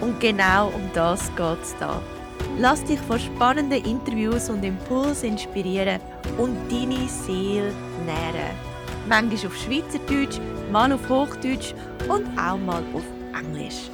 [0.00, 2.00] Und genau um das geht es da.
[2.58, 6.00] Lass dich von spannenden Interviews und Impulsen inspirieren
[6.38, 7.72] und deine Seele
[8.04, 8.54] nähren.
[9.08, 10.38] Manchmal auf Schweizerdeutsch,
[10.70, 11.74] mal auf Hochdeutsch
[12.08, 13.04] und auch mal auf
[13.38, 13.90] Englisch.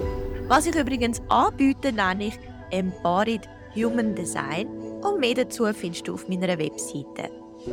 [0.49, 2.39] Was ich übrigens anbiete, nenne ich
[2.71, 4.67] Embodied Human Design
[5.03, 7.31] und mehr dazu findest du auf meiner Webseite.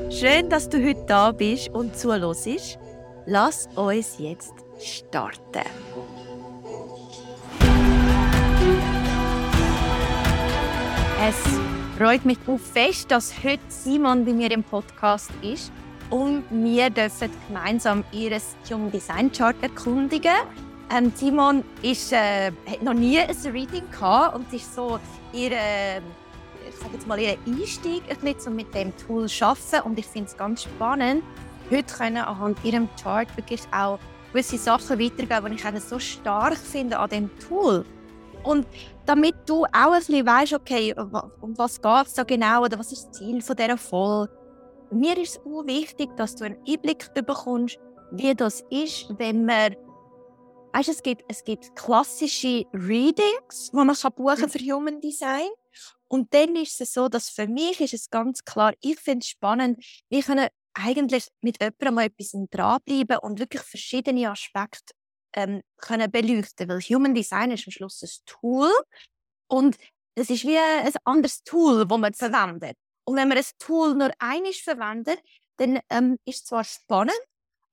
[0.09, 2.79] Schön, dass du heute da bist und zuhörst.
[3.25, 5.67] Lass uns jetzt starten.
[11.23, 11.35] Es
[11.99, 15.71] freut mich auch fest, dass heute Simon bei mir im Podcast ist
[16.09, 20.31] und wir dürfen gemeinsam ihr Human Design Chart erkundigen.
[20.89, 24.99] Ähm, Simon ist, äh, hat noch nie ein Reading gehabt und ist so
[25.31, 25.97] ihr, äh,
[26.67, 29.81] ich sage jetzt mal, ihr Einstieg ein bisschen, mit dem Tool zu arbeiten.
[29.83, 31.23] Und ich finde es ganz spannend,
[31.69, 33.99] heute können anhand ihrem Chart wirklich auch
[34.31, 37.85] gewisse Sachen weitergeben, die ich so stark finde an dem Tool.
[38.43, 38.65] Und
[39.05, 42.91] damit du auch ein bisschen weißt, okay, um was geht es da genau oder was
[42.91, 44.33] ist das Ziel von dieser Folge.
[44.91, 47.79] Mir ist es auch wichtig, dass du einen Einblick bekommst,
[48.11, 49.75] wie das ist, wenn man
[50.73, 55.49] weißt, es gibt, es gibt klassische Readings, die man kann buchen für Human Design
[56.07, 59.27] und dann ist es so, dass für mich ist es ganz klar, ich finde es
[59.27, 64.93] spannend, wir können eigentlich mit jemandem mal etwas dranbleiben und wirklich verschiedene Aspekte
[65.33, 68.71] ähm, können beleuchten weil Human Design ist am Schluss ein Tool
[69.47, 69.77] und
[70.15, 72.77] es ist wie ein anderes Tool, das man verwendet.
[73.05, 75.19] Und wenn man ein Tool nur einmal verwendet,
[75.57, 77.19] dann ähm, ist es zwar spannend,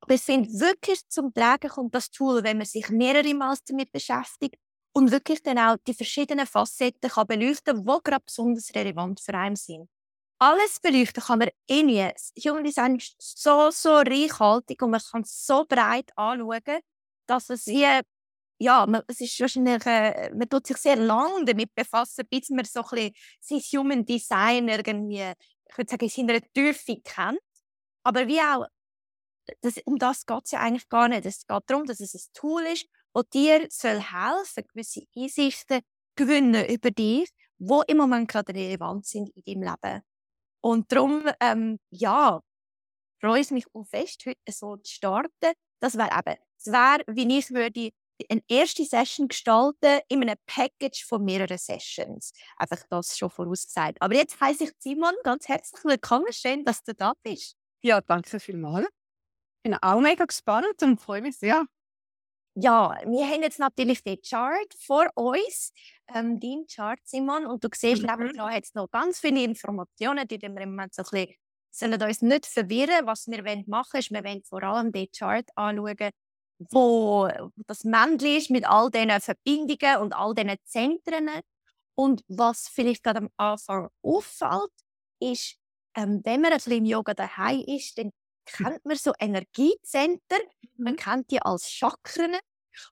[0.01, 3.93] aber es finde wirklich zum Tragen kommt das Tool, wenn man sich mehrere Mal damit
[3.93, 4.57] beschäftigt
[4.93, 9.57] und wirklich dann auch die verschiedenen Facetten kann beleuchten, die gerade besonders relevant für einen
[9.57, 9.89] sind.
[10.41, 12.09] Alles beleuchten kann man eh nie.
[12.47, 16.81] Human Design ist so, so reichhaltig und man kann es so breit anschauen,
[17.29, 17.87] dass es wie,
[18.61, 22.65] ja, man, es ist wahrscheinlich, äh, man tut sich sehr lange damit befassen, bis man
[22.65, 25.33] so ein sein Human Design irgendwie,
[25.69, 27.39] ich würde sagen, in seiner Tiefe kennt.
[28.03, 28.67] Aber wie auch,
[29.61, 31.27] das, um das geht es ja eigentlich gar nicht.
[31.27, 35.81] Es geht darum, dass es ein Tool ist, das dir soll helfen gewisse Einsichten
[36.17, 40.03] gewinnen über dich, die im Moment gerade relevant sind in deinem Leben.
[40.61, 42.41] Und darum, ähm, ja,
[43.21, 45.53] freue ich mich auch fest, heute so zu starten.
[45.81, 47.91] Das wäre eben es wäre, wie ich würde
[48.29, 52.33] eine erste Session gestalten in einem Package von mehreren Sessions.
[52.57, 53.99] Einfach das schon vorausgesagt.
[54.01, 56.33] Aber jetzt heiße ich Simon ganz herzlich willkommen.
[56.33, 57.57] Schön, dass du da bist.
[57.83, 58.87] Ja, danke vielmals.
[58.87, 61.65] Ich bin auch mega gespannt und freue mich sehr.
[62.55, 65.73] Ja, wir haben jetzt natürlich den Chart vor uns,
[66.13, 68.09] ähm, dein Chart, Simon, und du siehst, mhm.
[68.09, 71.35] nebenan hat es noch ganz viele Informationen, die wir im Moment so ein bisschen
[71.71, 73.07] sollen uns nicht verwirren.
[73.07, 76.11] Was wir machen wollen, ist, wir wollen vor allem den Chart anschauen,
[76.59, 77.29] wo
[77.67, 81.31] das Männchen ist mit all diesen Verbindungen und all diesen Zentren.
[81.95, 84.73] Und was vielleicht gerade am Anfang auffällt,
[85.21, 85.57] ist,
[85.97, 88.13] ähm, wenn man ein bisschen im Yoga daheim ist, dann
[88.47, 90.41] kennt man so Energiezentren.
[90.77, 90.97] Man mhm.
[90.97, 92.37] kennt die als Chakren.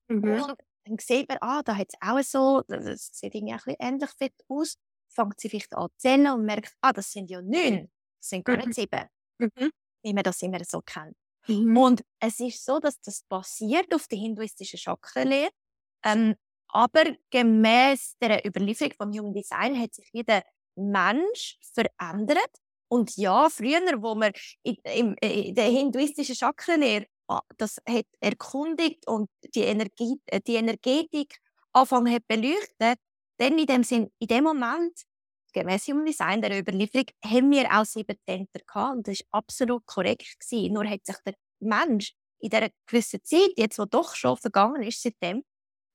[0.09, 0.43] Mhm.
[0.43, 3.77] Und dann sieht man, ah, da hat es auch so, das sieht irgendwie ein bisschen
[3.81, 4.77] ähnlich aus.
[5.09, 8.45] Fängt sie vielleicht an zu zählen und merkt, ah, das sind ja neun, das sind
[8.45, 8.73] gar nicht mhm.
[8.73, 9.09] sieben.
[9.39, 9.71] Mhm.
[10.03, 11.17] Wie man das immer so kennt.
[11.49, 11.77] Mhm.
[11.77, 15.51] Und es ist so, dass das basiert auf der hinduistischen Chakrenlehre.
[16.05, 16.35] Ähm,
[16.69, 20.43] aber gemäß der Überlieferung vom Human Design hat sich jeder
[20.77, 22.51] Mensch verändert.
[22.89, 29.07] Und ja, früher, wo man in, in, in der hinduistischen Chakrenlehre ah, das hat erkundigt
[29.09, 31.39] und die, Energie, äh, die Energetik
[31.73, 32.99] anfangen hat beleuchtet,
[33.39, 35.03] dann in dem Sinn, in dem Moment
[35.61, 39.87] gemäß Human Design der Überlieferung haben wir auch sieben Zentren gehabt und das war absolut
[39.87, 40.39] korrekt.
[40.39, 40.75] Gewesen.
[40.75, 45.03] Nur hat sich der Mensch in dieser gewissen Zeit, jetzt wo doch schon vergangen ist
[45.03, 45.43] seitdem,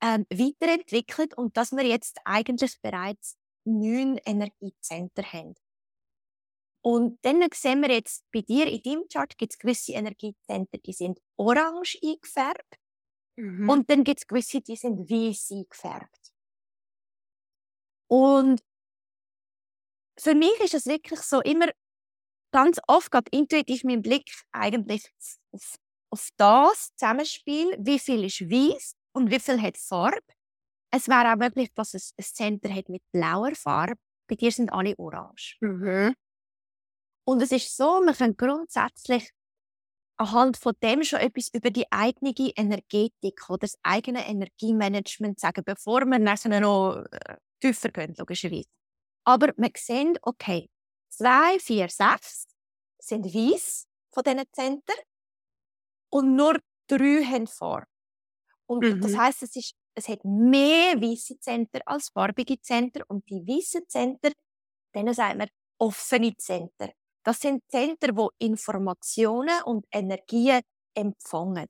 [0.01, 5.55] ähm, weiterentwickelt und dass wir jetzt eigentlich bereits neun Energiezentren haben.
[6.83, 10.93] Und dann sehen wir jetzt bei dir in deinem Chart gibt es gewisse Energiezentren, die
[10.93, 12.79] sind orange eingefärbt.
[13.35, 13.69] Mhm.
[13.69, 16.33] Und dann gibt es gewisse, die sind weiß eingefärbt.
[18.07, 18.63] Und
[20.21, 21.67] für mich ist es wirklich so immer
[22.53, 25.03] ganz oft geht intuitiv mein Blick eigentlich
[25.51, 25.75] auf,
[26.11, 30.21] auf das Zusammenspiel, wie viel ist weiß und wie viel hat Farbe.
[30.93, 33.95] es wäre auch möglich, dass es ein Center hat mit blauer Farbe.
[34.27, 35.57] Bei dir sind alle orange.
[35.61, 36.13] Mhm.
[37.25, 39.31] Und es ist so, man kann grundsätzlich
[40.17, 46.05] anhand von dem schon etwas über die eigene Energetik oder das eigene Energiemanagement sagen, bevor
[46.05, 48.69] wir dann noch äh, tiefer gehen, logischerweise.
[49.25, 50.69] Aber man sieht, okay,
[51.09, 52.47] zwei, vier, sechs
[52.99, 54.97] sind weiß von diesen Zentren
[56.09, 57.87] und nur drei haben Farbe.
[58.67, 59.01] Und Mhm.
[59.01, 63.87] das heißt, es, ist, es hat mehr weiße Zentren als farbige Zentren und die weißen
[63.87, 64.33] Zentren,
[64.95, 66.91] denen sagt man offene Zentren.
[67.23, 70.61] Das sind Zentren, die Informationen und Energien
[70.95, 71.67] empfangen.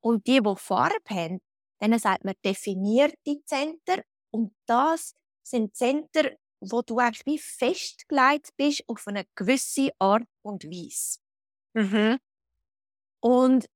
[0.00, 1.40] Und die, die Farbe haben,
[1.80, 4.02] denen sagt man definierte Zentren.
[4.30, 10.64] Und das sind Zentren, wo du eigentlich wie festgelegt bist auf eine gewisse Art und
[10.64, 11.18] Weise.
[11.74, 12.18] Mhm.
[13.20, 13.66] Und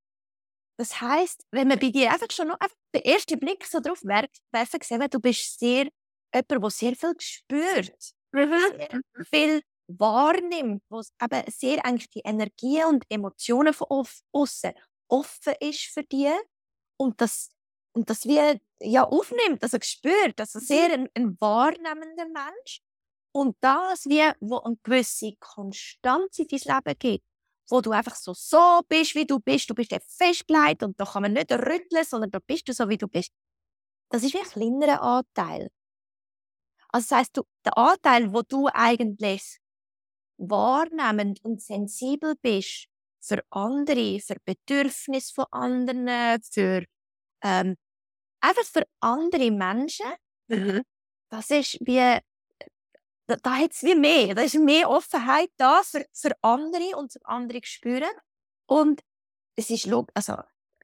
[0.79, 4.03] das heißt, wenn man bei dir einfach schon noch einfach den ersten Blick so drauf
[4.05, 5.89] werfen, werfen sehen du bist sehr
[6.35, 13.05] jemand, der sehr viel spürt, sehr viel wahrnimmt, wo eben sehr eigentlich die Energie und
[13.09, 14.73] Emotionen von außen
[15.09, 16.33] offen ist für dich
[16.99, 17.51] und das
[17.97, 22.81] und das wie ja aufnimmt, also spürt, also sehr ein, ein wahrnehmender Mensch
[23.33, 27.25] und das wie wo eine gewisse Konstanz in dein Leben gibt
[27.69, 29.69] wo du einfach so so bist, wie du bist.
[29.69, 32.89] Du bist ja festgelegt und da kann man nicht rütteln, sondern da bist du so,
[32.89, 33.33] wie du bist.
[34.11, 35.69] Das ist wie ein kleinerer Anteil.
[36.89, 39.59] Also das heißt, du, der Anteil, wo du eigentlich
[40.39, 42.87] wahrnehmend und sensibel bist
[43.21, 46.85] für andere, für Bedürfnisse von anderen, für
[47.43, 47.77] ähm,
[48.41, 50.07] einfach für andere Menschen,
[50.49, 50.83] Mhm.
[51.31, 52.21] das ist wie
[53.29, 54.35] da, da hat es wie mehr.
[54.35, 58.11] Da ist mehr Offenheit da für, für andere und für andere spüren.
[58.69, 59.03] Und
[59.57, 60.37] es ist log also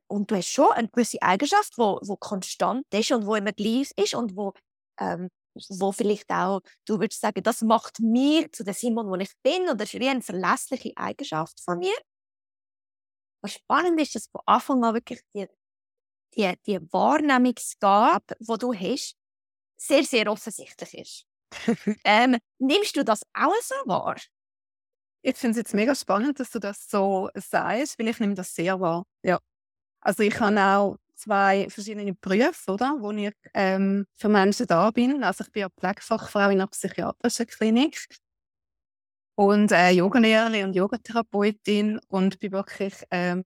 [0.09, 3.93] und du hast schon eine gewisse Eigenschaft, wo, wo konstant ist und wo immer gleich
[3.97, 4.53] ist und wo,
[5.01, 5.29] ähm,
[5.71, 9.69] wo vielleicht auch, du würdest sagen, das macht mir zu der Simon, wo ich bin,
[9.71, 11.95] oder ist wie eine verlässliche Eigenschaft von mir.
[13.43, 15.49] Was spannend ist, dass von Anfang an wirklich die,
[16.37, 19.17] die, die Wahrnehmungsgabe, die du hast,
[19.77, 21.27] sehr, sehr offensichtlich ist.
[22.05, 24.17] ähm, nimmst du das auch so wahr?
[25.23, 28.55] Ich finde es jetzt mega spannend, dass du das so sagst, weil ich nehme das
[28.55, 29.05] sehr wahr.
[29.23, 29.39] Ja.
[30.01, 35.23] Also ich habe auch zwei verschiedene Berufe, oder, wo ich ähm, für Menschen da bin.
[35.23, 38.07] Also ich bin ja Pflegefachfrau in einer psychiatrischen Klinik
[39.37, 43.45] und äh, Yogalehrerin und Yogatherapeutin und bin wirklich ähm,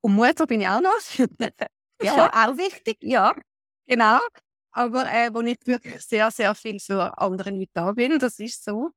[0.00, 0.90] und Mutter bin ich auch noch.
[2.02, 3.34] Ja, auch wichtig, ja.
[3.86, 4.18] Genau.
[4.72, 8.64] Aber äh, wo ich wirklich sehr, sehr viel für andere Leute da bin, das ist
[8.64, 8.90] so.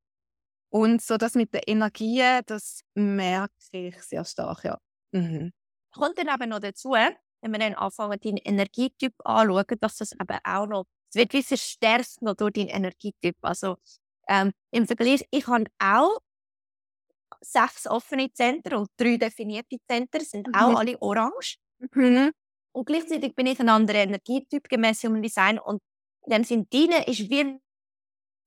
[0.69, 4.77] Und so das mit der Energie, das merke ich sehr stark, ja.
[5.11, 5.51] Mhm.
[5.94, 10.39] Kommt dann eben noch dazu, wenn wir dann anfangen, deinen Energietyp anschauen, dass das eben
[10.44, 13.38] auch noch, es wird wie verstärkt noch durch deinen Energietyp.
[13.41, 13.77] Also
[14.27, 16.19] ähm, im Vergleich, ich habe auch
[17.41, 20.75] sechs offene Zentren und drei definierte Zentren, sind auch Mhm.
[20.75, 21.57] alle orange.
[21.94, 22.31] Mhm.
[22.77, 25.81] Und gleichzeitig bin ich ein anderer Energietyp gemäß Human Design und
[26.27, 27.57] in dem Sinn, deine ist wie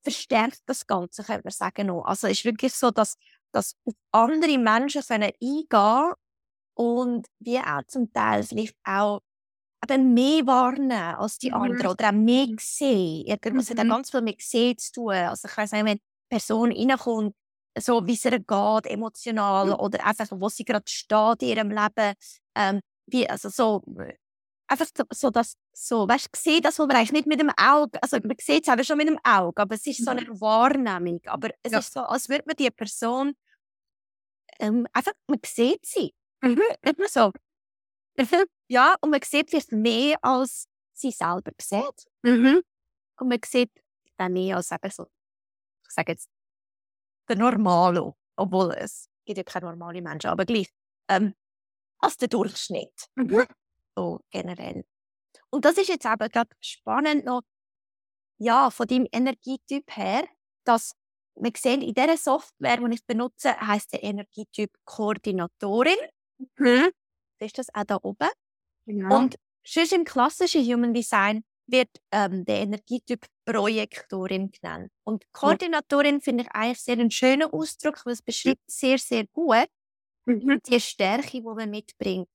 [0.05, 1.89] verstärkt das Ganze, könnte man sagen.
[1.89, 2.05] Noch.
[2.05, 3.17] Also es ist wirklich so, dass,
[3.53, 6.13] dass auf andere Menschen können eingehen
[6.75, 9.21] und wie auch zum Teil vielleicht auch
[9.89, 11.57] eben mehr warnen als die Mhm.
[11.57, 13.27] anderen oder auch mehr sehen.
[13.27, 13.89] Irgendwas hat auch Mhm.
[13.91, 15.13] ganz viel mit sehen zu tun.
[15.15, 16.01] Also ich weiss nicht, wenn eine
[16.31, 17.35] Person reinkommt,
[17.79, 19.75] so wie es ihr geht, emotional Mhm.
[19.75, 22.15] oder einfach, wo sie gerade steht in ihrem Leben,
[22.57, 23.83] ähm, wie, also so,
[24.71, 28.01] einfach so, das, so, weißt du, sieht das, was man eigentlich nicht mit dem Auge,
[28.03, 31.21] also man sieht es aber schon mit dem Auge, aber es ist so eine Wahrnehmung.
[31.27, 31.79] Aber es Ja.
[31.81, 33.35] ist so, als würde man die Person
[34.59, 36.15] ähm, einfach, man sieht sie.
[36.43, 36.63] Mhm.
[36.83, 37.33] Immer so.
[38.73, 42.07] Ja, und man sieht vielleicht mehr, als sie selber sieht.
[42.23, 42.63] Mhm.
[43.19, 43.73] Und man sieht
[44.17, 45.09] dann mehr als eben so,
[45.89, 46.29] ich sage jetzt,
[47.29, 48.17] der Normalo.
[48.37, 50.69] Obwohl es gibt ja keine normalen Menschen, aber gleich.
[51.09, 51.35] Ähm,
[51.99, 53.09] als der Durchschnitt.
[53.17, 53.45] Mhm.
[53.97, 54.85] So generell.
[55.51, 57.43] Und das ist jetzt eben gerade spannend noch,
[58.39, 60.25] ja, von deinem Energietyp her,
[60.65, 60.93] dass
[61.37, 65.97] wir sehen, in dieser Software, die ich benutze, heißt der Energietyp Koordinatorin.
[66.57, 66.91] Mhm.
[67.39, 68.29] Das ist das auch da oben.
[68.87, 69.17] Genau.
[69.17, 74.91] Und sonst im klassischen Human Design wird ähm, der Energietyp Projektorin genannt.
[75.05, 79.69] Und Koordinatorin finde ich eigentlich sehr einen schönen Ausdruck, weil es beschreibt sehr, sehr gut
[80.27, 80.61] Mhm.
[80.67, 82.29] die Stärke, die man mitbringt.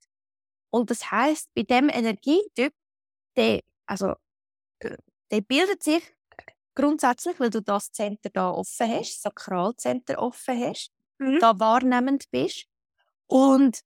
[0.76, 2.74] Und das heißt, bei dem Energietyp,
[3.38, 4.16] der, also,
[4.80, 4.98] äh,
[5.32, 6.04] der bildet sich
[6.76, 11.40] grundsätzlich, weil du das Center da offen hast, Sakralcenter offen hast, Mhm.
[11.40, 12.66] da wahrnehmend bist.
[13.28, 13.80] Und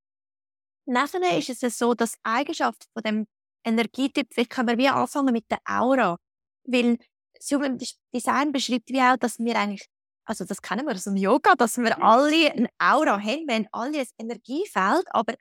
[0.88, 3.28] nachher ist es so, dass die Eigenschaft von dem
[3.64, 6.18] Energietyp, vielleicht können wir wie anfangen mit der Aura.
[6.64, 6.98] Weil
[7.36, 7.78] das Human
[8.12, 9.86] Design beschreibt wie auch, dass wir eigentlich,
[10.26, 13.68] also das kennen wir aus dem Yoga, dass wir alle eine Aura haben, wir haben
[13.72, 15.36] alle ein Energiefeld, aber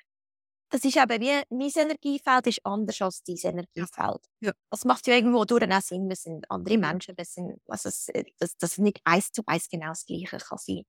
[0.70, 4.28] das ist eben wie, mein Energiefeld ist anders als dein Energiefeld.
[4.40, 4.52] Ja.
[4.70, 7.88] Das macht ja irgendwo durch auch Sinn, wir sind andere Menschen, wir sind, also
[8.38, 10.82] das, das nicht eins zu eins genau das Gleiche kann sein.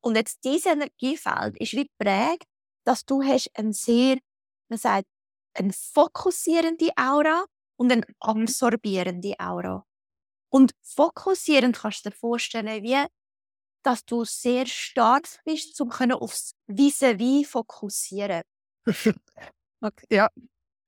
[0.00, 2.44] Und jetzt dieses Energiefeld ist wie prägt,
[2.84, 4.18] dass du hast ein sehr,
[4.68, 5.06] man sagt,
[5.54, 7.44] eine fokussierende Aura
[7.76, 9.84] und eine absorbierende Aura.
[10.50, 13.06] Und fokussierend kannst du dir vorstellen, wie,
[13.82, 18.42] dass du sehr stark bist, um aufs Vis-à-vis fokussieren.
[19.80, 20.28] okay, ja.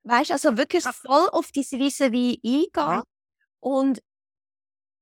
[0.04, 2.70] Weißt du, also wirklich voll auf diese Vis-à-vis eingehen.
[2.76, 3.02] Ja.
[3.60, 4.02] Und,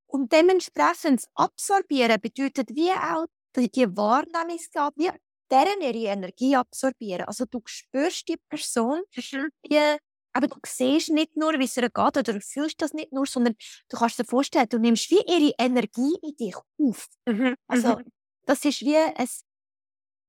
[0.07, 5.11] und dementsprechend absorbieren bedeutet wie auch die, die Wahrnehmungsgabe, wie
[5.51, 7.27] deren ihre Energie absorbieren.
[7.27, 9.97] Also du spürst die Person, die,
[10.33, 13.27] aber du siehst nicht nur, wie es ihr geht, oder du fühlst das nicht nur,
[13.27, 13.55] sondern
[13.89, 17.09] du kannst dir vorstellen, du nimmst wie ihre Energie in dich auf.
[17.27, 17.55] Mhm.
[17.67, 18.05] Also mhm.
[18.47, 19.29] das ist wie ein,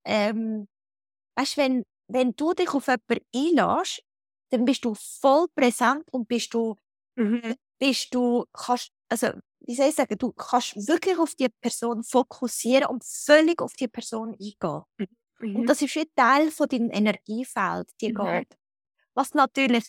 [0.05, 0.67] ähm,
[1.35, 4.03] weißt, wenn, wenn du dich auf jemanden einlässt,
[4.51, 6.75] dann bist du voll präsent und bist du,
[7.15, 7.55] mhm.
[7.79, 9.29] bist du, kannst, also
[9.61, 13.87] wie soll ich sagen, du kannst wirklich auf die Person fokussieren und völlig auf die
[13.87, 14.83] Person eingehen.
[15.39, 15.55] Mhm.
[15.55, 18.17] Und das ist ein Teil von deinem Energiefeld, die mhm.
[18.17, 18.57] geht.
[19.15, 19.87] Was natürlich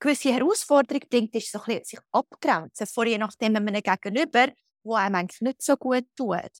[0.00, 4.52] gewisse Herausforderung bringt, ist so ein bisschen sich abgrenzen von je nachdem einem Gegenüber,
[4.82, 6.50] wo einem eigentlich nicht so gut tut.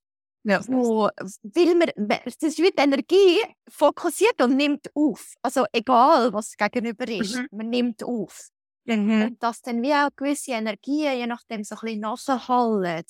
[0.48, 0.60] Ja.
[0.68, 1.08] Wo,
[1.42, 5.34] weil man, wie die Energie fokussiert und nimmt auf.
[5.42, 7.48] Also egal, was gegenüber ist, mhm.
[7.50, 8.50] man nimmt auf.
[8.84, 9.22] Mhm.
[9.22, 13.02] Und dass dann wie auch gewisse Energien, je nachdem, so ein bisschen nachhallen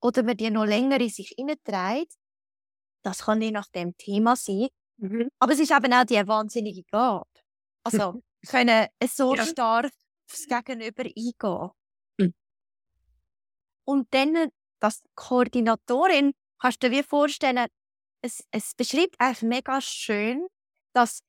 [0.00, 2.14] oder man die noch länger in sich hineinträgt,
[3.02, 4.68] das kann je nach dem Thema sein.
[4.98, 5.30] Mhm.
[5.40, 7.26] Aber es ist eben auch die wahnsinnige Gabe.
[7.82, 9.44] Also, können so ja.
[9.44, 9.90] stark
[10.30, 11.70] aufs Gegenüber eingehen.
[12.18, 12.34] Mhm.
[13.84, 17.66] Und dann, dass Koordinatorin, kannst du dir vorstellen,
[18.22, 20.46] es, es beschreibt eigentlich mega schön,
[20.92, 21.20] dass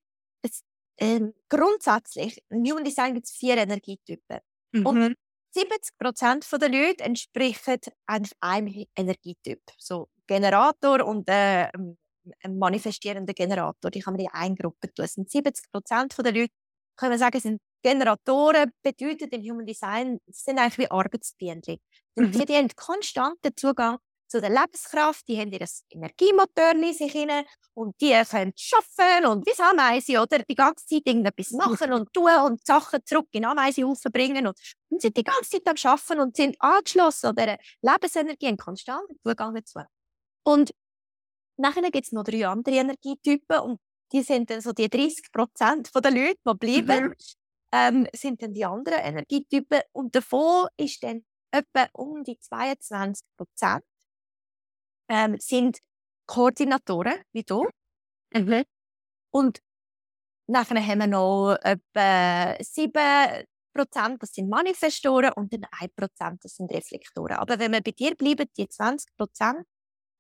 [0.42, 0.64] es
[0.98, 4.40] ähm, grundsätzlich, im Human Design gibt es vier Energietypen.
[4.74, 4.86] Mhm.
[4.86, 5.16] Und
[5.52, 9.62] 70 Prozent der Leute entsprechen einem Energietyp.
[9.78, 11.70] So Generator und äh,
[12.48, 13.90] manifestierender Generator.
[13.90, 15.06] Die kann man in eine Gruppe tun.
[15.06, 16.54] Es sind 70 Prozent der Leute,
[16.96, 21.80] können wir sagen, sind Generatoren, bedeutet im Human Design, sind eigentlich wie Arbeitsbienen.
[22.16, 22.32] Mhm.
[22.32, 23.98] Die, die haben konstanten Zugang
[24.30, 29.46] zu der Lebenskraft, die haben ihr Energiemotor in sich hinein und die können arbeiten und
[29.46, 34.12] wie Ameisen oder die ganze Zeit irgendetwas machen und tun und Sachen zurück in Ameisenhaufen
[34.12, 34.58] bringen und,
[34.90, 39.18] und sind die ganze Zeit am Arbeiten und sind angeschlossen an dieser Lebensenergie einen konstanten
[39.26, 39.80] Zugang dazu.
[40.44, 40.74] Und
[41.58, 43.80] nachher gibt es noch drei andere Energietypen und
[44.12, 47.16] die sind dann so die 30 Prozent der Leute, die bleiben, mhm.
[47.72, 53.84] ähm, sind dann die anderen Energietypen und davon ist dann etwa um die 22 Prozent
[55.10, 55.80] ähm, sind
[56.28, 57.68] Koordinatoren, wie du.
[58.34, 58.64] Mhm.
[59.32, 59.62] Und
[60.48, 66.56] nachher haben wir noch etwa 7 Prozent, das sind Manifestoren und dann 1 Prozent, das
[66.56, 67.38] sind Reflektoren.
[67.38, 69.66] Aber wenn wir bei dir bleiben, die 20 Prozent,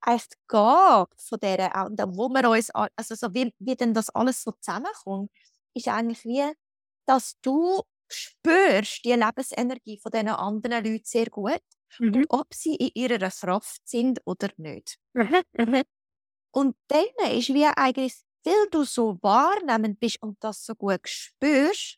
[0.05, 4.43] echt gehen von dieser, und wo wir uns, also so wie, wie denn das alles
[4.43, 5.31] so zusammenkommt,
[5.73, 6.51] ist eigentlich wie,
[7.05, 11.61] dass du spürst die Lebensenergie von diesen anderen Leuten sehr gut
[11.97, 12.13] mhm.
[12.13, 14.97] und ob sie in ihrer Kraft sind oder nicht.
[15.13, 15.41] Mhm.
[15.53, 15.83] Mhm.
[16.51, 21.97] Und dann ist wie eigentlich, weil du so wahrnehmend bist und das so gut spürst,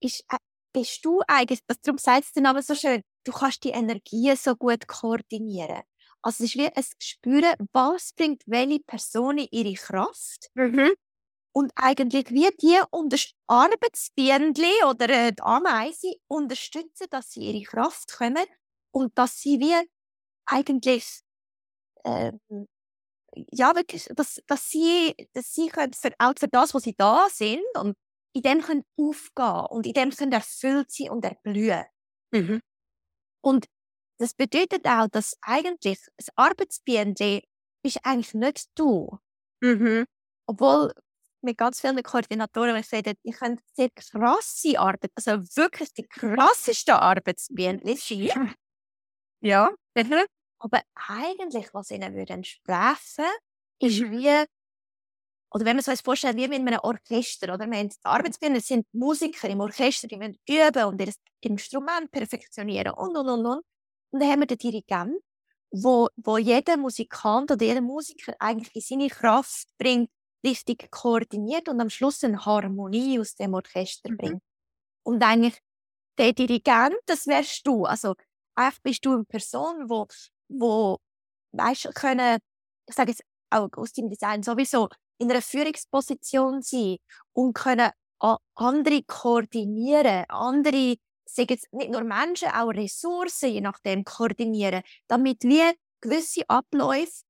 [0.00, 0.36] ist, äh,
[0.72, 4.54] bist du eigentlich, darum sagt es der Name so schön, du kannst die Energien so
[4.56, 5.82] gut koordinieren.
[6.22, 10.50] Also es ist wie ein Spüren, was bringt welche Person in ihre Kraft.
[10.54, 10.92] Mhm.
[11.52, 12.78] Und eigentlich wie die
[13.46, 14.54] Arbeitsbienen
[14.88, 18.46] oder äh, die Ameisen unterstützen, dass sie ihre Kraft kommen
[18.92, 19.88] und dass sie wie
[20.46, 21.20] eigentlich
[22.04, 22.40] ähm,
[23.52, 27.28] ja wirklich, dass, dass sie, dass sie können für, auch für das, was sie da
[27.30, 27.96] sind und
[28.32, 31.84] in dem können aufgehen und in dem können erfüllt sein und erblühen.
[32.32, 32.60] Mhm.
[33.42, 33.66] Und
[34.18, 37.14] das bedeutet auch, dass eigentlich das Arbeitsbienen
[37.82, 39.18] bist eigentlich nicht du.
[39.62, 40.04] Mhm.
[40.46, 40.92] Obwohl
[41.42, 47.00] mit ganz vielen Koordinatoren, ich sage, ich kann sehr krasse Arbeit, also wirklich die krasseste
[47.00, 48.54] Arbeitsbienen sein.
[49.40, 49.70] Ja.
[49.96, 50.24] Mhm.
[50.58, 53.24] Aber eigentlich, was ihnen würde entsprechen,
[53.80, 54.10] ist mhm.
[54.12, 54.44] wie,
[55.52, 57.66] oder wenn man sich das vorstellt, wie mit einem Orchester, oder?
[57.66, 62.92] Wir haben die Arbeitsbühne, sind Musiker im Orchester, die müssen üben und ihr Instrument perfektionieren
[62.92, 63.62] und, und, und, und.
[64.12, 65.16] Und dann haben wir den Dirigent,
[65.72, 70.10] wo, wo jeder Musikant oder jeder Musiker eigentlich in seine Kraft bringt,
[70.44, 74.16] richtig koordiniert und am Schluss eine Harmonie aus dem Orchester mhm.
[74.16, 74.42] bringt.
[75.02, 75.58] Und eigentlich
[76.18, 77.84] der Dirigent, das wärst du.
[77.84, 78.14] Also
[78.60, 80.06] einfach bist du eine Person, wo,
[80.48, 80.98] wo
[81.52, 82.38] weißt, können,
[82.88, 84.88] ich sage jetzt auch aus dem Design sowieso,
[85.18, 86.96] in einer Führungsposition sein
[87.32, 87.90] und können
[88.54, 96.42] andere koordinieren, andere, sagen nicht nur Menschen, auch Ressourcen, je nachdem, koordinieren, damit wir gewisse
[96.48, 97.22] Abläufe,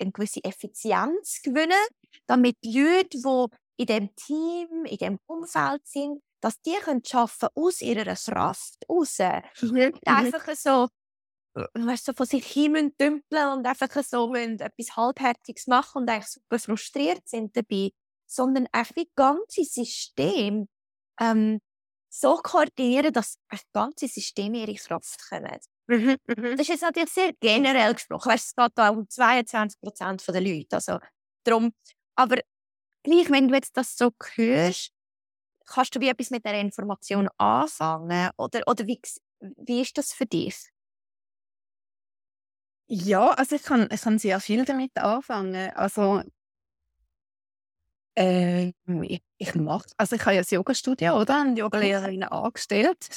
[0.00, 1.86] eine gewisse Effizienz gewinnen,
[2.26, 3.46] damit die Leute, die
[3.76, 9.18] in dem Team, in dem Umfeld sind, dass die können schaffen aus ihrer Kraft raus.
[9.60, 9.92] Mhm.
[10.04, 10.88] Einfach so,
[11.74, 16.58] weißt, so von sich hin dümpeln und einfach so etwas Halbherziges machen und eigentlich super
[16.58, 17.90] frustriert sind dabei,
[18.26, 20.68] sondern einfach das ganze System
[21.20, 21.60] ähm,
[22.10, 25.58] so koordinieren, dass das ganze System ihre Kraft kommen.
[25.88, 26.56] Mhm, mhm.
[26.56, 28.30] Das ist jetzt natürlich sehr generell gesprochen.
[28.30, 30.76] Weißt, es geht da um 22 Prozent der Leute.
[30.76, 30.98] Also,
[31.44, 31.72] darum,
[32.14, 32.38] aber
[33.02, 34.92] gleich, wenn du jetzt das so hörst,
[35.68, 38.30] kannst du wie etwas mit der Information anfangen?
[38.36, 39.00] Oder, oder wie,
[39.40, 40.70] wie ist das für dich?
[42.90, 45.70] Ja, also ich kann, ich kann sehr viel damit anfangen.
[45.74, 46.22] Also
[48.18, 48.72] äh,
[49.02, 51.42] ich, ich mache, also ich habe ja ein Yoga-Studio, oder?
[51.42, 53.08] Eine Yogalehrerin angestellt.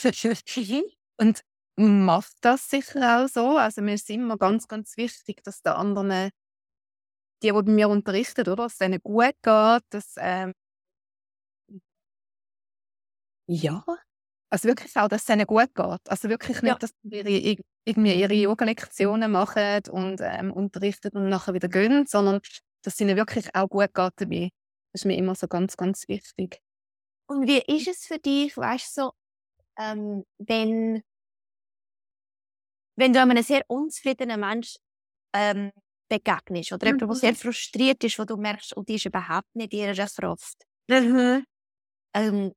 [0.56, 0.84] Mhm.
[1.18, 1.42] Und
[1.78, 3.58] macht das sicher auch so.
[3.58, 6.30] Also mir ist immer ganz, ganz wichtig, dass der anderen,
[7.42, 10.54] die, die bei mir unterrichten, oder, dass es ihnen gut geht, dass ähm,
[13.48, 13.84] ja,
[14.50, 16.10] also wirklich auch, dass es ihnen gut geht.
[16.10, 16.78] Also wirklich nicht, ja.
[16.78, 22.42] dass sie ihre, irgendwie ihre Yoga-Lektionen machen und ähm, unterrichten und nachher wieder gehen, sondern
[22.84, 24.50] dass es ihnen wirklich auch gut geht dabei.
[24.92, 26.60] Das ist mir immer so ganz, ganz wichtig.
[27.28, 29.12] Und wie ist es für dich, weißt du, so,
[29.80, 31.02] ähm, wenn
[32.98, 34.76] wenn du einem sehr unzufriedenen Mensch
[35.34, 35.72] ähm,
[36.10, 37.00] begegnest oder mhm.
[37.00, 40.66] jemand, der sehr frustriert ist, wo du merkst, oh, die ist überhaupt nicht ihrer Kraft.
[40.90, 41.46] Mhm.
[42.14, 42.54] Ähm,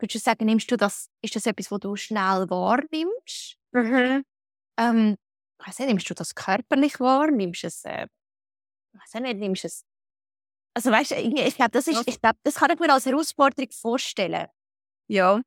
[0.00, 3.56] würdest du sagen, nimmst du das, ist das etwas, was du schnell wahrnimmst?
[3.72, 4.24] Mhm.
[4.78, 5.16] Ähm,
[5.58, 7.30] weiß nicht, nimmst du das körperlich wahr?
[7.30, 8.06] Nimmst es, äh,
[8.92, 9.84] weiß nicht, nimmst du es
[10.78, 13.68] also weißt du, ich glaube, das ist, ich glaube, das kann ich mir als Herausforderung
[13.72, 14.46] vorstellen.
[15.08, 15.42] Ja.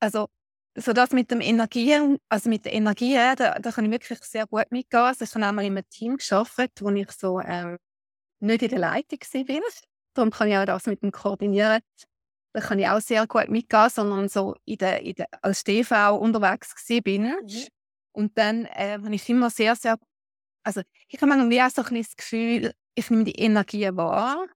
[0.00, 0.28] Also
[0.74, 4.46] so das mit dem Energie, also mit der Energie, da, da kann ich wirklich sehr
[4.46, 5.02] gut mitgehen.
[5.02, 7.76] Also ich habe einmal in einem Team gearbeitet, wo ich so ähm,
[8.40, 9.60] nicht in der Leitung war.
[10.14, 11.80] Darum kann ich auch das mit dem Koordinieren,
[12.58, 16.16] da kann ich auch sehr gut mitgehen, sondern so in der, in der, als TV
[16.16, 17.42] unterwegs war.
[17.42, 17.66] Mhm.
[18.12, 19.96] Und dann äh, habe ich immer sehr, sehr,
[20.64, 24.46] also ich habe manchmal auch so ein das Gefühl, ich nehme die Energie wahr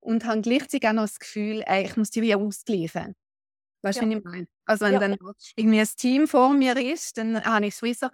[0.00, 3.14] und habe gleichzeitig auch noch das Gefühl, ey, ich muss die wie ausgleichen.
[3.82, 4.10] Weißt du, ja.
[4.10, 4.46] wie ich meine?
[4.64, 5.00] Also wenn ja.
[5.00, 5.16] dann
[5.56, 8.06] irgendwie ein Team vor mir ist, dann habe ich sowieso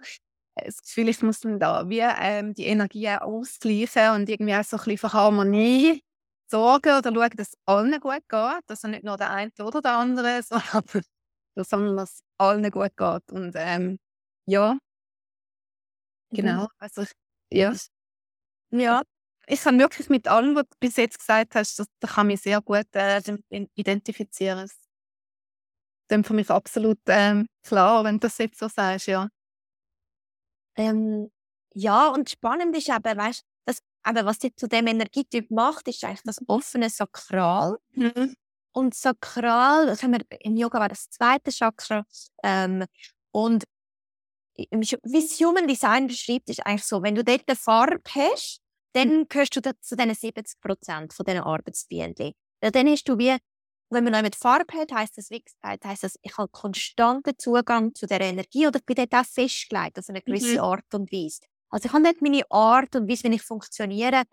[0.55, 4.63] äh, das Gefühl, ich muss dann da wie ähm, die Energie ausgleichen und irgendwie auch
[4.63, 6.01] so ein bisschen für Harmonie
[6.49, 8.63] sorgen oder schauen, dass es allen gut geht.
[8.67, 10.41] Also nicht nur der eine oder der andere,
[11.55, 13.31] sondern dass es allen gut geht.
[13.31, 13.99] Und ähm,
[14.45, 14.79] ja, mhm.
[16.31, 16.67] genau.
[16.79, 17.05] Also
[17.51, 17.73] ja.
[18.71, 19.01] Ja,
[19.47, 22.41] ich kann wirklich mit allem, was du bis jetzt gesagt hast, das, das kann mich
[22.41, 23.21] sehr gut äh,
[23.75, 24.59] identifizieren.
[24.59, 29.29] Das ist für mich absolut ähm, klar, wenn du das jetzt so sagst, ja.
[30.75, 31.31] Ähm,
[31.73, 33.45] ja, und spannend ist eben, weißt, dass,
[34.07, 37.77] eben, was dir zu dem Energietyp macht, ist eigentlich das offene Sakral.
[37.91, 38.35] Mhm.
[38.71, 42.05] Und Sakral, das haben wir im Yoga war das zweite Chakra.
[42.43, 42.85] Ähm,
[43.31, 43.63] und
[44.55, 48.59] wie es Human Design beschreibt, ist eigentlich so, wenn du dort eine Farbe hast,
[48.93, 52.33] dann gehörst du zu diesen 70 Prozent von diesen Arbeitsbienen.
[52.61, 53.37] Dann hast du wie,
[53.89, 57.37] wenn man noch mit Farbe hat, heisst das, wie gesagt, heisst das, ich habe konstanten
[57.37, 60.59] Zugang zu der Energie oder ich bin dort auch festgelegt, also eine gewisse mhm.
[60.59, 61.41] Art und Weise.
[61.69, 64.23] Also ich habe nicht meine Art und Weise, wie ich funktioniere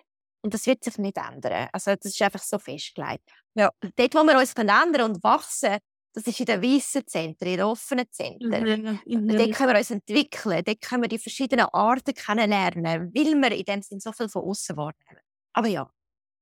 [0.43, 1.69] und das wird sich nicht ändern.
[1.73, 3.29] Also das ist einfach so festgelegt.
[3.55, 3.71] Ja.
[3.97, 5.79] Dort, wo wir uns ändern und wachsen,
[6.13, 9.01] das ist in den weißen Zentren, in den offenen Zentren.
[9.05, 9.29] Mhm.
[9.29, 13.65] Dort können wir uns entwickeln, dort können wir die verschiedenen Arten kennenlernen, weil wir in
[13.65, 15.23] dem Sinne so viel von außen wahrnehmen.
[15.55, 15.91] Aber ja.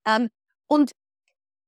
[0.06, 0.28] Ähm,
[0.66, 0.92] und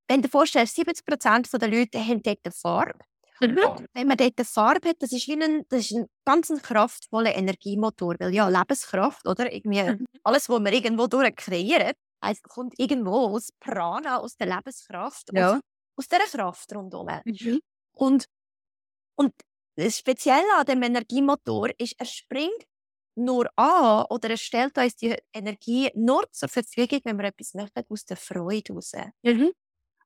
[0.08, 2.98] wenn du dir vorstellst, 70 Prozent der Leute haben dort eine Farbe.
[3.40, 7.34] Wenn man dort eine Farbe hat, das ist wie ein, das ist ein ganz kraftvoller
[7.34, 8.16] Energiemotor.
[8.18, 9.52] Weil ja, Lebenskraft, oder?
[9.52, 10.06] Irgendwie mhm.
[10.22, 15.56] alles, was wir irgendwo durch kreieren, also kommt irgendwo aus Prana, aus der Lebenskraft, ja.
[15.56, 15.60] aus,
[15.96, 17.08] aus dieser Kraft rundherum.
[17.24, 17.60] Mhm.
[17.92, 18.26] Und,
[19.16, 19.32] und
[19.76, 22.64] das Spezielle an dem Energiemotor ist, er springt
[23.16, 27.84] nur an oder er stellt uns die Energie nur zur Verfügung, wenn wir etwas möchten,
[27.88, 28.92] aus der Freude heraus.
[29.22, 29.52] Mhm.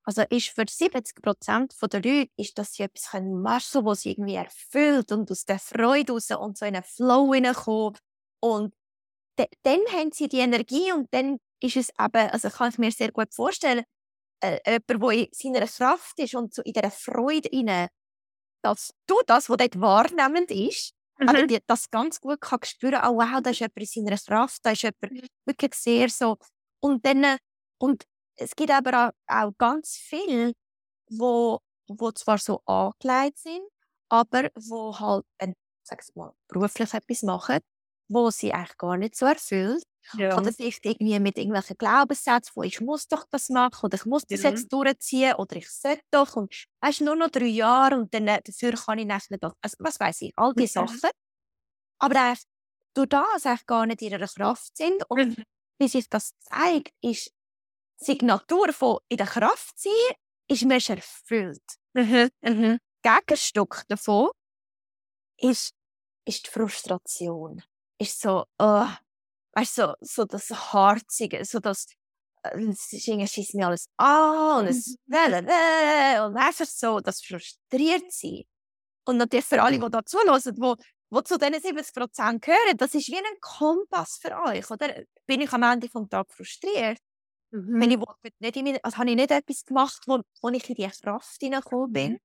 [0.08, 4.12] Also ist für 70 Prozent der Leute ist, dass sie etwas machen können, was sie
[4.12, 7.98] irgendwie erfüllt und aus der Freude heraus und so in einen Flow hineinkommen.
[8.40, 8.74] Und
[9.36, 13.12] dann haben sie die Energie und dann ist es eben, also kann ich mir sehr
[13.12, 13.84] gut vorstellen,
[14.42, 17.88] äh, jemand, der in seiner Kraft ist und so in dieser Freude rein,
[18.62, 21.28] dass du das, was dort wahrnehmend ist, mhm.
[21.28, 24.70] also das ganz gut kann spüren, oh wow, da ist jemand in seiner Kraft, da
[24.70, 25.26] ist jemand mhm.
[25.44, 26.38] wirklich sehr so.
[26.80, 27.36] Und dann,
[27.78, 28.06] und
[28.38, 30.54] es gibt aber auch, ganz viel,
[31.10, 33.62] wo, wo zwar so angelegt sind,
[34.08, 37.58] aber wo halt, ein, sag's mal, beruflich etwas machen,
[38.08, 39.82] wo sie eigentlich gar nicht so erfüllt.
[40.14, 40.38] Ja.
[40.38, 44.24] Oder vielleicht irgendwie mit irgendwelchen Glaubenssätzen, wo ich muss doch das machen oder ich muss
[44.26, 44.46] das mhm.
[44.46, 48.40] jetzt durchziehen oder ich sollte doch und weißt nur noch drei Jahre und dann äh,
[48.42, 50.86] dafür kann ich nicht doch, also was weiß ich, all diese mhm.
[50.86, 51.10] Sachen.
[51.98, 52.42] Aber eigentlich
[52.94, 55.44] durch das eigentlich gar nicht in ihrer Kraft sind und mhm.
[55.78, 57.30] wie sich das zeigt, ist
[57.98, 59.92] Signatur von in der Kraft sein,
[60.48, 61.62] ist mir erfüllt.
[61.94, 62.30] Mhm.
[62.42, 62.78] Mhm.
[63.02, 64.30] Gegenstück davon
[65.36, 65.74] ist,
[66.24, 67.62] ist die Frustration.
[67.98, 68.86] Ist so, oh,
[69.54, 71.86] weißt du, so, so das Harzige, so das,
[72.42, 75.16] äh, es schießt mir alles an und es mhm.
[76.26, 78.46] und einfach so, das frustriert sie.
[79.04, 80.76] Und natürlich für alle, die da zuhören, wo,
[81.10, 85.02] wo zu diesen 70 Prozent gehören, das ist wie ein Kompass für euch, oder?
[85.26, 86.98] Bin ich am Ende des Tages frustriert?
[87.50, 87.80] Mhm.
[87.80, 87.98] Wenn ich
[88.40, 91.40] nicht in meine, also habe ich nicht etwas gemacht, wo, wo ich in die Kraft
[91.40, 92.12] hineingekommen bin.
[92.12, 92.18] Mhm.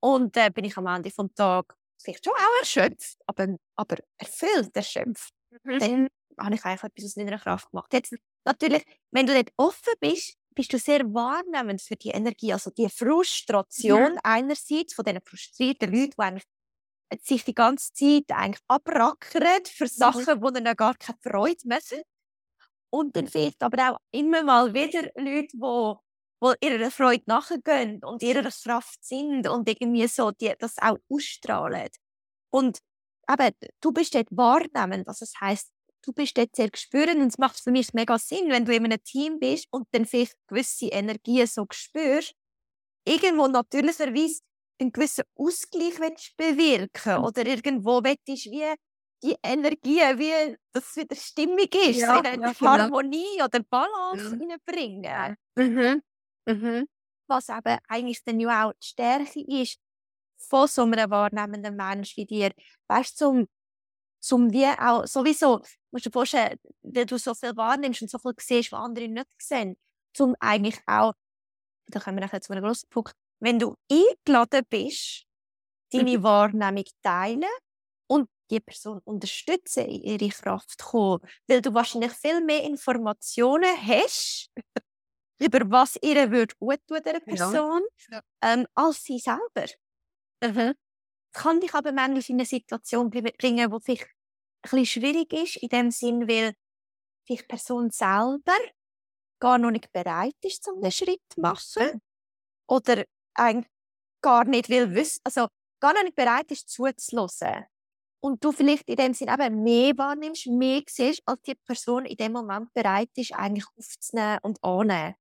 [0.00, 4.74] Und äh, bin ich am Ende des Tages vielleicht schon auch erschöpft, aber, aber erfüllt
[4.74, 5.32] erschöpft.
[5.64, 5.78] Mhm.
[5.78, 6.08] Dann
[6.38, 7.92] habe ich eigentlich etwas aus meiner Kraft gemacht.
[7.92, 12.70] Jetzt natürlich, wenn du nicht offen bist, bist du sehr wahrnehmend für die Energie, also
[12.70, 14.18] die Frustration mhm.
[14.22, 16.44] einerseits von diesen frustrierten Leuten, die eigentlich
[17.22, 19.88] sich die ganze Zeit eigentlich abrackern für mhm.
[19.88, 20.54] Sachen, mhm.
[20.54, 22.02] die ihnen gar keine Freude machen.
[22.92, 25.94] Und dann vielleicht aber auch immer mal wieder Leute, die
[26.42, 31.88] die ihrer Freude nachgehen und ihrer Kraft sind und irgendwie so die, das auch ausstrahlen.
[32.50, 32.78] Und
[33.30, 35.70] eben, du bist dort wahrnehmend, was das heisst,
[36.04, 38.84] du bist dort sehr gespürend und es macht für mich mega Sinn, wenn du in
[38.84, 42.34] einem Team bist und dann vielleicht gewisse Energien so spürst,
[43.06, 44.40] irgendwo natürlicherweise
[44.80, 47.24] einen gewissen Ausgleich willst bewirken mhm.
[47.24, 48.74] oder irgendwo willst wie
[49.22, 52.70] die Energie, wie das wieder stimmig ist, ja, in eine ja, genau.
[52.70, 54.46] Harmonie oder Balance ja.
[54.48, 55.36] reinbringen.
[55.56, 56.02] Mhm.
[56.46, 56.88] Mhm.
[57.28, 59.78] Was eben eigentlich dann ja auch die Stärke ist
[60.36, 62.52] von so einem wahrnehmenden Menschen wie dir.
[62.88, 63.48] Weißt du, zum,
[64.20, 65.60] zum wie auch, sowieso,
[65.92, 69.08] musst du dir vorstellen, wenn du so viel wahrnimmst und so viel siehst, was andere
[69.08, 69.76] nicht sehen,
[70.14, 71.14] zum eigentlich auch,
[71.86, 75.24] da kommen wir nachher zu einem großen Punkt, wenn du eingeladen bist,
[75.92, 76.22] deine mhm.
[76.22, 77.44] Wahrnehmung teilen
[78.52, 84.50] die Person unterstützen, in ihre Kraft zu kommen, weil du wahrscheinlich viel mehr Informationen hast,
[85.40, 88.22] über was ihr würde gut tun, dieser Person, ja.
[88.42, 89.66] ähm, als sie selber.
[90.42, 90.74] Mhm.
[91.32, 94.10] Kann dich aber manchmal in eine Situation bringen, wo vielleicht ein
[94.62, 96.54] bisschen schwierig ist, in dem Sinn, weil
[97.28, 98.58] die Person selber
[99.40, 102.00] gar noch nicht bereit ist, so einen Schritt zu machen.
[102.68, 103.70] Oder eigentlich
[104.22, 105.48] gar nicht will wissen, also
[105.80, 107.64] gar noch nicht bereit ist, zuzulassen.
[108.24, 112.16] Und du vielleicht in dem Sinn eben mehr wahrnimmst, mehr siehst, als die Person in
[112.16, 115.14] dem Moment bereit ist, eigentlich aufzunehmen und anzunehmen.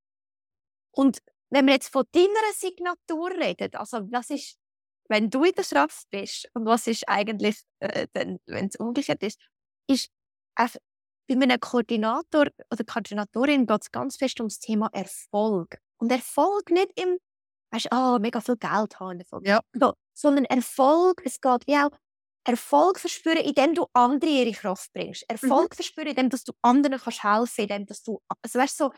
[0.92, 4.58] Und wenn wir jetzt von deiner Signatur reden, also was ist,
[5.10, 9.40] wenn du in der Kraft bist und was ist eigentlich, äh, wenn es umgekehrt ist,
[9.88, 10.10] ist
[10.56, 10.68] äh,
[11.28, 15.78] bei einem Koordinator oder Koordinatorin geht es ganz fest ums Thema Erfolg.
[15.98, 17.18] Und Erfolg nicht im,
[17.72, 19.62] weißt du, oh, mega viel Geld haben, ja.
[19.74, 21.92] so, sondern Erfolg, es geht wie auch
[22.44, 25.24] Erfolg verspüren, indem du andere in ihre Kraft bringst.
[25.30, 25.76] Erfolg mhm.
[25.76, 28.92] verspüren, indem dass du anderen kannst helfen, indem dass du, also weißt so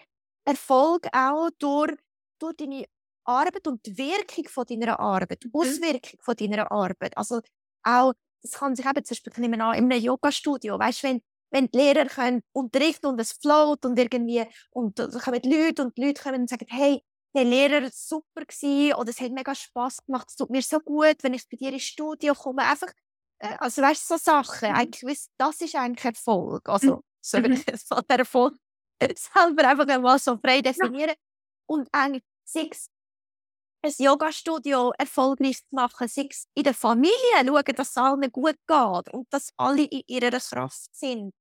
[0.45, 1.93] Erfolg auch durch,
[2.39, 2.85] durch deine
[3.25, 5.55] Arbeit und die Wirkung von deiner Arbeit, die mhm.
[5.55, 7.17] Auswirkung von deiner Arbeit.
[7.17, 7.41] Also
[7.83, 12.05] auch, das kann sich eben zum Beispiel in einem Yoga-Studio, weißt wenn, wenn die Lehrer
[12.05, 16.21] können unterrichten und es float und irgendwie, und da kommen die Leute und die Leute
[16.23, 17.01] kommen und sagen, hey,
[17.35, 20.79] der Lehrer war super gewesen, oder es hat mega Spass gemacht, es tut mir so
[20.79, 22.91] gut, wenn ich bei dir ins Studio komme, einfach,
[23.59, 24.75] also weißt du, so Sachen, mhm.
[24.75, 27.63] eigentlich, das ist eigentlich Erfolg, also, so mhm.
[28.09, 28.55] der Erfolg
[29.15, 31.09] selber einfach einmal so frei definieren.
[31.09, 31.15] Ja.
[31.65, 32.89] Und eigentlich sechs
[33.85, 37.13] ein Yoga-Studio erfolgreich zu machen, sechs in der Familie
[37.45, 41.33] schauen, dass es allen gut geht und dass alle in ihrer Kraft sind.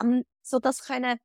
[0.00, 1.18] Um, so dass können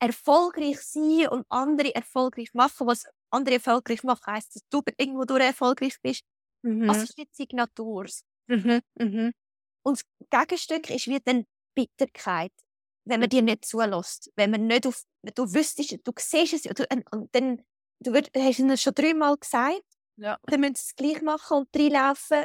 [0.00, 2.86] erfolgreich sein und andere erfolgreich machen.
[2.86, 6.22] Was andere erfolgreich machen, heisst, dass du irgendwo durch erfolgreich bist.
[6.62, 6.86] Mhm.
[6.86, 8.06] Das ist die Signatur.
[8.46, 8.80] Mhm.
[8.98, 9.32] Mhm.
[9.82, 12.52] Und das Gegenstück ist wie dann Bitterkeit
[13.04, 15.04] wenn man dir nicht zulässt, wenn man nicht auf,
[15.34, 17.62] du wüsstest, du siehst es, du, und dann,
[18.00, 19.82] du würd, hast es schon dreimal gesagt,
[20.16, 20.38] ja.
[20.46, 22.44] dann müssen sie es gleich machen und reinlaufen.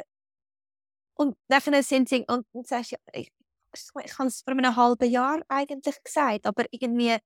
[1.14, 3.32] Und dann sind sie, und dann sagst du, ja, ich,
[3.74, 7.16] ich habe es vor einem halben Jahr eigentlich gesagt, aber irgendwie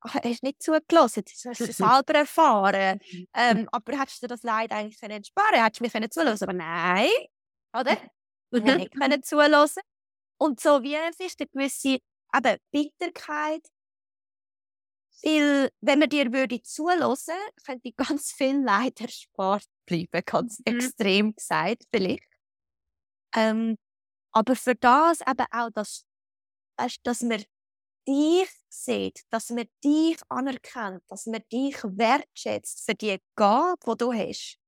[0.00, 3.00] hast nicht zugelassen, du hast es selber erfahren.
[3.34, 6.52] Ähm, aber hättest du das Leid eigentlich können sparen Hättest du mich können zulassen Aber
[6.52, 7.08] nein,
[7.72, 7.96] oder?
[8.50, 8.76] Mhm.
[8.76, 9.82] nicht können zulassen.
[10.38, 11.98] Und so wie es ist eine gewisse
[12.34, 13.66] eben, Bitterkeit,
[15.22, 20.76] weil, wenn man dir würde zulassen, könnte ganz viel Leid erspart bleiben, ganz mhm.
[20.76, 22.22] extrem gesagt, vielleicht.
[23.34, 23.76] Ähm,
[24.32, 26.04] aber für das eben auch, dass,
[26.78, 27.42] weißt, dass man
[28.06, 34.12] dich sieht, dass man dich anerkennt, dass man dich wertschätzt für die Gabe, die du
[34.12, 34.58] hast,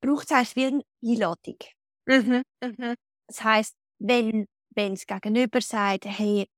[0.00, 1.58] braucht es eigentlich wie eine Einladung.
[2.06, 2.42] Mhm.
[2.62, 2.94] Mhm.
[3.28, 6.48] Das heisst, wenn, wenn das Gegenüber sagt, hey,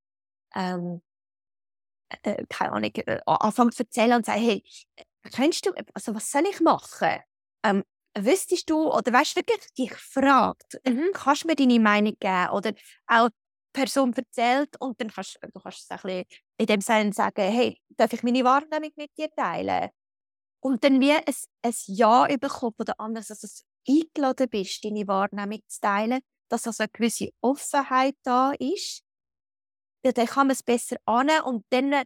[0.54, 1.02] ähm,
[2.22, 4.62] äh, keine Ahnung, äh, anfangen zu erzählen und sagen, hey,
[5.32, 7.18] kennst du, also was soll ich machen?
[7.64, 7.84] Ähm,
[8.16, 11.10] wüsstest du, oder weißt du wirklich, dich fragt, mhm.
[11.12, 12.50] kannst du mir deine Meinung geben?
[12.50, 12.72] Oder
[13.06, 16.24] auch die Person erzählt und dann kannst du kannst es ein bisschen
[16.58, 19.90] in dem Sinne sagen, hey, darf ich meine Wahrnehmung mit dir teilen?
[20.60, 21.22] Und dann wie ein,
[21.62, 23.48] ein Ja bekommen von der anderen, dass du
[23.88, 29.02] eingeladen bist, deine Wahrnehmung zu teilen, dass also eine gewisse Offenheit da ist
[30.02, 32.02] dann kann man es besser an und dann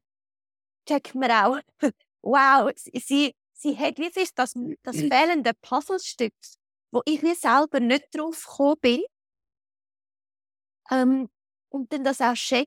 [0.88, 1.60] checkt man auch,
[2.22, 6.34] wow, sie, sie hat wie ist das, das fehlende Puzzlestück,
[6.90, 9.02] wo ich wie selber nicht drauf gekommen bin.
[10.90, 11.28] Ähm,
[11.70, 12.66] und dann das auch checken,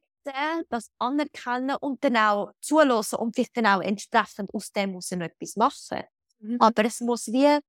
[0.70, 5.56] das anerkennen und dann auch zulassen und vielleicht dann auch entsprechend aus dem muss etwas
[5.56, 6.04] machen.
[6.40, 6.58] Mhm.
[6.60, 7.60] Aber es muss wie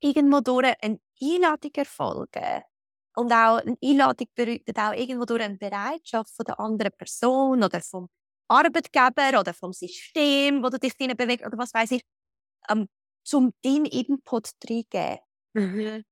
[0.00, 2.62] irgendwo durch eine Einladung erfolgen.
[3.16, 7.80] Und auch eine Einladung bedeutet auch irgendwo durch eine Bereitschaft von der anderen Person oder
[7.80, 8.08] vom
[8.48, 12.02] Arbeitgeber oder vom System, wo du dich drin bewegst oder was weiß ich,
[12.68, 12.88] ähm,
[13.24, 15.18] zum deinen Input reingeben.
[15.54, 16.04] Mhm.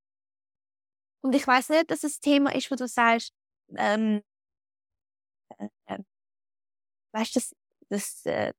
[1.23, 3.33] Und ich weiß nicht, dass es ein Thema ist, wo du sagst,
[3.77, 4.23] ähm,
[5.59, 5.99] äh, äh,
[7.13, 7.55] weißt du, das,
[7.89, 8.53] das, äh,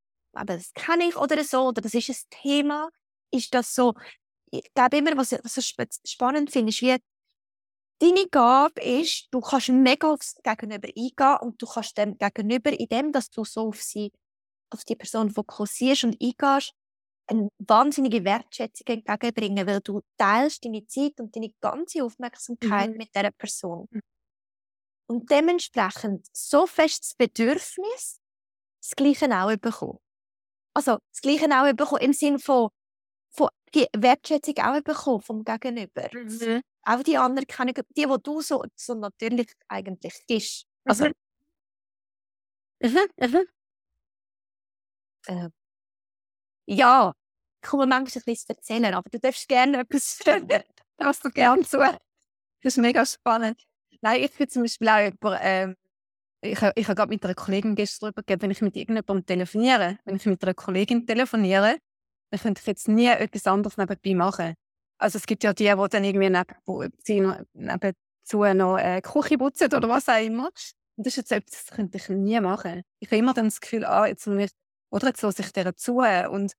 [0.46, 2.90] das kann ich oder so, oder das ist ein Thema.
[3.32, 3.94] Ist das so?
[4.64, 5.62] Ich glaube immer, was ich so
[6.06, 6.98] spannend finde, ist, wie
[8.00, 12.88] Deine Gabe ist, du kannst mega aufs Gegenüber eingehen und du kannst dem Gegenüber, in
[12.90, 14.12] dem, dass du so auf sie,
[14.70, 16.74] auf die Person fokussierst und eingehst,
[17.28, 22.98] eine wahnsinnige Wertschätzung entgegenbringen, weil du teilst deine Zeit und deine ganze Aufmerksamkeit mhm.
[22.98, 23.88] mit dieser Person.
[23.90, 24.02] Mhm.
[25.08, 28.20] Und dementsprechend so festes Bedürfnis,
[28.82, 30.00] das Gleiche auch bekommen.
[30.76, 32.70] Also, das Gleiche auch bekommen im Sinne von,
[33.36, 36.10] von die Wertschätzung auch bekommen vom Gegenüber.
[36.14, 36.62] Mhm.
[36.84, 40.66] Auch die Anerkennung, die, die du so, so natürlich eigentlich bist.
[40.86, 41.14] Also, mhm.
[42.82, 43.08] Mhm.
[43.20, 43.46] Mhm.
[45.28, 45.50] Äh,
[46.68, 47.14] ja,
[47.62, 50.20] ich komme manchmal ein bisschen erzählen, aber du darfst gerne etwas
[50.98, 51.78] was du gerne zu.
[51.78, 52.00] Das
[52.62, 53.62] ist mega spannend.
[54.02, 55.76] Nein, ich bin zum Beispiel auch über, ähm,
[56.42, 60.00] ich, ich habe gerade mit einer Kollegin gestern darüber gegeben, wenn ich mit irgendjemandem telefoniere,
[60.06, 61.78] wenn ich mit einer Kollegin telefoniere,
[62.36, 64.56] dann könnte ich jetzt nie etwas anderes nebenbei machen.
[64.98, 69.88] Also es gibt ja die, die dann irgendwie neben, nebenzu noch äh, Küche putzen oder
[69.90, 70.50] was auch immer.
[70.98, 72.84] Und das ist jetzt etwas, das könnte ich nie machen.
[73.00, 74.52] Ich habe immer dann das Gefühl, ah, jetzt muss ich,
[74.90, 75.98] oder jetzt lasse ich der zu.
[75.98, 76.54] Und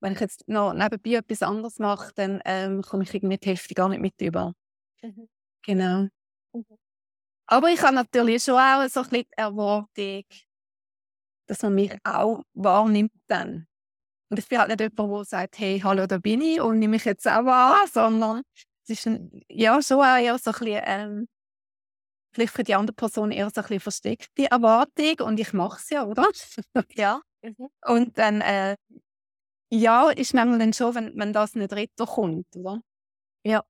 [0.00, 3.74] wenn ich jetzt noch nebenbei etwas anderes mache, dann ähm, komme ich irgendwie die Hälfte
[3.74, 4.54] gar nicht mit über.
[5.02, 5.28] Mhm.
[5.62, 6.08] Genau.
[6.52, 6.78] Mhm.
[7.46, 10.24] Aber ich habe natürlich schon auch so ein bisschen die Erwartung,
[11.46, 13.66] dass man mich auch wahrnimmt dann.
[14.30, 16.92] Und ich bin halt nicht jemand, der sagt, hey, hallo, da bin ich und nehme
[16.92, 18.42] mich jetzt auch an, sondern
[18.84, 21.28] es ist ein, ja schon auch eher so ein bisschen, ähm,
[22.32, 25.90] vielleicht für die andere Person eher so ein bisschen versteckte Erwartung und ich mache es
[25.90, 26.28] ja, oder?
[26.94, 27.20] ja.
[27.42, 27.68] Mhm.
[27.86, 28.76] Und dann, äh,
[29.72, 32.80] ja, ist manchmal dann schon, wenn, wenn das nicht retten kommt, oder?
[33.44, 33.64] Ja.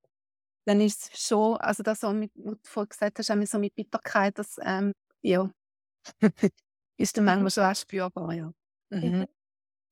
[0.66, 4.58] Dann ist es schon, also das, was du vorhin gesagt hast, so mit Bitterkeit, das,
[4.62, 4.92] ähm,
[5.22, 5.50] ja,
[6.98, 7.50] ist dann manchmal mhm.
[7.50, 8.52] schon auch spürbar, ja.
[8.90, 9.26] Mhm.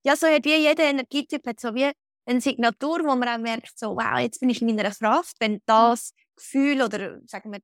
[0.03, 0.09] Mhm.
[0.09, 1.91] Ja, so hat wie jeder Energietyp hat so wie
[2.29, 5.61] eine Signatur, wo man auch merkt, so, wow, jetzt bin ich in meiner Kraft, wenn
[5.65, 7.59] das Gefühl oder sagen wir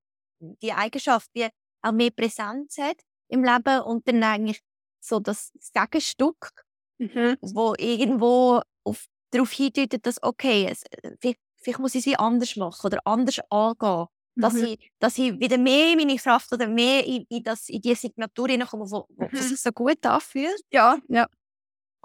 [0.62, 1.48] die Eigenschaft wie
[1.82, 4.62] auch mehr Präsenz hat im Leben und dann eigentlich
[5.00, 6.52] so das Gegenstück,
[6.98, 7.38] mhm.
[7.42, 10.84] wo irgendwo auf, darauf hindeutet, dass okay, es,
[11.20, 14.08] vielleicht, vielleicht muss ich es wie anders machen oder anders angehen.
[14.38, 14.66] Dass, mhm.
[14.66, 17.96] ich, dass ich wieder mehr in meine Kraft oder mehr in, in, das, in die
[17.96, 19.38] Signatur hineinkomme, wo, wo mhm.
[19.38, 20.62] sich so gut anfühlt.
[20.72, 21.26] Ja, ja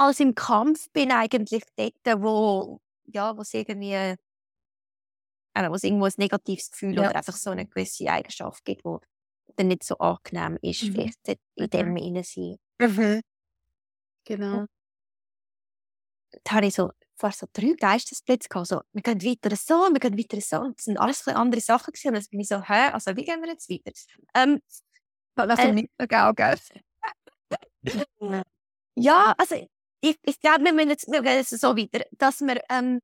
[0.01, 4.17] als im Kampf bin eigentlich dort, wo ja, wo es irgendwie äh,
[5.55, 7.03] wo es irgendwo ein negatives Gefühl ja.
[7.03, 8.97] oder einfach so eine gewisse Eigenschaft gibt, die
[9.57, 10.93] dann nicht so angenehm ist, mhm.
[10.93, 11.19] vielleicht
[11.57, 12.23] in dem mhm.
[12.23, 12.57] sein.
[12.81, 13.21] Mhm.
[14.25, 14.67] Genau.
[16.45, 18.69] Da habe ich so fast so drei Geistesblitze gehabt.
[18.69, 20.61] So, wir gehen weiter so, wir gehen weiter so.
[20.61, 22.09] Und das sind alles andere Sachen gewesen.
[22.09, 23.93] Und dann bin ich so, hä, also wie gehen wir jetzt weiter?
[24.35, 24.61] Ähm,
[25.35, 26.59] das äh, nicht so geil, gell?
[28.97, 29.57] Ja, also
[30.01, 33.01] ich, ich glaube, wir müssen jetzt, wir gehen jetzt so weiter, dass wir, ähm,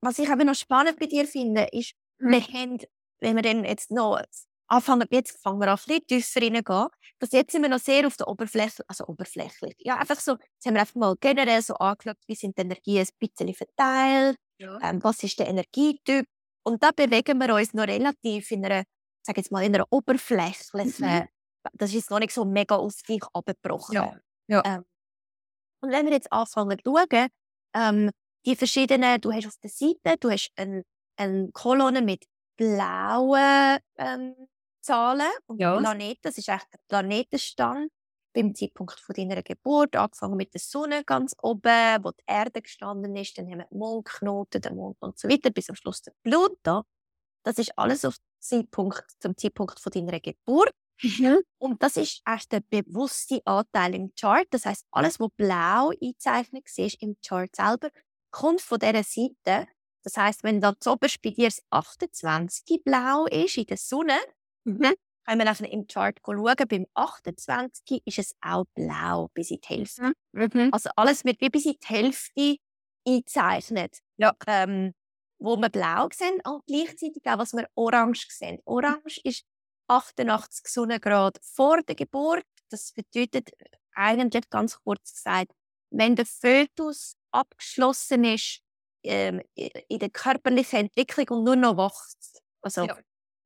[0.00, 2.30] was ich aber noch spannend bei dir finde, ist, mhm.
[2.30, 2.78] wir haben,
[3.20, 4.20] wenn wir dann jetzt noch
[4.68, 6.88] anfangen, jetzt fangen wir an, ein bisschen tiefer reingehen,
[7.18, 10.66] dass jetzt sind wir noch sehr auf der Oberfläche, also oberflächlich, ja, einfach so, jetzt
[10.66, 14.78] haben wir einfach mal generell so angeschaut, wie sind die Energien ein bisschen verteilt, ja.
[14.82, 16.26] ähm, was ist der Energietyp
[16.64, 18.84] und da bewegen wir uns noch relativ in einer,
[19.22, 21.28] sag jetzt mal, in einer oberflächlichen, mhm.
[21.72, 23.94] das ist noch nicht so mega auf dich abgebrochen.
[23.94, 24.20] Ja.
[24.48, 24.62] Ja.
[24.64, 24.84] Ähm,
[25.80, 27.28] und wenn wir jetzt anfangen zu schauen,
[27.74, 28.10] ähm,
[28.46, 30.84] die verschiedenen, du hast auf der Seite, du hast eine,
[31.16, 32.24] eine Kolonne mit
[32.56, 34.34] blauen ähm,
[34.80, 35.76] Zahlen und ja.
[35.78, 37.90] Planeten, das ist echt der Planetenstand
[38.32, 43.16] beim Zeitpunkt von deiner Geburt, angefangen mit der Sonne ganz oben, wo die Erde gestanden
[43.16, 46.12] ist, dann haben wir den Mondknoten, den Mond und so weiter, bis am Schluss der
[46.22, 46.82] Pluto.
[47.42, 50.72] Das ist alles auf Zeitpunkt, zum Zeitpunkt von deiner Geburt.
[51.02, 51.42] Mhm.
[51.58, 54.46] Und das ist echt der bewusste Anteil im Chart.
[54.50, 57.90] Das heißt, alles, was blau eingezeichnet ist im Chart selber,
[58.30, 59.68] kommt von dieser Seite.
[60.02, 64.18] Das heißt, wenn da oberst bei dir das 28 blau ist in der Sonne,
[64.64, 64.94] mhm.
[65.26, 69.68] können wir nachher im Chart schauen, beim 28 ist es auch blau bis in die
[69.68, 70.12] Hälfte.
[70.32, 70.50] Mhm.
[70.52, 70.68] mhm.
[70.72, 72.56] Also alles wird wie bis in die Hälfte
[73.06, 73.98] eingezeichnet.
[74.16, 74.34] Ja.
[74.46, 74.94] Ähm,
[75.40, 78.58] wo wir blau sehen und gleichzeitig auch, was wir orange sehen.
[78.64, 79.44] Orange ist
[79.88, 82.44] 88 Sonnengrad vor der Geburt.
[82.70, 83.50] Das bedeutet
[83.94, 85.52] eigentlich ganz kurz gesagt,
[85.90, 88.60] wenn der Fötus abgeschlossen ist
[89.02, 92.42] ähm, in der körperlichen Entwicklung und nur noch wächst.
[92.62, 92.96] Also, ja.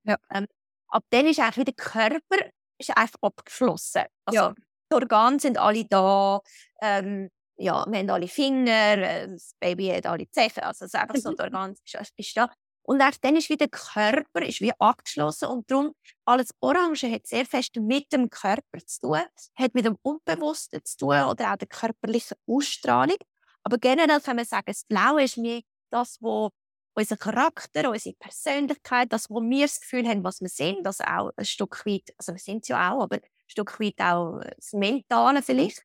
[0.04, 0.16] Ja.
[0.30, 0.46] Ähm,
[0.88, 4.04] ab dann ist eigentlich der Körper ist einfach abgeschlossen.
[4.24, 4.54] Also, ja.
[4.90, 6.40] Die Organe sind alle da.
[6.80, 10.50] Ähm, ja, wir haben alle Finger, äh, das Baby hat alle Zehen.
[10.56, 12.50] Also, es ist einfach so, die Organe ist, ist da.
[12.84, 17.26] Und erst dann ist wieder der Körper ist wie abgeschlossen und darum alles Orange hat
[17.26, 19.20] sehr fest mit dem Körper zu tun,
[19.54, 23.18] hat mit dem Unbewussten zu tun oder auch der körperlichen Ausstrahlung.
[23.62, 26.50] Aber generell kann man sagen, das Blaue ist mir das, wo
[26.94, 31.30] unser Charakter, unsere Persönlichkeit, das, wo wir das Gefühl haben, was wir sind, das auch
[31.36, 34.72] ein Stück weit, also wir sind es ja auch, aber ein Stück weit auch das
[34.72, 35.84] Mentale vielleicht.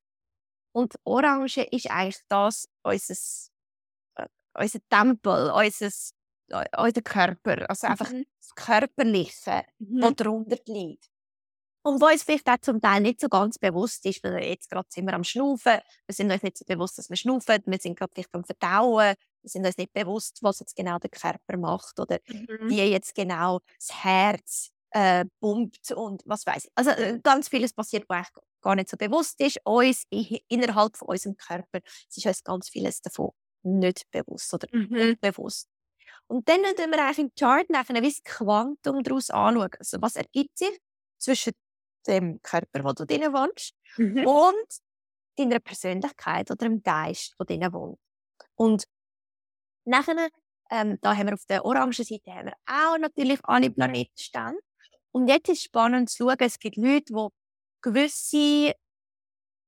[0.74, 3.16] Und Orange ist eigentlich das, unser,
[4.16, 5.92] äh, unser Tempel, unser
[6.78, 8.26] unser Körper, also einfach mhm.
[8.40, 10.02] das Körperliche, mhm.
[10.02, 11.10] das darunter liegt.
[11.84, 14.88] Und was uns vielleicht auch zum Teil nicht so ganz bewusst ist, weil jetzt gerade
[14.92, 17.98] sind wir am Schnaufen, wir sind uns nicht so bewusst, dass wir schnaufen, wir sind
[17.98, 21.98] gerade vielleicht am Verdauen, wir sind uns nicht bewusst, was jetzt genau der Körper macht
[22.00, 22.70] oder mhm.
[22.70, 26.72] wie jetzt genau das Herz äh, pumpt und was weiß ich.
[26.76, 28.28] Also äh, ganz vieles passiert, was
[28.62, 29.60] gar nicht so bewusst ist.
[29.64, 31.80] Uns innerhalb von unserem Körper
[32.10, 33.32] ist uns ganz vieles davon
[33.64, 34.92] nicht bewusst oder mhm.
[34.92, 35.70] unbewusst.
[36.28, 39.70] Und dann schauen wir eigentlich im Chart nachher wie das Quantum daraus anschauen.
[39.80, 40.78] Also was ergibt sich
[41.18, 41.54] zwischen
[42.06, 44.26] dem Körper, wo du drinnen wohnst, mhm.
[44.28, 44.68] und
[45.38, 48.00] deiner Persönlichkeit oder dem Geist, der drinnen wohnt.
[48.56, 48.86] Und
[49.86, 50.30] nachher,
[50.70, 54.60] ähm, da haben wir auf der orangen Seite haben wir auch natürlich alle Planetenstände.
[55.12, 57.28] Und jetzt ist es spannend zu schauen, es gibt Leute, die
[57.82, 58.74] gewisse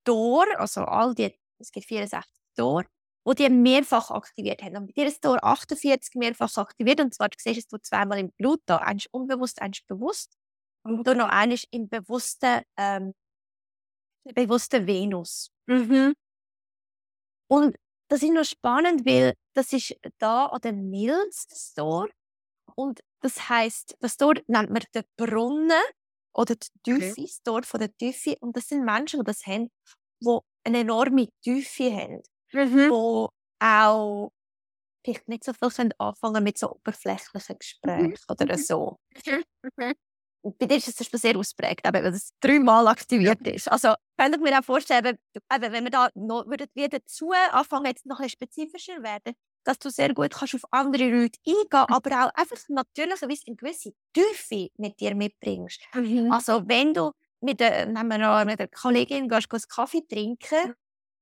[0.04, 2.86] Tore, also all die, es gibt 64 Tore,
[3.30, 4.78] wo die mehrfach aktiviert haben.
[4.78, 7.00] Und bei dir ist Tor 48 mehrfach aktiviert.
[7.00, 8.78] Und zwar, du siehst es zweimal im Blut da.
[8.78, 10.36] Eins unbewusst, eins bewusst.
[10.84, 13.14] Und dann noch eines im bewussten, ähm,
[14.34, 15.52] bewussten Venus.
[15.68, 16.16] Mhm.
[17.52, 17.78] Und
[18.10, 22.10] das ist noch spannend, weil das ist da an der Milz, das Tor.
[22.74, 25.84] Und das heißt, das Tor nennt man den Brunnen
[26.34, 27.22] oder die Tiefe, okay.
[27.22, 28.38] das Tor von der Tiefe.
[28.40, 29.70] Und das sind Menschen, die das haben,
[30.20, 32.90] die eine enorme Tiefe haben mhm.
[32.90, 34.32] wo auch
[35.04, 37.60] vielleicht nicht so viel anfangen mit so oberflächlichen mhm.
[37.60, 38.36] Gesprächen mhm.
[38.42, 39.00] oder so.
[39.78, 39.94] Mhm.
[40.42, 43.54] Und bei dir ist es sehr ausprägt, weil es dreimal aktiviert ja.
[43.54, 43.70] ist.
[43.70, 48.06] Also könnt ihr mir auch vorstellen, eben, wenn wir da noch wieder dazu anfangen, jetzt
[48.06, 49.34] noch ein spezifischer werden,
[49.66, 51.94] dass du sehr gut kannst auf andere Leute eingehen, mhm.
[51.94, 55.82] aber auch einfach natürlicherweise eine gewisse Tiefe mit dir mitbringst.
[55.94, 56.32] Mhm.
[56.32, 60.74] Also wenn du mit der, nehmen wir noch, mit der Kollegin gehst, gehst Kaffee trinken,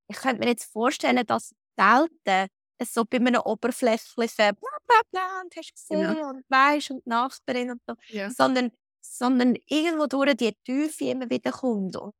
[0.08, 2.49] ich könnte mir jetzt vorstellen, dass selten
[2.80, 6.30] es so bei einem oberflächlichen bla bla bla und hast gesehen genau.
[6.30, 8.30] und weisst und Nachbarin und so, ja.
[8.30, 11.95] sondern, sondern irgendwo durch die Tiefe immer wieder kommt.
[11.95, 12.14] Und,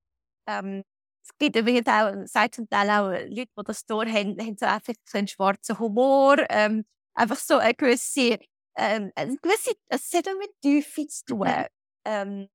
[0.48, 0.84] ähm,
[1.24, 4.66] es gibt übrigens auch, sagt zum Teil auch Leute, die das Tor haben, haben so
[4.66, 8.40] einfach so einen schwarzen Humor, ähm, einfach so eine gewisse,
[8.78, 11.48] ähm, eine gewisse, es hat auch mit Tiefe zu tun.
[11.48, 11.66] Mhm.
[12.06, 12.48] Ähm,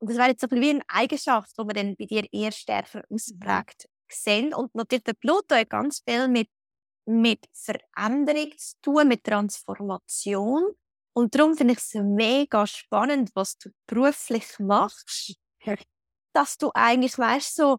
[0.00, 3.02] und das wäre jetzt so wie eine Eigenschaft, die man dann bei dir eher stärker
[3.08, 3.16] mhm.
[3.16, 4.54] ausprägt sehen.
[4.54, 6.48] Und natürlich der Pluto hat ganz viel mit,
[7.06, 10.74] mit Veränderung zu tun, mit Transformation.
[11.14, 15.36] Und darum finde ich es mega spannend, was du beruflich machst.
[16.32, 17.78] Dass du eigentlich weißt, so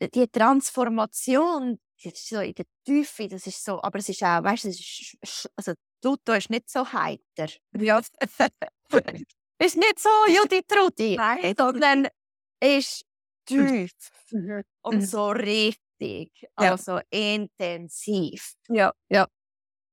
[0.00, 4.42] die Transformation, das ist so in der Tiefe, das ist so, aber es ist auch,
[4.42, 7.48] weißt du, ist, also Pluto ist nicht so heiter.
[7.78, 7.98] Ja.
[9.58, 11.16] ist nicht so Judith Trudi,
[11.56, 12.08] sondern
[12.60, 13.04] ist
[13.46, 13.92] tief
[14.30, 14.62] Mhm.
[14.82, 15.00] und Mhm.
[15.02, 16.72] so richtig, Ja.
[16.72, 18.54] also intensiv.
[18.68, 19.26] Ja, ja.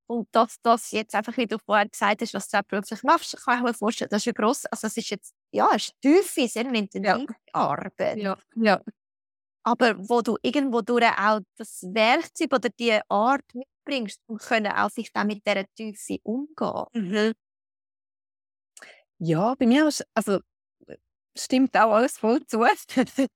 [0.10, 3.58] Und dass das jetzt einfach, wie du vorher gesagt hast, was du beruflich machst, kann
[3.60, 6.48] ich mir vorstellen, das ist ja gross, also es ist jetzt, ja, es ist tiefe,
[6.48, 8.18] sehr intensive Arbeit.
[8.20, 8.82] Ja, ja.
[9.64, 14.90] Aber wo du irgendwo durch auch das Werkzeug oder die Art mitbringst und können auch
[14.92, 16.86] sich dann mit dieser Tiefe umgehen.
[16.94, 17.34] Mhm.
[19.20, 20.40] Ja, bei mir ist, also
[20.88, 20.98] äh,
[21.38, 22.66] stimmt auch alles voll zu.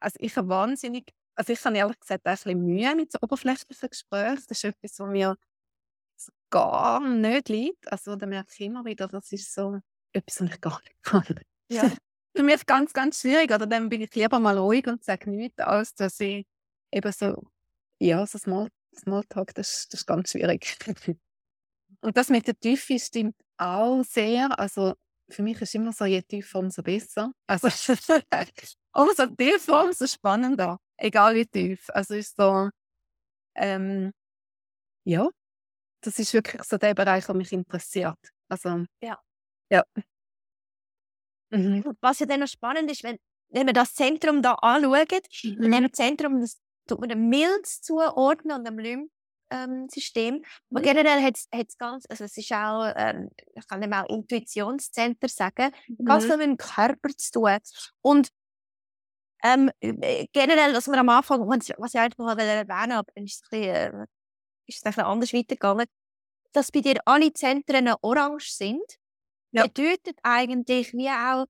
[0.00, 3.18] also ich habe wahnsinnig, also ich habe ehrlich gesagt auch ein bisschen Mühe mit so
[3.20, 4.44] oberflächlichen Gesprächen.
[4.48, 5.36] Das ist etwas, was mir
[6.50, 7.90] gar nicht liegt.
[7.90, 9.80] Also da merke ich immer wieder, das ist so
[10.12, 11.40] etwas, was ich gar nicht kann.
[11.70, 11.82] Ja.
[12.36, 13.50] Für mich ist es ganz, ganz schwierig.
[13.50, 16.46] Oder dann bin ich lieber mal ruhig und sage nichts, als dass ich
[16.92, 17.50] eben so,
[17.98, 20.76] ja, so Small, Smalltalk, das, das ist ganz schwierig.
[22.00, 24.58] und das mit der Tiefe stimmt auch sehr.
[24.58, 24.94] Also
[25.28, 27.32] für mich ist immer so, je tiefer, umso besser.
[27.46, 27.68] Also
[28.94, 30.78] umso tiefer, umso spannender.
[30.96, 31.88] Egal wie tief.
[31.90, 32.70] Also ist so,
[33.56, 34.12] ähm,
[35.06, 35.28] ja,
[36.02, 38.18] das ist wirklich so der Bereich, der mich interessiert.
[38.48, 39.18] Also, Ja.
[39.70, 39.84] Ja.
[41.50, 41.82] Mhm.
[41.86, 43.18] Und was ja dann noch spannend ist, wenn,
[43.50, 45.06] wenn wir das Zentrum da anschauen,
[45.44, 45.60] Mhm.
[45.60, 50.44] wir nehmen Zentrum, das tut man dem Milz zuordnen und dem Lymphsystem.
[50.70, 50.84] Aber Mhm.
[50.84, 55.72] generell hat es ganz, also es ist auch, ähm, ich kann dem auch Intuitionszentrum sagen,
[56.04, 56.28] ganz Mhm.
[56.28, 57.58] viel mit dem Körper zu tun.
[58.02, 58.28] Und
[59.42, 63.24] ähm, äh, generell, was wir am Anfang, was ich eigentlich noch erwähnen wollte, aber dann
[63.24, 64.06] ist es ein bisschen, äh,
[64.66, 65.86] ist es ein bisschen anders weitergegangen,
[66.52, 68.98] dass bei dir alle Zentren orange sind,
[69.52, 69.64] Ja.
[69.66, 71.46] bedeutet eigentlich wie auch,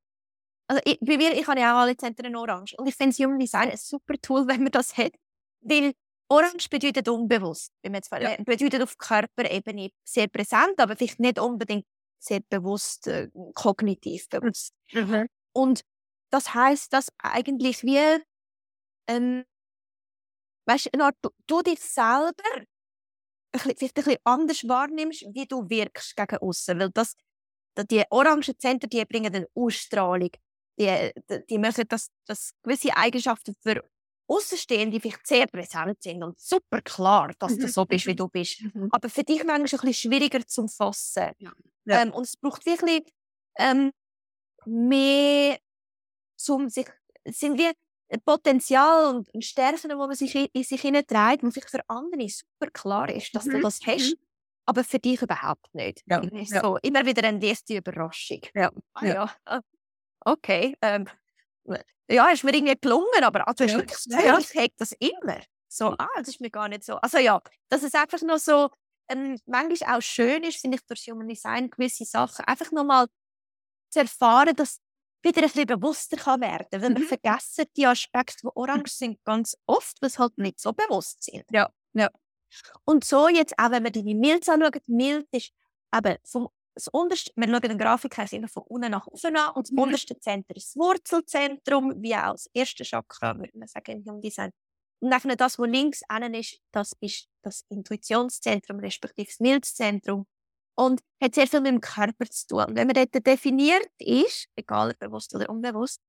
[0.68, 3.24] also ich, bei mir, ich habe ja auch alle Zentren orange und ich finde das
[3.24, 5.12] Human Design ein super Tool, wenn man das hat,
[5.60, 5.92] weil
[6.28, 8.36] orange bedeutet unbewusst, wenn man jetzt ja.
[8.44, 11.86] bedeutet auf Körperebene sehr präsent, aber vielleicht nicht unbedingt
[12.20, 14.74] sehr bewusst, äh, kognitiv bewusst.
[14.92, 15.26] Mhm.
[15.52, 15.82] Und
[16.30, 18.22] das heißt, dass eigentlich wir,
[19.08, 19.44] ähm,
[20.66, 22.66] weißt du, du, du dich selber ein
[23.52, 26.78] bisschen, vielleicht ein bisschen anders wahrnimmst, wie du wirkst gegen außen.
[26.78, 27.14] Weil das,
[27.76, 30.30] da- die orangen Zentren, die bringen eine Ausstrahlung.
[30.78, 33.84] Die, die, die möchten, dass, dass gewisse Eigenschaften für
[34.28, 38.62] Außenstehende vielleicht sehr präsent sind und super klar, dass du so bist, wie du bist.
[38.74, 38.88] Mhm.
[38.92, 41.32] Aber für dich manchmal ein bisschen schwieriger zum Fassen.
[41.38, 41.52] Ja.
[41.86, 42.02] Ja.
[42.02, 43.04] Ähm, und es braucht wirklich
[43.58, 43.92] ähm,
[44.66, 45.58] mehr,
[46.38, 46.86] zum sich,
[47.24, 47.70] es sind wie
[48.10, 52.28] ein Potenzial und ein Stärken, wo man sich in, sich hineinträgt, wo vielleicht für andere
[52.28, 53.62] super klar ist, dass du Mhm.
[53.62, 54.16] das hast,
[54.64, 56.02] aber für dich überhaupt nicht.
[56.06, 56.22] Ja.
[56.22, 56.62] Ja.
[56.62, 58.40] So, immer wieder eine erste Überraschung.
[58.54, 58.70] Ja.
[58.94, 59.14] Ah, Ja.
[59.14, 59.36] ja.
[59.46, 59.60] ah,
[60.24, 60.74] Okay.
[60.82, 61.06] Ähm,
[62.08, 63.80] ja, ist mir irgendwie gelungen, aber also Ja.
[63.80, 64.38] ich, ja.
[64.38, 65.40] ich hege das immer.
[65.68, 66.96] So, ah, das ist mir gar nicht so.
[66.96, 68.70] Also ja, dass es einfach noch so
[69.10, 73.06] ähm, manchmal auch schön ist, finde ich, durch Human Design gewisse Sachen einfach nochmal
[73.90, 74.80] zu erfahren, dass
[75.22, 76.82] wieder ein bisschen bewusster kann werden kann.
[76.82, 77.08] Weil wir Mhm.
[77.08, 81.44] vergessen die Aspekte, die orange sind, ganz oft, was halt nicht so bewusst sind.
[81.50, 82.08] Ja, ja.
[82.84, 85.52] Und so jetzt auch, wenn wir die Milz anschauen, Milz ist
[85.94, 89.66] eben vom das unterste, wir schauen den Grafik immer von unten nach oben an und
[89.66, 89.78] das Mhm.
[89.80, 94.20] unterste Zentrum ist das Wurzelzentrum, wie auch das erste Chakra, würde man sagen, im Human
[94.20, 94.52] Design.
[95.00, 100.26] Und nachher das, was links innen ist, das ist das Intuitionszentrum, respektive das Milzzentrum.
[100.78, 102.64] Und hat sehr viel mit dem Körper zu tun.
[102.66, 106.00] Und wenn man dort definiert ist, egal ob bewusst oder unbewusst,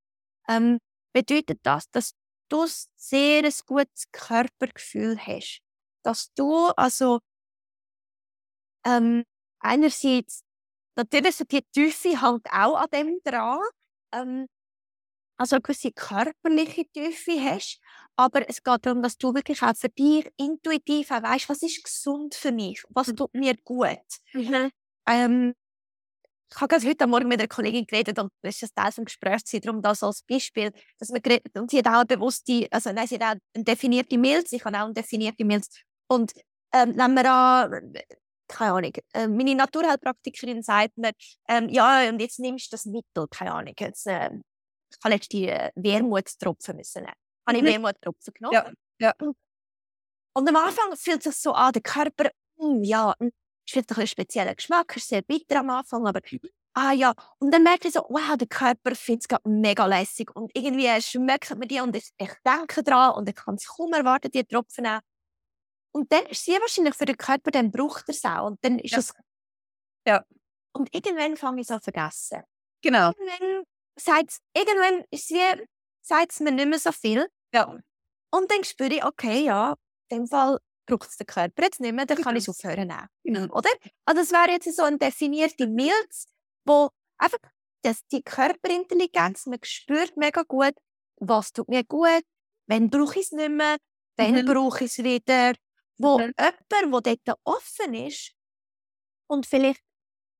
[0.47, 0.79] ähm,
[1.13, 2.13] bedeutet das, dass
[2.49, 5.61] du sehr ein gutes Körpergefühl hast.
[6.03, 7.19] Dass du also
[8.85, 9.23] ähm,
[9.59, 10.43] einerseits
[10.95, 13.59] natürlich so die Tiefe halt auch an dem dran,
[14.13, 14.47] ähm,
[15.39, 17.79] also eine gewisse körperliche Tiefe hast,
[18.17, 21.83] aber es geht darum, dass du wirklich auch für dich intuitiv auch weißt, was ist
[21.83, 23.99] gesund für mich, was tut mir gut.
[25.07, 25.55] Ähm,
[26.51, 29.05] ich habe gerade heute Morgen mit einer Kollegin geredet und das ist ein Teil des
[29.05, 32.91] Gesprächs, darum das als Beispiel, dass wir geredet, und sie hat auch eine bewusste, also
[32.91, 35.69] nein, sie hat auch eine definierte Milz, ich habe auch eine definierte Milz
[36.07, 36.33] und
[36.73, 37.93] ähm, wenn wir an,
[38.47, 41.11] keine Ahnung, äh, meine Naturheilpraktikerin sagt mir,
[41.47, 44.31] ähm, ja, und jetzt nimmst du das Mittel, keine Ahnung, jetzt, äh,
[44.91, 47.13] ich habe jetzt die äh, Wermutstropfen müssen nehmen.
[47.47, 47.67] Habe ich Mhm.
[47.67, 48.53] Wermuttropfen genommen.
[48.53, 49.13] Ja, ja.
[50.33, 53.29] Und am Anfang fühlt es sich so an, der Körper, mm, ja, mm,
[53.67, 56.21] es wird ein spezieller Geschmack, ist sehr bitter am Anfang, aber
[56.73, 57.13] ah ja.
[57.39, 61.01] Und dann merkt ich so, wow, der Körper findet es gerade mega lässig und irgendwie
[61.01, 64.43] schmeckt mir die und ich, ich denke dran und ich kann es kaum erwarten, die
[64.45, 65.01] Tropfen nehmen.
[65.91, 68.79] Und dann ist sie wahrscheinlich für den Körper, dann braucht er es auch und dann
[68.79, 68.99] ist Ja.
[68.99, 69.13] es...
[70.07, 70.23] Ja.
[70.73, 72.43] Und irgendwann fange ich es an vergessen.
[72.81, 73.11] Genau.
[73.11, 73.63] Irgendwann
[73.99, 75.31] sagt irgendwann ist
[76.01, 77.27] sagt es mir nicht mehr so viel.
[77.53, 77.77] Ja.
[78.31, 79.75] Und dann spüre ich, okay, ja,
[80.09, 82.91] in dem Fall braucht es den Körper jetzt nicht mehr, dann kann ich es aufhören.
[83.23, 83.53] Genau.
[83.55, 83.69] Oder?
[84.05, 86.25] Also das wäre jetzt so eine definierte Milz,
[86.65, 87.39] wo einfach
[87.81, 90.73] dass die Körperintelligenz, man spürt mega gut,
[91.17, 92.23] was tut mir gut,
[92.67, 93.77] wenn brauche ich es nicht mehr,
[94.17, 94.45] dann Mhm.
[94.45, 95.53] brauche ich es wieder.
[95.97, 96.33] Wo Mhm.
[96.81, 98.33] jemand, der dort offen ist
[99.27, 99.81] und vielleicht,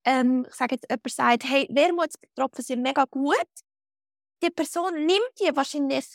[0.06, 3.36] ähm, ich sage jetzt, jemand sagt, hey, Wermutstropfen sind mega gut,
[4.43, 6.06] die Person nimmt die wahrscheinlich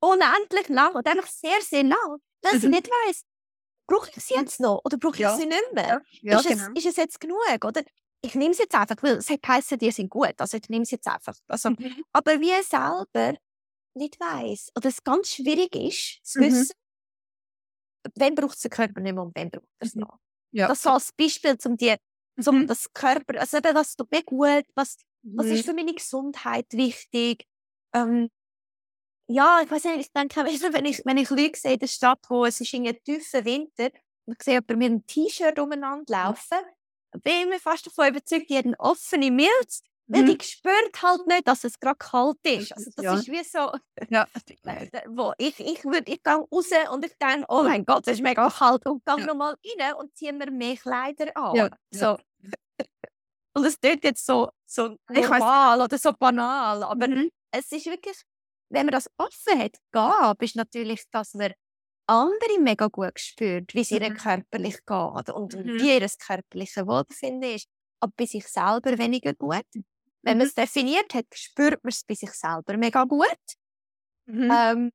[0.00, 2.72] unendlich lang oder einfach sehr, sehr lang, weil sie Mhm.
[2.72, 3.22] nicht weiss,
[3.88, 5.36] brauche ich sie jetzt noch oder brauche ich Ja.
[5.36, 6.02] sie nicht mehr?
[6.22, 6.68] Ja, ist, genau.
[6.74, 7.38] es, ist es jetzt genug?
[7.64, 7.82] Oder?
[8.22, 10.34] Ich nehme es jetzt einfach, weil es geheißen, die sind gut.
[10.38, 11.36] Also ich nehme es jetzt einfach.
[11.48, 12.04] Also, Mhm.
[12.12, 13.38] aber wie selber
[13.94, 16.44] nicht weiss oder es ganz schwierig ist, zu Mhm.
[16.44, 16.72] wissen,
[18.16, 20.00] wann braucht es den Körper nicht mehr und wann braucht er es Mhm.
[20.00, 20.18] noch.
[20.52, 20.68] Ja.
[20.68, 21.94] Das so als Beispiel, um die,
[22.40, 22.66] zum Mhm.
[22.66, 24.96] das Körper, also eben, was tut mir gut, was,
[25.36, 25.52] was Mhm.
[25.52, 27.46] ist für meine Gesundheit wichtig.
[27.94, 28.30] Ähm,
[29.28, 31.78] ja, ich weiß nicht, ich denke, weißt du, wenn ich, wenn ich Leute sehe in
[31.80, 33.90] der Stadt, wo es ist in einem tiefen Winter
[34.26, 36.58] und ich sehe jemanden mit einem T-Shirt umeinander laufen,
[37.22, 40.38] bin ich mir fast davon überzeugt, die hat eine offene Milz, weil Mhm.
[40.38, 42.72] die spürt halt nicht, dass es gerade kalt ist.
[42.72, 43.14] Also das Ja.
[43.14, 43.72] ist wie so,
[44.10, 44.26] Ja.
[44.64, 48.22] äh, wo ich, ich, ich gehe raus und ich denke, oh mein Gott, es ist
[48.22, 49.26] mega kalt und gehe Ja.
[49.26, 51.56] nochmal rein und ziehe mir mehr Kleider an.
[51.56, 52.18] Ja, So.
[53.54, 57.30] Und es tut jetzt so, so Ich normal oder so banal, aber Mhm.
[57.50, 58.16] es ist wirklich,
[58.70, 61.52] wenn man das offen hat, gab, ist natürlich, dass man
[62.06, 64.14] andere mega gut spürt, wie es Mhm.
[64.16, 65.78] körperlich geht und Mhm.
[65.80, 67.68] wie ihr körperliches Wohlbefinden ist,
[68.00, 69.66] aber bei sich selber weniger gut.
[70.24, 70.38] Wenn Mhm.
[70.38, 73.36] man es definiert hat, spürt man es bei sich selber mega gut,
[74.26, 74.50] Mhm.
[74.50, 74.90] ähm,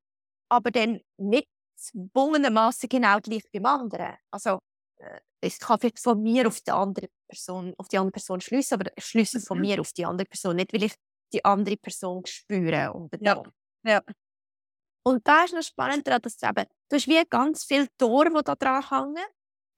[0.50, 4.16] aber dann nicht zwungenermaßen genau gleich beim anderen.
[4.32, 4.60] Also
[4.98, 8.80] äh, ich kann vielleicht von mir auf die andere Person, auf die andere Person schließen,
[8.80, 9.60] aber ich schließe von Mhm.
[9.60, 10.94] mir auf die andere Person, nicht weil ich
[11.32, 13.48] die andere Person spüre unbedingt.
[13.84, 14.02] Ja.
[15.06, 18.30] Und da ist noch spannend daran, dass du eben, du hast wie ganz viele Tore,
[18.30, 19.24] die da dran hängen.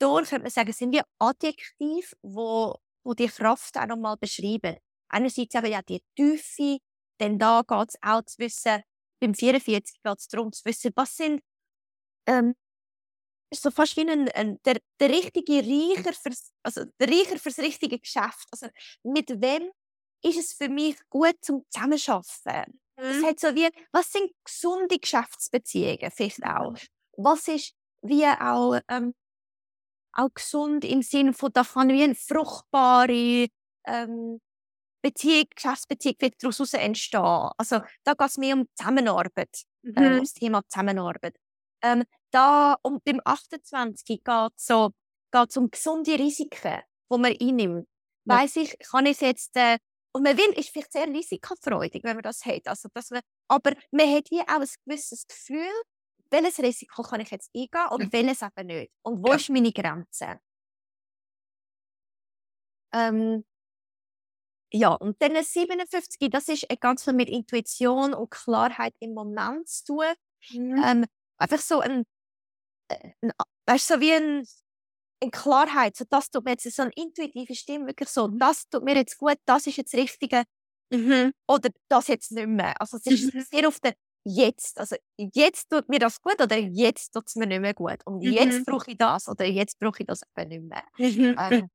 [0.00, 4.76] Tore, könnte man sagen, sind wie Adjektive, wo, wo die Kraft auch nochmal beschreiben.
[5.08, 6.78] Einerseits eben ja die Tiefe,
[7.20, 8.82] denn da geht es auch zu wissen,
[9.20, 11.42] beim 44 geht es darum zu wissen, was sind,
[12.26, 12.54] ähm,
[13.54, 17.98] so fast wie ein, ein, der, der richtige Reicher fürs, also der Reicher fürs richtige
[17.98, 18.46] Geschäft.
[18.50, 18.68] Also
[19.04, 19.70] mit wem
[20.22, 22.80] ist es für mich gut zum Zusammenarbeiten?
[23.08, 23.26] Es Mhm.
[23.26, 26.74] hat so wie, was sind gesunde Geschäftsbeziehungen vielleicht auch?
[27.16, 29.14] Was ist wie auch, ähm,
[30.12, 33.48] auch gesund im Sinne von, da kann wie eine fruchtbare
[33.86, 34.40] ähm,
[35.10, 37.50] Beziehung, Geschäftsbeziehung wird daraus entstehen.
[37.58, 39.62] Also da geht es mehr um Zusammenarbeit,
[39.96, 40.20] ähm, um Mhm.
[40.20, 41.36] das Thema Zusammenarbeit.
[41.82, 44.90] Ähm, da um, beim 28 geht es so,
[45.32, 46.82] geht's um gesunde Risiken,
[47.12, 47.86] die man einnimmt.
[48.24, 48.38] Ja.
[48.38, 49.78] Weiss ich, kann ich jetzt äh,
[50.12, 52.66] und man will, ist vielleicht sehr risikofreudig, wenn man das hat.
[52.66, 55.68] Also, dass man, aber man hat hier auch ein gewisses Gefühl,
[56.30, 58.12] welches Risiko kann ich jetzt eingehen und Ja.
[58.12, 58.92] welches eben nicht.
[59.02, 59.36] Und wo Ja.
[59.36, 60.40] ist meine Grenze?
[62.92, 63.44] Ähm,
[64.72, 69.68] ja, und dann 57, das ist äh, ganz viel mit Intuition und Klarheit im Moment
[69.68, 70.04] zu tun.
[70.50, 70.84] Mhm.
[70.84, 71.06] Ähm,
[71.38, 72.04] einfach so ein,
[72.88, 73.32] äh, ein
[73.68, 74.46] weißt, so wie ein,
[75.22, 78.84] eine Klarheit, so das tut mir jetzt so eine intuitive Stimme, wirklich so, das tut
[78.84, 80.44] mir jetzt gut, das ist jetzt das Richtige
[80.90, 81.32] Mhm.
[81.48, 82.80] oder das jetzt nicht mehr.
[82.80, 83.46] Also es ist Mhm.
[83.50, 83.94] sehr oft der
[84.24, 87.98] jetzt, also jetzt tut mir das gut oder jetzt tut es mir nicht mehr gut
[88.06, 88.32] und Mhm.
[88.32, 90.82] jetzt brauche ich das oder jetzt brauche ich das eben nicht mehr.
[90.98, 91.36] Mhm.
[91.38, 91.68] Ähm,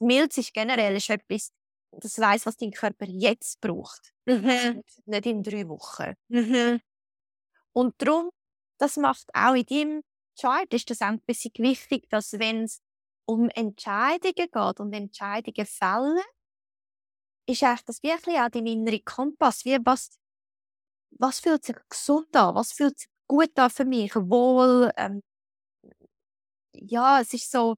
[0.00, 1.50] Milz ist generell ist etwas,
[1.92, 4.82] das weiß, was dein Körper jetzt braucht, Mhm.
[5.06, 6.14] nicht in drei Wochen.
[6.28, 6.80] Mhm.
[7.72, 8.30] Und darum,
[8.78, 10.02] das macht auch in deinem
[10.40, 12.80] Chart, ist das ein bisschen wichtig, dass wenn es
[13.26, 16.20] um Entscheidungen geht und Entscheidungen fällen,
[17.46, 19.64] ist eigentlich das wirklich auch dein innerer Kompass.
[19.64, 20.10] Wie, was,
[21.18, 22.54] was fühlt sich gesund an?
[22.54, 24.14] Was fühlt sich gut an für mich?
[24.14, 25.22] Wohl, ähm,
[26.74, 27.76] ja, es ist so,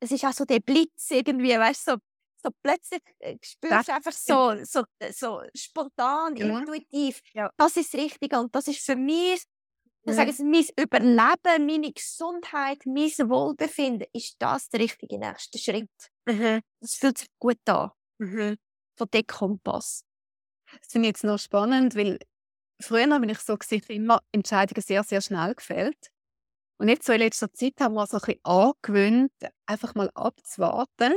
[0.00, 1.98] es ist auch so der Blitz irgendwie, weißt du, so,
[2.42, 6.58] so plötzlich äh, spürst du einfach so, so, so spontan, Ja.
[6.58, 7.50] intuitiv, Ja.
[7.56, 9.42] das ist das Richtige und das ist für mich,
[10.04, 15.90] ich sage es, mein Überleben, meine Gesundheit, mein Wohlbefinden, ist das der richtige nächste Schritt.
[16.26, 16.60] Mhm.
[16.80, 18.56] Das fühlt sich gut an, Mhm.
[18.98, 20.04] von dem Kompass.
[20.80, 22.18] Das finde ich jetzt noch spannend, weil
[22.80, 26.10] früher bin ich so gewesen, immer Entscheidungen sehr, sehr schnell gefällt.
[26.80, 29.32] Und jetzt so in letzter Zeit haben wir so ein bisschen angewöhnt,
[29.66, 31.14] einfach mal abzuwarten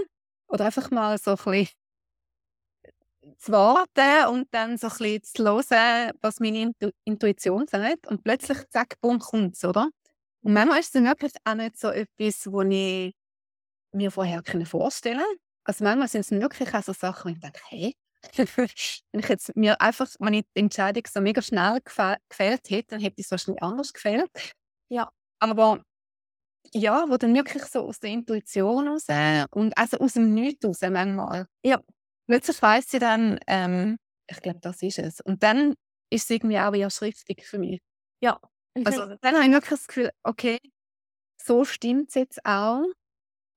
[0.48, 1.70] oder einfach mal so ein bisschen
[3.38, 8.08] zu warten und dann so ein bisschen zu hören, was meine Intu Intuition sagt.
[8.08, 9.90] Und plötzlich, zack, bumm, kommt es, oder?
[10.42, 13.14] Und manchmal ist es dann wirklich auch nicht so etwas, was ich
[13.94, 15.24] mir vorher vorstellen
[15.66, 17.96] Also manchmal sind es wirklich auch so Sachen, wo ich denke, hey,
[19.14, 23.02] wenn ich jetzt mir einfach, wenn ich die Entscheidung so mega schnell gefällt hätte, dann
[23.02, 24.32] hätte ich es wahrscheinlich anders gefällt.
[24.90, 25.10] Ja.
[25.40, 25.84] Aber
[26.74, 29.06] ja, wo dann wirklich so aus der Intuition raus
[29.52, 31.48] und also aus dem Nichts raus manchmal.
[31.64, 31.82] Ja.
[32.28, 33.98] Plötzlich weiss sie dann, ähm,
[34.28, 35.22] ich glaube, das ist es.
[35.22, 35.76] Und dann
[36.10, 37.82] ist es irgendwie auch eher schriftlich für mich.
[38.22, 38.40] Ja.
[38.84, 40.60] Also dann habe ich wirklich das Gefühl, okay,
[41.42, 42.84] so stimmt es jetzt auch.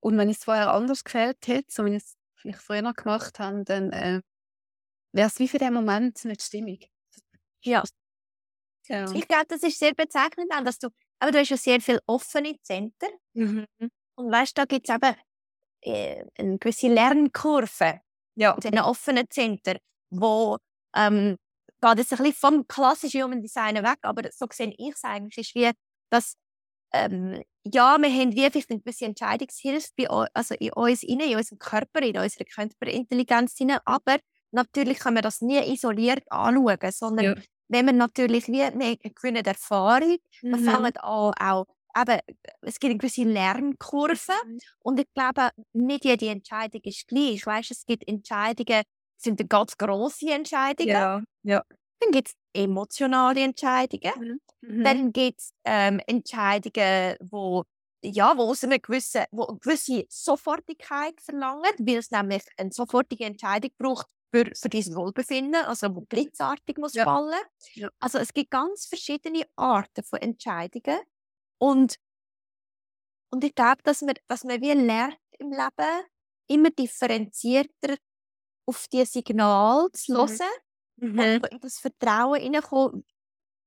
[0.01, 3.65] Und wenn es vorher anders gefällt hätte, so wie ich es vielleicht früher gemacht habe,
[3.65, 4.21] dann äh,
[5.13, 6.91] wäre es wie für den Moment nicht stimmig.
[7.63, 7.83] Ja.
[8.87, 9.11] ja.
[9.13, 10.89] Ich glaube, das ist sehr bezeichnend, dass du,
[11.19, 13.11] aber du hast ja sehr viele offene Zentren.
[13.35, 13.66] Mhm.
[14.16, 15.14] Und weißt, da gibt es eben
[15.83, 18.01] äh, eine gewisse Lernkurve
[18.37, 18.55] ja.
[18.55, 19.79] in diesen offenen Zentren,
[20.11, 20.59] wo
[20.97, 21.37] ähm,
[21.81, 25.39] geht es ein bisschen vom klassischen Human Design weg, aber so sehe ich es eigentlich,
[25.39, 25.71] ist wie,
[26.11, 26.35] dass
[26.93, 31.59] ähm, ja, wir haben wie vielleicht ein bisschen Entscheidungshilfe bei, also in uns in unserem
[31.59, 34.19] Körper, in unserer Körperintelligenz aber
[34.53, 37.35] natürlich kann man das nie isoliert anschauen, sondern ja.
[37.69, 40.51] Wenn man natürlich wie eine gewisse Erfahrung, mhm.
[40.51, 41.66] man fängt an, auch
[41.97, 42.21] eben,
[42.62, 44.59] es gibt eine gewisse Lernkurve mhm.
[44.81, 47.45] und ich glaube, nicht jede Entscheidung ist gleich.
[47.45, 48.83] Weißt, es gibt Entscheidungen,
[49.16, 50.91] sind ganz grosse Entscheidungen.
[50.91, 51.62] Ja, ja.
[52.01, 54.41] Dann gibt es emotionale Entscheidungen.
[54.61, 54.85] Mhm.
[54.85, 55.12] Dann mhm.
[55.12, 57.64] gibt es ähm, Entscheidungen, wo
[58.01, 63.25] ja, wo aus einer gewissen, wo eine gewisse Sofortigkeit verlangen, weil es nämlich eine sofortige
[63.25, 67.05] Entscheidung braucht für, für dein Wohlbefinden, also wo blitzartig muss ja.
[67.05, 67.41] fallen.
[67.74, 67.89] Ja.
[67.99, 70.99] Also es gibt ganz verschiedene Arten von Entscheidungen
[71.59, 71.97] und
[73.31, 76.05] und ich glaube, dass man, dass man wie lernt im Leben,
[76.47, 77.97] immer differenzierter
[78.66, 80.18] auf die Signale zu mhm.
[80.18, 80.41] hören
[80.97, 81.18] mhm.
[81.43, 83.05] und in das Vertrauen hineinkommen.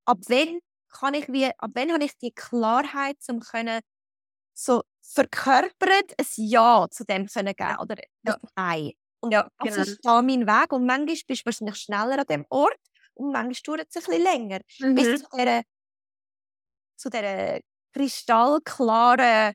[0.05, 0.59] Ab wann
[0.89, 3.82] kann ich wie, ab wann habe ich die Klarheit, um können
[4.53, 7.95] so verkörpert ein Ja zu dem können geben oder
[8.26, 8.91] ein Nein.
[9.22, 9.76] Und ja, genau.
[9.76, 10.74] das ist da mein Weg.
[10.74, 12.80] Und manchmal bist du wahrscheinlich schneller an dem Ort
[13.13, 14.59] und manchmal dauert es ein bisschen länger.
[14.80, 14.95] Mhm.
[14.95, 15.61] Bis zu dieser,
[16.97, 17.59] zu dieser
[17.93, 19.53] kristallklaren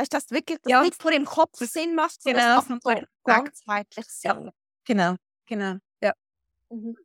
[0.00, 0.80] Weißt du, dass wirklich das ja.
[0.80, 2.78] nicht vor dem Kopf Sinn macht, sondern genau.
[2.78, 4.46] es macht ganzheitlich Sinn.
[4.46, 4.52] Ja.
[4.86, 5.76] Genau, genau.
[6.02, 6.14] Ja.
[6.70, 6.96] Mhm.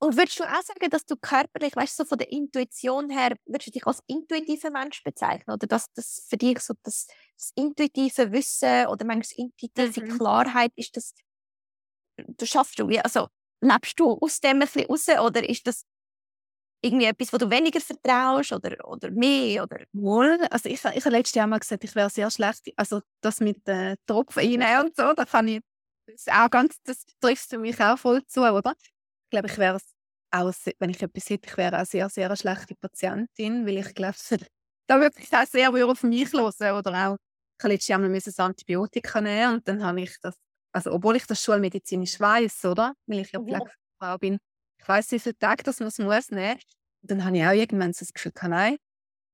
[0.00, 3.36] Und würdest du auch sagen, dass du körperlich, weißt du, so von der Intuition her,
[3.46, 5.54] würdest du dich als intuitiver Mensch bezeichnen?
[5.54, 10.16] Oder dass das für dich so das, das intuitive Wissen oder manchmal intuitive mhm.
[10.16, 11.14] Klarheit ist das,
[12.16, 13.26] du schaffst du, wie, also
[13.60, 15.84] lebst du aus dem ein bisschen raus oder ist das
[16.80, 19.64] irgendwie etwas, wo du weniger vertraust oder, oder mehr?
[19.64, 19.84] Oder?
[19.92, 23.40] Wohl, also ich, ich habe letztes Jahr mal gesagt, ich wäre sehr schlecht, also das
[23.40, 25.60] mit den äh, Tropfen rein und so, da kann ich,
[26.06, 28.74] das, auch ganz, das trifft für mich auch voll zu, oder?
[29.28, 29.78] Ich glaube, ich wäre
[30.30, 33.94] auch, wenn ich etwas hätte, ich wäre auch sehr, sehr eine schlechte Patientin, weil ich
[33.94, 34.16] glaube,
[34.88, 37.16] da würde ich auch sehr auf mich hören oder auch,
[37.58, 40.34] ich habe letztes Jahr mal ein Antibiotika nehmen und dann habe ich das,
[40.72, 42.94] also obwohl ich das schulmedizinisch weiß, oder?
[43.06, 44.38] Weil ich ja Pflegefrau bin,
[44.80, 46.58] ich weiß, wie viele Tage das man es muss nehmen.
[47.02, 48.76] Und dann habe ich auch irgendwann so das Gefühl, nein,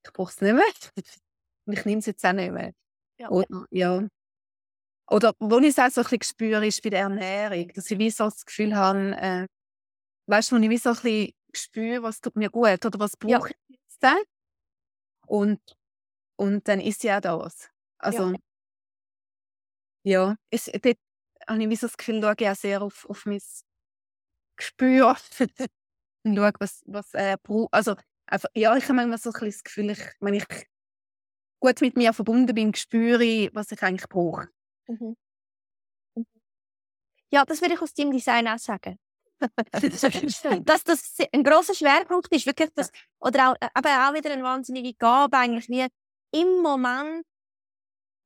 [0.04, 0.64] ich brauche es nicht mehr.
[1.66, 2.72] Und ich nehme es jetzt auch nicht mehr.
[3.18, 3.28] Ja.
[3.30, 4.08] Oder, ja.
[5.10, 7.98] Oder wo ich es auch so ein bisschen spüre, ist bei der Ernährung, dass ich
[7.98, 9.46] wie so das Gefühl habe, äh,
[10.26, 13.16] weißt du, wo ich wie so ein bisschen spüre, was tut mir gut oder was
[13.16, 13.46] brauche ja.
[13.68, 14.22] ich jetzt dann?
[15.26, 15.60] Und,
[16.36, 17.70] und dann ist ja auch das.
[17.98, 18.38] Also, ja,
[20.02, 20.98] ja ist, dort
[21.48, 23.40] habe ich wie so das Gefühl, schaue ich auch sehr auf, auf mein
[24.56, 25.16] Gespür
[26.24, 27.72] und schaue, was, was äh, braucht.
[27.72, 27.96] Also,
[28.26, 30.46] einfach, ja, ich habe manchmal so ein bisschen das Gefühl, ich, wenn ich
[31.60, 34.48] gut mit mir verbunden bin, spüre was ich eigentlich brauche.
[34.86, 35.16] Mhm.
[36.14, 36.26] mhm.
[37.32, 38.98] Ja, das würde ich aus deinem Design auch sagen.
[40.64, 44.94] Dass das ein großer Schwerpunkt ist, wirklich das, oder auch, aber auch wieder eine wahnsinnige
[44.94, 45.86] Gabe, eigentlich wie
[46.32, 47.24] im Moment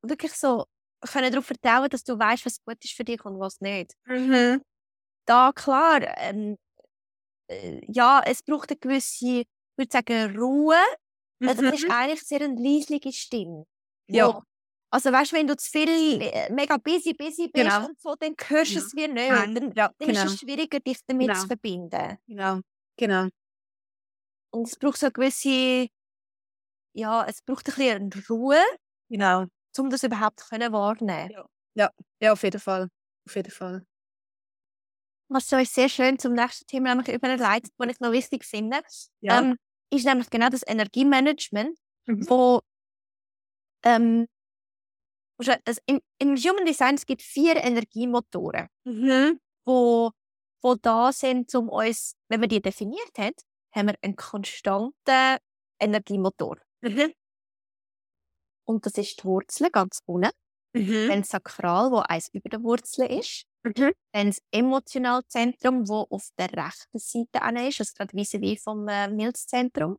[0.02, 0.66] wirklich so
[1.00, 3.94] können darauf vertrauen, dass du weißt, was gut ist für dich und was nicht.
[4.06, 4.62] Mhm.
[5.26, 6.56] Da klar, ähm,
[7.48, 9.46] äh, ja, es braucht eine gewisse, ich
[9.76, 10.76] würde sagen, Ruhe.
[11.40, 11.46] Mhm.
[11.46, 13.64] Das ist eigentlich sehr eine leisliche Stimme.
[14.08, 14.42] Ja.
[14.90, 17.86] Also weißt, wenn du zu viel äh, mega busy, busy bist genau.
[17.86, 19.30] und so, dann hörst du es wie nicht.
[19.30, 19.54] Nein.
[19.54, 20.24] Dann, ja, dann genau.
[20.24, 21.40] ist es schwieriger, dich damit genau.
[21.40, 22.18] zu verbinden.
[22.26, 22.60] Genau,
[22.96, 23.28] genau.
[24.50, 25.88] Und es braucht so eine gewisse,
[26.94, 28.62] ja, es braucht ein bisschen Ruhe.
[29.10, 29.46] Genau.
[29.76, 31.46] Um das überhaupt können wahrnehmen ja.
[31.74, 32.88] ja, ja, auf jeden Fall.
[33.26, 33.86] Auf jeden Fall.
[35.28, 38.80] Was euch sehr schön zum nächsten Thema nämlich überleitet, was ich noch wichtig finde,
[39.20, 39.38] ja.
[39.38, 39.56] ähm,
[39.90, 42.28] ist nämlich genau das Energiemanagement, mhm.
[42.28, 42.60] wo
[43.84, 44.26] ähm,
[45.38, 49.40] also in, in Human Design es gibt vier Energiemotoren, mhm.
[49.64, 50.10] wo,
[50.62, 53.34] wo da sind, um uns, wenn man die definiert hat,
[53.74, 55.38] haben wir einen konstanten
[55.80, 56.58] Energiemotor.
[56.80, 57.12] Mhm.
[58.64, 60.30] Und das ist die Wurzel ganz unten.
[60.74, 61.08] Mhm.
[61.08, 63.44] Dann Sakral, wo eins über der Wurzel ist.
[63.62, 63.92] Mhm.
[64.12, 69.08] Dann das emotionale Zentrum, das auf der rechten Seite ist, also gerade wie vom äh,
[69.08, 69.98] Milzzentrum.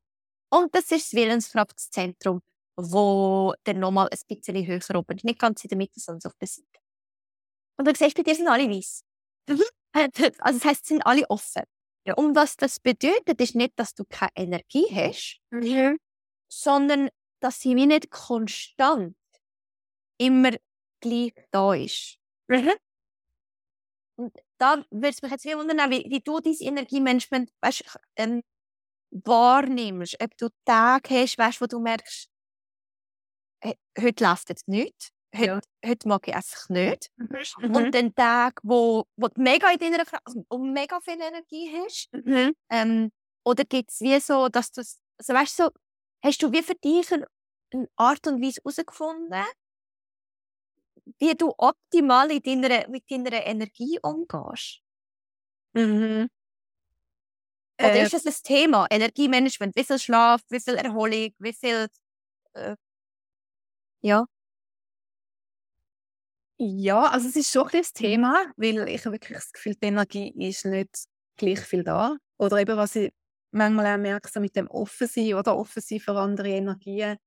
[0.51, 2.41] Und das ist das Willenskraftzentrum,
[2.81, 5.25] wo dann nochmal ein bisschen höher oben ist.
[5.25, 6.67] Nicht ganz in der Mitte, sondern auf der Seite.
[7.77, 9.03] Und du siehst, bei dir sind alle weiß.
[9.49, 9.63] Mhm.
[10.39, 11.63] Also das heisst, sie sind alle offen.
[12.05, 12.13] Ja.
[12.13, 15.97] Und was das bedeutet, ist nicht, dass du keine Energie hast, mhm.
[16.47, 17.09] sondern
[17.39, 19.15] dass sie wie nicht konstant
[20.17, 20.51] immer
[20.99, 22.17] gleich da ist.
[22.47, 22.71] Mhm.
[24.17, 27.83] Und da würde es mich jetzt wundern, wie, wie du dein Energiemanagement weißt,
[28.17, 28.43] ähm,
[29.11, 30.21] wahrnimmst.
[30.21, 32.29] Ob du Tage hast, weißt, wo du merkst,
[33.63, 35.11] heute läuft jetzt nichts.
[35.35, 35.59] Heute, ja.
[35.85, 37.11] heute mag ich einfach nicht.
[37.17, 37.75] Mhm.
[37.75, 41.71] Und den Tag, wo, wo du mega in deiner Kraft also, und mega viel Energie
[41.77, 42.09] hast.
[42.13, 42.55] Mhm.
[42.69, 43.11] Ähm,
[43.43, 45.69] oder gibt es wie so, dass du, also weißt so,
[46.23, 49.43] hast du wie für dich eine Art und Weise herausgefunden,
[51.19, 54.81] wie du optimal in deiner, mit deiner Energie umgehst?
[55.73, 56.29] Mhm.
[57.79, 58.87] Oder äh, ist das ein Thema?
[58.89, 61.87] Energiemanagement, wie viel Schlaf, wie viel Erholung, wie viel.
[62.53, 62.75] Äh,
[64.01, 64.25] ja.
[66.61, 69.87] Ja, also es ist schon ein das Thema, weil ich habe wirklich das Gefühl, die
[69.87, 70.89] Energie ist nicht
[71.37, 72.17] gleich viel da.
[72.37, 73.11] Oder eben, was ich
[73.51, 77.17] manchmal auch merke, so mit dem Offensein oder Offensein für andere Energien,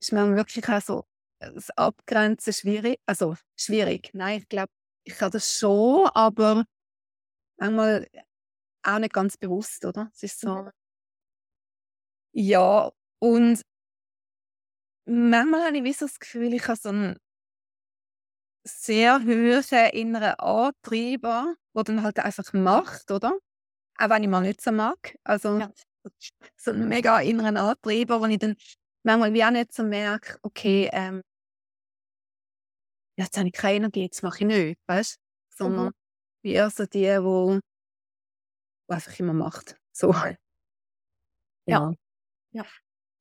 [0.00, 1.04] ist man wirklich auch so
[1.40, 2.98] das Abgrenzen schwierig.
[3.06, 4.10] Also schwierig.
[4.14, 4.70] Nein, ich glaube,
[5.04, 6.64] ich kann das schon, aber
[7.58, 8.08] manchmal
[8.84, 10.10] auch nicht ganz bewusst, oder?
[10.14, 10.50] Es ist so.
[10.54, 10.70] Mhm.
[12.32, 13.62] Ja, und
[15.08, 17.18] manchmal habe ich wie so das Gefühl, ich habe so einen
[18.64, 23.38] sehr hohen inneren Antreiber, der dann halt einfach macht, oder?
[23.98, 25.16] Auch wenn ich mal nicht so mag.
[25.24, 25.72] Also ja.
[26.56, 28.56] so einen mega inneren Antreiber, wo ich dann
[29.02, 31.22] manchmal wie auch nicht so merke, okay, ähm,
[33.16, 35.20] jetzt habe ich keine Energie, jetzt mache ich nicht, weißt du?
[35.56, 35.92] Sondern mhm.
[36.42, 37.60] wie eher so die, die
[38.92, 39.76] einfach immer macht.
[39.92, 40.12] So.
[40.12, 40.36] Ja.
[41.66, 41.92] ja.
[42.52, 42.64] ja.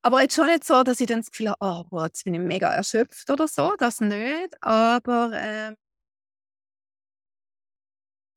[0.08, 2.40] Aber jetzt schon nicht so, dass ich dann das Gefühl habe, oh, jetzt bin ich
[2.40, 4.56] mega erschöpft oder so, das nicht.
[4.64, 5.76] Aber äh,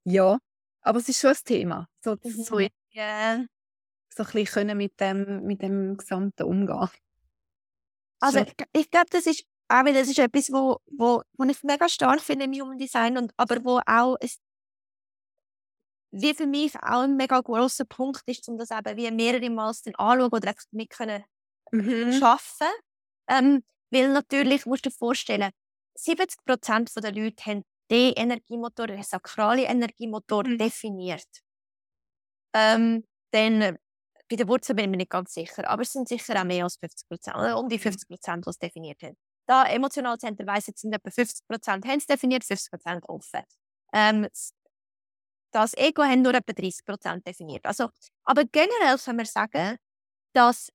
[0.03, 0.37] ja,
[0.81, 1.87] aber es ist schon ein Thema.
[2.03, 2.43] So, mhm.
[2.43, 2.59] so,
[2.93, 3.45] yeah,
[4.13, 6.89] so ein bisschen mit dem, mit dem Gesamten umgehen.
[8.19, 11.87] Also ich, ich glaube, das ist auch das ist etwas, wo, wo, wo ich mega
[11.87, 14.41] stark finde im Human Design, und, aber wo auch es
[16.11, 19.69] wie für mich auch ein mega großer Punkt ist, um das eben wie mehrere Mal
[19.69, 21.23] anschauen oder mit können
[21.71, 22.21] mhm.
[22.23, 22.73] arbeiten.
[23.27, 25.51] Ähm, weil natürlich, musst du dir vorstellen,
[25.97, 30.57] 70% der Leute haben den Energiemotor, den sakralen Energiemotor mhm.
[30.57, 31.27] definiert.
[32.53, 33.77] Ähm, dann, äh,
[34.29, 36.63] bei der Wurzel bin ich mir nicht ganz sicher, aber es sind sicher auch mehr
[36.63, 39.17] als 50 oder um die 50 die es definiert haben.
[39.45, 43.41] Da emotional Center weiss, jetzt sind etwa 50% haben es definiert, 50% offen.
[43.93, 44.27] Ähm,
[45.51, 47.65] das Ego haben nur etwa 30% definiert.
[47.65, 47.89] Also,
[48.23, 49.77] aber generell kann man sagen,
[50.33, 50.71] dass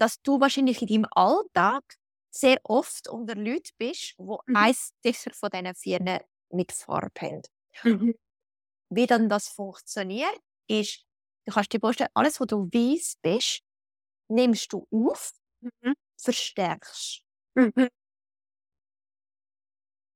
[0.00, 1.84] dass du wahrscheinlich in deinem Alltag
[2.30, 4.56] sehr oft unter Leuten bist, die mhm.
[4.56, 7.42] eins sicher von diesen vier mit Farbe haben.
[7.82, 8.14] Mhm.
[8.88, 11.04] Wie dann das funktioniert, ist,
[11.44, 13.62] du kannst dir vorstellen, alles, was du weiss bist,
[14.28, 15.94] nimmst du auf, mhm.
[16.16, 17.22] verstärkst.
[17.54, 17.88] Mhm.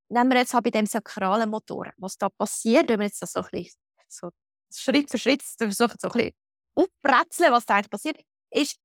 [0.08, 3.40] Nehmen wir jetzt bei dem sakralen Motor, was da passiert, wenn wir jetzt das so,
[3.40, 4.30] ein bisschen, so
[4.72, 6.32] Schritt für Schritt versuchen, so ein bisschen
[6.74, 8.20] aufbrezeln, was da eigentlich passiert,
[8.50, 8.78] ist,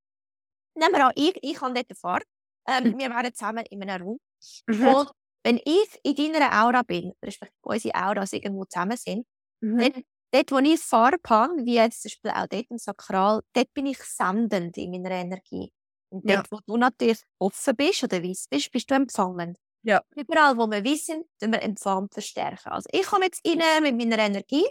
[0.76, 2.26] nehmen wir an, ich, ich habe dort eine Farbe.
[2.68, 3.00] Ähm, mhm.
[3.00, 4.20] Wir wären zusammen in einem Raum.
[4.68, 4.88] Mhm.
[4.88, 5.12] Und
[5.44, 9.26] wenn ich in deiner Aura bin, respektive unsere Auras irgendwo zusammen sind,
[9.62, 9.78] mhm.
[9.80, 13.74] dann dort, wo ich Farbe habe, wie jetzt zum Beispiel auch dort im Sakral, dort
[13.74, 15.72] bin ich sendend in meiner Energie.
[16.12, 16.52] Und dort, ja.
[16.52, 19.58] wo du natürlich offen bist oder weiss bist, bist du empfangend.
[19.84, 20.02] Ja.
[20.16, 22.70] Überall, wo wir wissen, tun wir Empfang verstärken.
[22.70, 24.66] Also ich komme jetzt rein mit meiner Energie,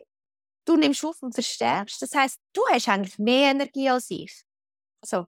[0.66, 2.02] du nimmst auf und verstärkst.
[2.02, 4.42] Das heißt, du hast eigentlich mehr Energie als ich.
[5.02, 5.26] Also,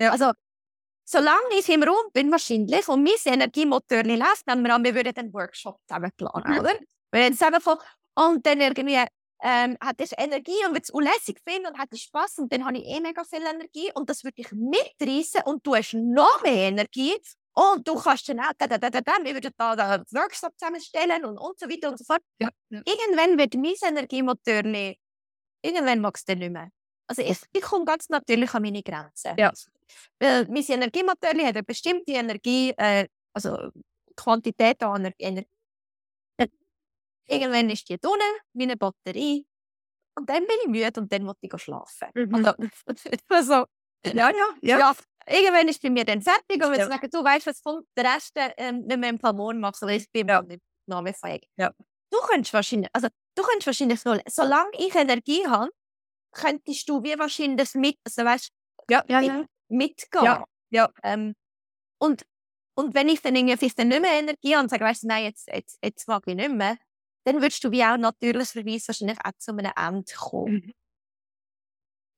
[0.00, 0.10] ja.
[0.10, 0.32] Also,
[1.04, 5.16] solange ich im Raum bin, wahrscheinlich, und mein Energiemotor lässt, nehmen wir an, wir würden
[5.16, 6.58] einen Workshop zusammen planen, mhm.
[6.60, 6.74] oder?
[7.10, 7.78] Wir würden zusammen von,
[8.14, 8.98] und dann irgendwie
[9.42, 12.78] ähm, hat ich Energie und würde es unlässig finden und hätte Spaß und dann habe
[12.78, 16.68] ich eh mega viel Energie und das würde ich mitreißen und du hast noch mehr
[16.68, 17.14] Energie
[17.54, 20.52] und du kannst dann auch, da, da, da, da, wir würden da, da einen Workshop
[20.58, 22.20] zusammenstellen und, und so weiter und so fort.
[22.40, 22.82] Ja, ja.
[22.84, 24.62] Irgendwann wird mein Energiemotor
[25.62, 26.70] irgendwann mag es dann nicht mehr.
[27.08, 29.34] Also ich, ich komme ganz natürlich an meine Grenzen.
[29.36, 29.52] Ja.
[30.18, 33.70] Weil mein Energiemotor hat eine bestimmte Energie, äh, also
[34.16, 35.48] Quantität an Energie.
[37.28, 38.12] Irgendwann ist die drin,
[38.54, 39.46] wie eine Batterie.
[40.16, 42.08] Und dann bin ich müde und dann muss ich schlafen.
[42.14, 42.34] Mhm.
[42.34, 42.54] Also,
[43.28, 43.52] also,
[44.04, 44.32] ja, ja,
[44.62, 44.96] ja, ja.
[45.26, 48.04] Irgendwann ist bei mir dann fertig und wenn ich sage, du weißt, was kommt, der
[48.04, 50.40] Rest, äh, wenn wir ein paar Monate machen, ich bin ja.
[50.40, 51.46] nicht nachfähig.
[51.56, 51.70] Ja.
[52.10, 55.70] Du könntest wahrscheinlich, also du könntest wahrscheinlich so, solange ich Energie habe,
[56.32, 58.48] könntest du wie wahrscheinlich mit, also weißt,
[58.90, 59.44] ja, ja, ja.
[59.68, 60.24] Mitgehen.
[60.24, 60.90] Ja, ja.
[61.02, 61.34] Ähm,
[62.00, 62.26] und,
[62.76, 65.06] und wenn ich dann irgendwie vielleicht dann nicht mehr Energie habe und sage, weißt du,
[65.08, 66.76] nein, jetzt, jetzt, jetzt mag ich nicht mehr,
[67.24, 70.54] dann würdest du wie auch natürlicherweise wahrscheinlich auch zu einem Ende kommen.
[70.54, 70.72] Mhm.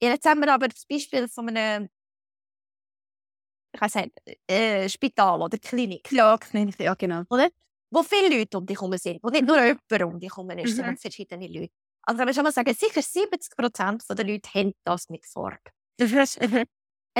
[0.02, 1.88] Ja, jetzt haben wir aber das Beispiel von einem
[3.72, 4.12] ich weiß nicht,
[4.48, 7.22] äh, Spital oder Klinik, Ja, Klinik, ja, genau.
[7.30, 7.48] oder?
[7.92, 10.70] Wo viele Leute um dich herum sind, wo nicht nur jemand um dich herum ist,
[10.72, 10.76] Mhm.
[10.76, 11.72] sondern verschiedene Leute.
[12.02, 15.70] Also wenn wir schon mal sagen, sicher 70 Prozent der Leute haben das mit Sorge.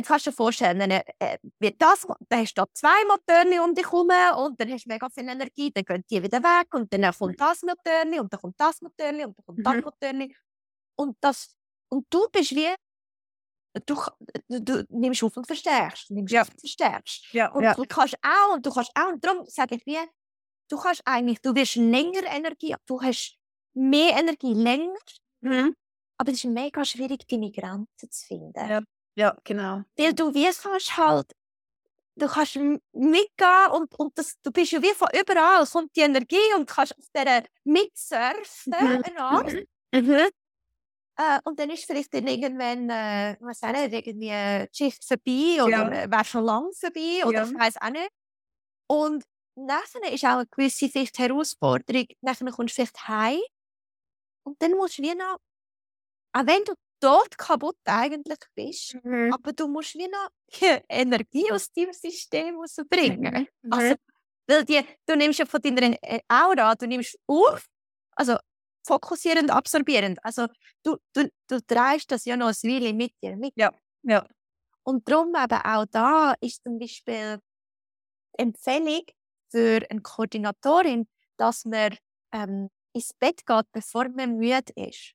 [0.01, 3.75] Jetzt kannst du dir vorstellen, dann, äh, wird das, dann hast du zwei Motoren um
[3.75, 6.91] dich herum und dann hast du mega viel Energie, dann gehen die wieder weg und
[6.93, 9.81] dann kommt das Motorli und dann kommt das Motorli und dann kommt das Mhm.
[9.83, 10.37] Motorli.
[10.97, 11.55] Und, das,
[11.91, 12.75] und du bist wie,
[13.87, 13.95] du,
[14.49, 16.43] du, du nimmst auf und verstärkst, nimmst Ja.
[16.43, 17.33] auf und verstärkst.
[17.33, 17.75] Ja, Und ja.
[17.75, 19.99] du kannst auch, und du kannst auch, und darum sage ich wie,
[20.71, 23.37] du kannst eigentlich, du wirst länger Energie, du hast
[23.75, 24.95] mehr Energie länger,
[25.43, 25.75] Mhm.
[26.19, 28.69] aber es ist mega schwierig, deine Grenzen zu finden.
[28.69, 28.81] Ja.
[29.17, 29.83] Ja, genau.
[29.97, 31.33] Weil du wie es kannst halt,
[32.17, 36.55] du kannst mitgehen und, und das, du bist ja wie von überall, kommt die Energie
[36.57, 39.03] und kannst auf dieser mitsurfen, Mhm.
[39.05, 39.53] eine Art.
[39.93, 40.29] Mhm.
[41.17, 45.63] Äh, und dann ist vielleicht dann irgendwann, äh, was auch nicht, irgendwie die Schicht vorbei
[45.63, 46.03] oder Ja.
[46.05, 47.45] äh, wäre schon lang vorbei oder Ja.
[47.45, 48.11] ich weiß auch nicht.
[48.89, 49.25] Und
[49.57, 52.07] nachher ist auch eine gewisse vielleicht Herausforderung.
[52.23, 53.41] Nachher kommst du vielleicht heim
[54.45, 55.39] und dann musst du wie noch,
[56.33, 59.33] auch wenn du tot kaputt eigentlich bist, Mhm.
[59.33, 63.49] aber du musst wie noch die Energie aus deinem System rausbringen.
[63.63, 63.73] Mhm.
[63.73, 63.95] Also,
[64.47, 67.67] weil die, du nimmst ja von deiner äh, Aura, du nimmst auf,
[68.17, 68.37] also
[68.87, 70.19] fokussierend, absorbierend.
[70.25, 70.47] Also
[70.83, 73.53] du, du, du drehst das ja noch ein Weile mit dir mit.
[73.57, 73.73] Ja.
[74.83, 77.39] Und darum eben auch da ist zum Beispiel
[78.37, 79.03] die Empfehlung
[79.51, 81.97] für eine Koordinatorin, dass man
[82.33, 85.15] ähm, ins Bett geht, bevor man müde ist.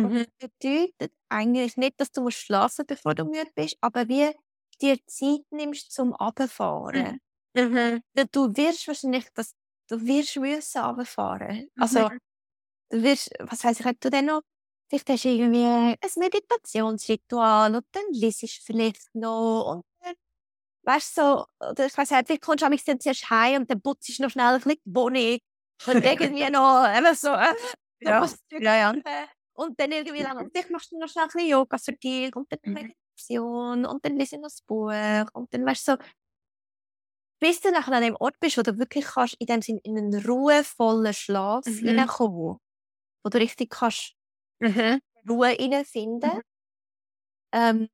[0.00, 0.26] Und Mhm.
[0.40, 4.30] das bedeutet eigentlich nicht, dass du musst schlafen bevor du müde bist, aber wie
[4.80, 7.16] dir Zeit nimmst zum Abfahren.
[7.54, 8.02] Mhm.
[8.14, 9.54] Weil Du wirst wahrscheinlich das,
[9.88, 11.68] du wirst müssen runterfahren.
[11.78, 12.18] Also, Mhm.
[12.90, 14.42] du wirst, was weiß ich, ob du dann noch,
[14.90, 20.14] vielleicht hast du irgendwie ein Meditationsritual und dann liest du vielleicht noch und dann,
[20.84, 23.70] weißt du, so, oder ich weiß nicht, vielleicht kommst du am dann zuerst heim und
[23.70, 25.38] dann putzt du noch schnell ein bisschen die Wohnung
[25.86, 27.54] und irgendwie noch, eben so, äh,
[28.00, 28.18] Ja.
[28.18, 28.94] noch was Ja, ja.
[29.54, 32.50] Und dann irgendwie lang, vielleicht machst du noch schnell ein bisschen Yoga für dich und
[32.52, 32.72] dann Mhm.
[32.72, 34.92] Meditation und dann liest du noch das Buch
[35.34, 35.98] und dann weißt du so,
[37.40, 39.98] bis du nachher an einem Ort bist, wo du wirklich kannst, in dem Sinn in
[39.98, 41.78] einen ruhevollen Schlaf Mhm.
[41.84, 42.56] hineinkommen,
[43.24, 44.14] wo du richtig kannst
[44.60, 45.00] Mhm.
[45.28, 46.30] Ruhe hineinfinden.
[46.30, 46.42] Mhm.
[47.52, 47.88] Ähm,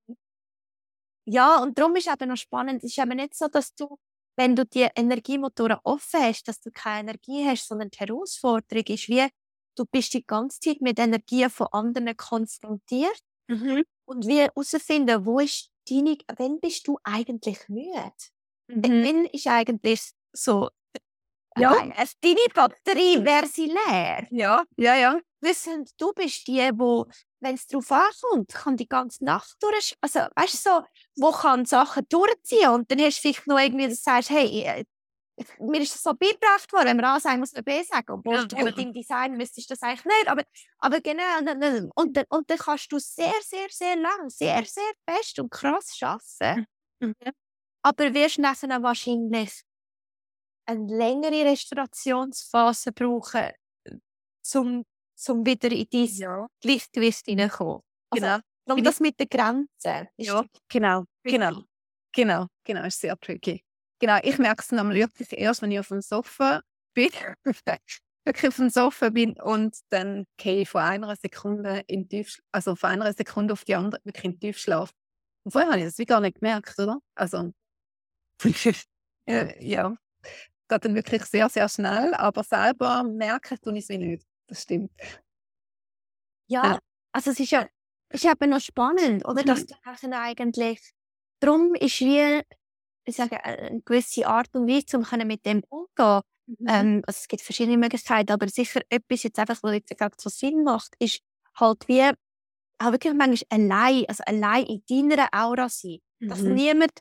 [1.27, 3.99] ja, und darum ist eben noch spannend, es ist eben nicht so, dass du,
[4.37, 9.09] wenn du die Energiemotoren offen hast, dass du keine Energie hast, sondern die Herausforderung ist
[9.09, 9.27] wie,
[9.79, 13.21] du bist die ganze Zeit mit Energien von anderen konfrontiert
[13.51, 13.85] Mhm.
[14.07, 18.13] und wie herausfinden, wo ist deine, wann bist du eigentlich müde?
[18.69, 18.83] Mhm.
[19.05, 20.69] Wann ist eigentlich so,
[21.57, 21.73] Ja.
[21.75, 24.27] äh, deine Batterie, wäre sie leer?
[24.31, 25.21] Ja, ja, ja.
[25.41, 27.07] wissen, du bist die, wo,
[27.41, 30.83] wenn es darauf ankommt, kann die ganze Nacht durch, also weißt du so,
[31.17, 34.63] wo kann Sachen durchziehen und dann hast du vielleicht noch irgendwie, dass du sagst, hey,
[34.65, 34.85] äh,
[35.61, 38.11] mir ist das so beigebracht worden, wenn man A sagen muss, man B sagen.
[38.13, 40.43] Obwohl Ja, deinem Design müsstest du das eigentlich nicht, aber,
[40.79, 41.23] aber genau,
[41.95, 45.97] und dann, und dann kannst du sehr, sehr, sehr lang, sehr, sehr fest und krass
[46.01, 46.67] arbeiten.
[47.01, 47.15] Mhm.
[47.83, 49.63] Aber wirst nachher wahrscheinlich
[50.67, 53.51] eine längere Restaurationsphase brauchen,
[54.55, 54.85] um,
[55.29, 56.47] um wieder in dein Ja.
[56.61, 57.81] Gleichgewicht hineinkommen.
[58.11, 58.39] Also, Genau.
[58.75, 61.63] Und das mit den Grenzen ist Ja, genau, genau,
[62.13, 63.65] genau, genau, ist sehr tricky.
[64.01, 66.63] Genau, ich merke es dann wirklich erst, wenn ich auf dem Sofa
[66.95, 67.11] bin,
[68.25, 72.77] wirklich auf dem Sofa bin und dann gehe ich von einer Sekunde in Tiefschlaf, also
[72.77, 74.91] von einer Sekunde auf die andere wirklich in Tiefschlaf.
[75.45, 76.99] Und vorher habe ich das wie gar nicht gemerkt, oder?
[77.17, 77.53] Also,
[79.27, 79.97] äh, ja,
[80.69, 84.27] geht dann wirklich sehr, sehr schnell, aber selber merken tue ich es wie nicht.
[84.49, 84.91] Das stimmt.
[86.51, 86.79] Ja, Ja.
[87.13, 87.67] also es ist ja,
[88.11, 89.43] ist eben noch spannend, oder?
[89.45, 89.67] Dass Mhm.
[90.03, 90.81] du eigentlich,
[91.41, 92.43] darum ist wie,
[93.09, 96.23] ich sage, eine gewisse Art und Weise, um mit dem umzugehen.
[96.67, 100.29] Ähm, also es gibt verschiedene Möglichkeiten, aber sicher etwas jetzt einfach, was jetzt gerade so
[100.31, 101.21] Sinn macht, ist
[101.59, 102.03] halt wie,
[102.81, 105.99] auch wirklich manchmal allein, also allein in deiner Aura sein.
[106.29, 106.55] Dass Mhm.
[106.55, 106.93] niemand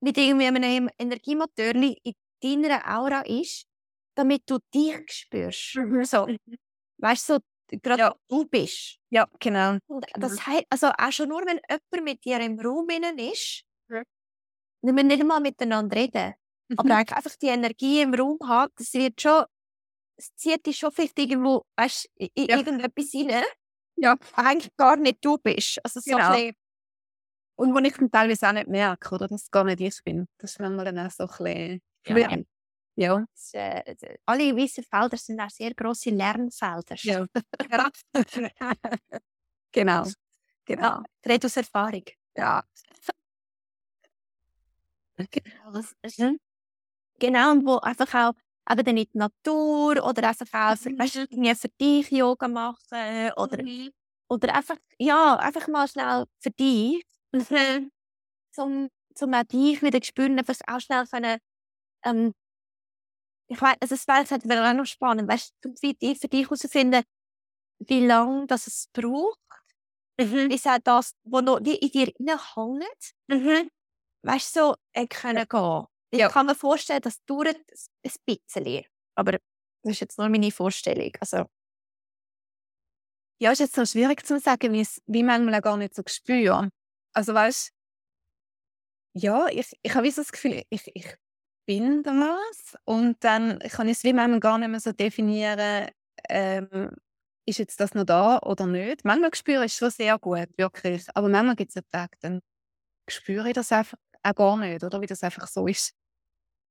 [0.00, 2.14] mit irgendwie einem Energiemotor in
[2.62, 3.66] deiner Aura ist,
[4.16, 5.76] damit du dich spürst.
[5.76, 6.04] Mhm.
[6.04, 6.28] So,
[7.00, 7.40] weißt du, so,
[7.82, 8.14] gerade Ja.
[8.30, 8.98] du bist.
[9.10, 9.78] Ja, genau.
[9.88, 13.64] Und das heißt, also auch schon nur, wenn jemand mit dir im Raum innen ist,
[13.90, 14.02] Ja.
[14.82, 16.34] Wir müssen nicht mal miteinander reden.
[16.76, 16.92] Aber Mhm.
[16.94, 19.44] eigentlich einfach die Energie im Raum hat, das wird schon,
[20.16, 22.56] es zieht dich schon vielleicht irgendwo, weißt in Ja.
[22.58, 23.44] irgendetwas rein,
[23.96, 24.16] Ja.
[24.34, 25.80] was eigentlich gar nicht du bist.
[25.84, 26.30] Also so Genau.
[26.32, 26.54] bisschen,
[27.56, 30.28] Und wo ich dann teilweise auch nicht merke, oder, dass es gar nicht ich bin.
[30.38, 32.36] Das ist manchmal dann auch so ein bisschen Ja.
[32.96, 33.24] Ja.
[33.34, 36.96] es, äh, alle weißen Felder sind auch sehr grosse Lernfelder.
[37.02, 37.26] Ja.
[39.72, 40.04] genau.
[40.66, 41.02] Genau.
[41.22, 42.04] Ich rede aus Erfahrung.
[42.36, 42.62] Ja.
[45.30, 46.28] Genau, das ist-
[47.20, 48.34] Genau, und wo einfach auch
[48.70, 52.48] eben dann in die Natur oder einfach auch für, weißt du, irgendwie für dich Yoga
[52.48, 53.58] machen oder,
[54.28, 57.04] oder einfach, ja, einfach mal schnell für dich,
[58.52, 61.38] zum, zum auch dich wieder spüren, einfach auch schnell können,
[62.04, 62.34] ähm,
[63.48, 66.44] ich weiß, also es wäre halt auch noch spannend, weißt du, für dich, für dich
[66.44, 67.02] herausfinden,
[67.80, 69.38] wie lange das es braucht,
[70.48, 72.12] bis auch das, was noch in dir
[72.56, 73.14] reinhängt,
[74.22, 75.84] weißt du, so äh, können gehen.
[76.10, 76.28] Ich Ja.
[76.28, 78.84] kann mir vorstellen, das dauert ein bisschen.
[79.14, 79.40] Aber das
[79.84, 81.12] ist jetzt nur meine Vorstellung.
[81.20, 81.46] Also,
[83.40, 86.02] Ja, ist jetzt so schwierig zu sagen, wie es wie manchmal auch gar nicht so
[86.06, 86.70] spüre.
[87.14, 87.72] Also weißt
[89.14, 91.14] ja, ich, ich habe so das Gefühl, ich, ich
[91.66, 95.88] bin das und dann kann ich es wie manchmal gar nicht mehr so definieren,
[96.28, 96.90] ähm,
[97.46, 99.04] ist jetzt das noch da oder nicht.
[99.04, 101.06] Manchmal spüre ich es schon sehr gut, wirklich.
[101.14, 102.40] Aber manchmal gibt es ja Tage, dann
[103.10, 103.98] spüre ich das einfach
[104.30, 105.92] auch gar nicht, oder wie das einfach so ist.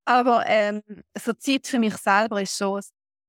[0.05, 0.81] Aber ähm,
[1.17, 2.81] so Zeit für mich selber ist schon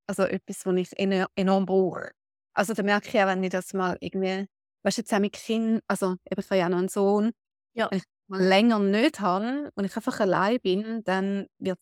[0.09, 0.99] also etwas, was ich
[1.37, 2.13] enorm brauche.
[2.55, 4.47] Also da merke ich auch, wenn ich das mal irgendwie,
[4.85, 7.33] weißt du, jetzt auch mit Kind, also eben, ich habe ja auch noch einen Sohn,
[7.75, 7.89] Ja.
[7.91, 11.79] wenn ich mal länger nicht habe und ich einfach allein bin, dann wird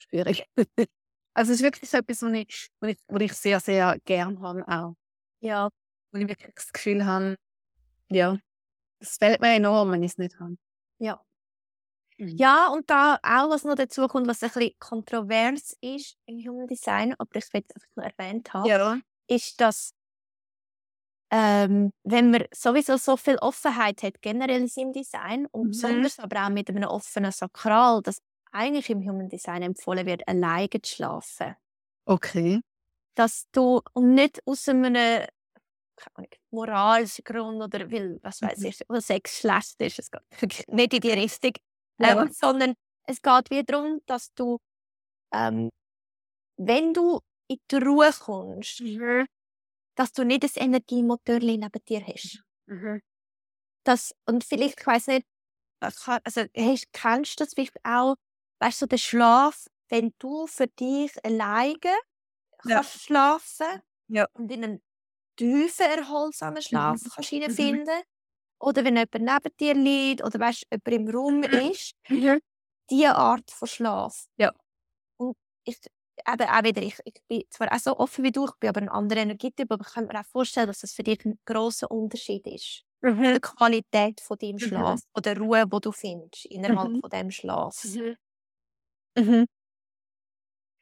[0.00, 0.44] es schwierig.
[1.34, 4.40] also es ist wirklich so etwas, was ich, was ich, was ich sehr, sehr gern
[4.40, 4.94] habe auch.
[5.40, 5.68] ja,
[6.12, 7.36] Wo ich wirklich das Gefühl habe,
[8.10, 8.38] ja,
[9.00, 10.56] es fällt mir enorm, wenn ich es nicht habe.
[10.98, 11.20] ja.
[12.18, 12.36] Mhm.
[12.38, 16.66] Ja, und da auch, was noch dazu kommt, was ein bisschen kontrovers ist im Human
[16.66, 18.98] Design, aber ich will es einfach nur erwähnt haben, Ja.
[19.28, 19.92] ist, dass
[21.30, 25.70] ähm, wenn man sowieso so viel Offenheit hat, generell in seinem Design und Mhm.
[25.72, 28.18] besonders aber auch mit einem offenen Sakral, dass
[28.52, 31.54] eigentlich im Human Design empfohlen wird, alleine zu schlafen.
[32.08, 32.60] Okay.
[33.14, 35.26] Dass du und nicht aus einem
[36.50, 38.66] moralischen Grund oder weil, was weiß Mhm.
[38.66, 40.22] ich, weil Sex schlecht ist, es geht
[40.68, 41.52] nicht in die Richtung,
[42.00, 42.22] Ja.
[42.22, 42.74] ähm, sondern
[43.06, 44.58] es geht wieder darum, dass du,
[45.34, 45.70] ähm,
[46.58, 47.20] wenn du
[47.50, 48.82] in die Ruhe kommst,
[49.96, 52.42] dass du nicht das Energiemotor neben dir hast.
[52.66, 53.00] Mhm.
[53.84, 55.26] Das, und vielleicht, ich weiß nicht,
[55.80, 58.16] kann- also hast, kennst du das vielleicht auch,
[58.60, 61.78] weißt du, so den Schlaf, wenn du für dich alleine
[62.64, 62.76] Ja.
[62.76, 64.26] kannst schlafen Ja.
[64.34, 64.82] und in einen
[65.38, 67.10] tiefen, erholsamen Schlaf Mhm.
[67.14, 68.02] kannst hineinfinden.
[68.60, 72.38] Oder wenn jemand neben dir liegt oder weißt, jemand im Raum ist, Mhm.
[72.90, 74.26] diese Art von Schlaf.
[74.36, 74.52] Ja.
[75.18, 75.78] Und ich,
[76.26, 78.80] eben auch wieder, ich, ich bin zwar auch so offen wie du, ich bin aber
[78.82, 81.90] ein anderer Energietyp, aber ich kann mir auch vorstellen, dass das für dich ein grosser
[81.90, 82.84] Unterschied ist.
[83.34, 84.60] Die Qualität von deinem Mhm.
[84.60, 87.00] Schlaf, von der Ruhe, die du findest innerhalb Mhm.
[87.00, 87.90] von dem Schlaf.
[89.16, 89.46] Mhm.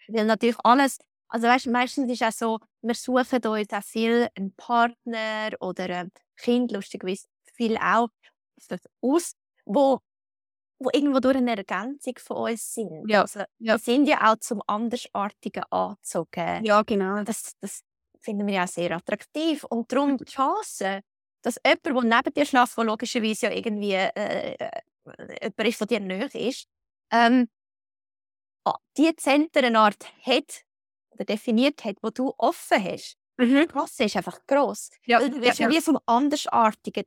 [0.09, 0.99] Weil natürlich alles,
[1.29, 6.12] also weißt, meistens ist auch so, wir suchen uns auch viel einen Partner oder ein
[6.37, 7.27] Kind, lustigerweise
[7.57, 8.09] viel auch,
[9.01, 9.33] aus,
[9.65, 10.01] wo,
[10.79, 13.09] wo irgendwo durch eine Ergänzung von uns sind.
[13.09, 13.23] Ja.
[13.23, 13.75] Also, Ja.
[13.75, 16.65] Wir sind ja auch zum Andersartigen angezogen.
[16.65, 17.23] Ja, genau.
[17.25, 17.81] Das, das
[18.21, 19.65] finden wir ja sehr attraktiv.
[19.65, 21.01] Und darum die Chance,
[21.43, 24.81] dass jemand, der neben dir schläft, der logischerweise ja irgendwie äh, äh,
[25.43, 26.67] jemand ist, der dir nahe ist,
[27.13, 27.49] ähm,
[28.65, 30.63] ah, die Zentrenart hat
[31.11, 33.67] oder definiert hat, wo du offen hast, Mhm.
[33.69, 34.89] die Chance ist einfach gross.
[35.05, 35.21] Ja.
[35.21, 35.75] Weil du wirst ja, ja.
[35.75, 37.05] wie vom Andersartigen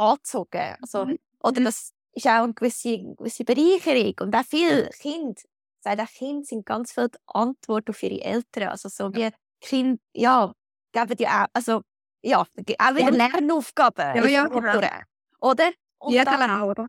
[0.00, 0.76] angezogen.
[0.82, 1.18] Also, Mhm.
[1.42, 1.64] Oder Mhm.
[1.66, 4.14] das ist auch eine gewisse, gewisse Bereicherung.
[4.20, 5.40] Und auch viele Kinder,
[5.80, 8.68] sagt auch Kinder sind ganz viel die Antwort auf ihre Eltern.
[8.68, 9.30] Also so wie
[9.60, 10.52] Kinder, ja,
[10.92, 11.82] geben ja auch, also,
[12.22, 13.08] ja, auch wieder Ja.
[13.10, 14.16] Lernaufgaben.
[14.16, 14.98] Ja, ja, der genau.
[15.40, 15.70] Oder?
[15.98, 16.88] Und Jeder dann, auch, oder?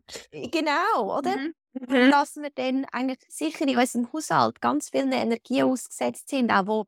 [0.50, 1.36] genau, oder?
[1.36, 2.10] Mhm.
[2.10, 6.84] Dass wir dann eigentlich sicher in unserem Haushalt ganz vielen Energien ausgesetzt sind, auch wo,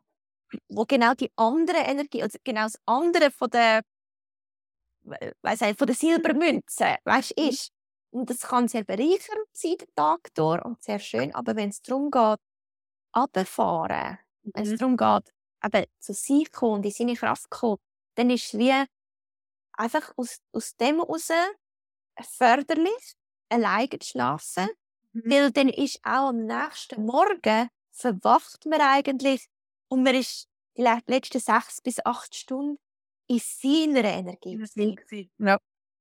[0.69, 3.83] wo genau die andere Energie, also genau das andere von der,
[5.43, 7.71] weiss nicht, von der Silbermünze, weißt, ist.
[8.11, 11.83] Und das kann sehr bereichernd sein, den Tag durch, und sehr schön, aber wenn es
[11.83, 12.39] darum geht,
[13.17, 14.19] runterfahren,
[14.55, 14.79] wenn es Mhm.
[14.79, 15.33] darum geht,
[15.65, 17.79] eben zu sich kommen und in seine Kraft kommen,
[18.17, 18.73] dann ist es wie
[19.75, 21.31] einfach aus, aus dem heraus
[22.23, 23.15] förderlich,
[23.51, 24.69] alleine zu schlafen.
[25.13, 25.31] Mhm.
[25.31, 29.47] Weil dann ist auch am nächsten Morgen verwacht man eigentlich
[29.89, 32.79] und man ist die le- letzten sechs bis acht Stunden
[33.27, 34.57] in seiner Energie.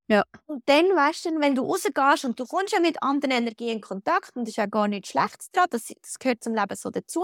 [0.09, 0.23] Ja.
[0.47, 3.81] Und dann, weißt du, wenn du rausgehst und du kommst ja mit anderen Energien in
[3.81, 6.89] Kontakt, und das ist ja gar nichts Schlechtes daran, das, das gehört zum Leben so
[6.89, 7.23] dazu,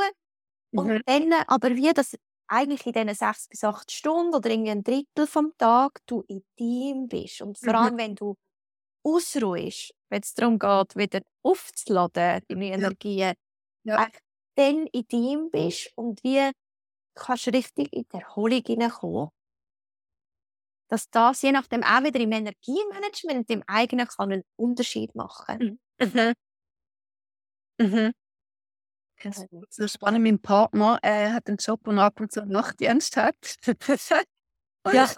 [0.72, 1.02] Und mhm.
[1.06, 2.16] dann aber wie das
[2.48, 6.44] eigentlich in diesen sechs bis acht Stunden oder irgendwie ein Drittel vom Tag du in
[6.58, 7.42] Team bist.
[7.42, 8.00] Und vor allem, mhm.
[8.00, 8.36] wenn du
[9.04, 13.34] ausruhst, wenn es darum geht, wieder aufzuladen, deine Energien,
[13.84, 14.08] ja.
[14.56, 16.52] dann in Team bist und wie
[17.14, 19.30] kannst du richtig in die Erholung hineinkommen.
[20.90, 25.80] Dass das je nachdem auch wieder im Energiemanagement, im eigenen kann einen Unterschied machen.
[26.00, 26.34] Mhm.
[27.80, 28.14] Mhm.
[29.24, 30.24] Das ist so spannend.
[30.24, 33.36] Mein Partner äh, hat einen Job, wo er ab und zu Nachtdienst hat.
[34.84, 35.10] und, ja.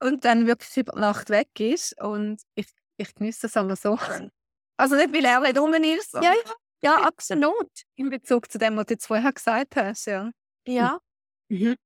[0.00, 2.00] und dann wirklich über Nacht weg ist.
[2.00, 3.98] Und ich, ich genieße das aber so.
[4.76, 6.14] Also nicht, weil er nicht rum ist.
[6.14, 6.34] Ja, ja,
[6.82, 7.70] ja, absolut.
[7.96, 10.06] In Bezug zu dem, was du jetzt vorher gesagt hast.
[10.06, 10.30] Ja.
[10.66, 10.98] Ja.
[11.48, 11.76] Mhm.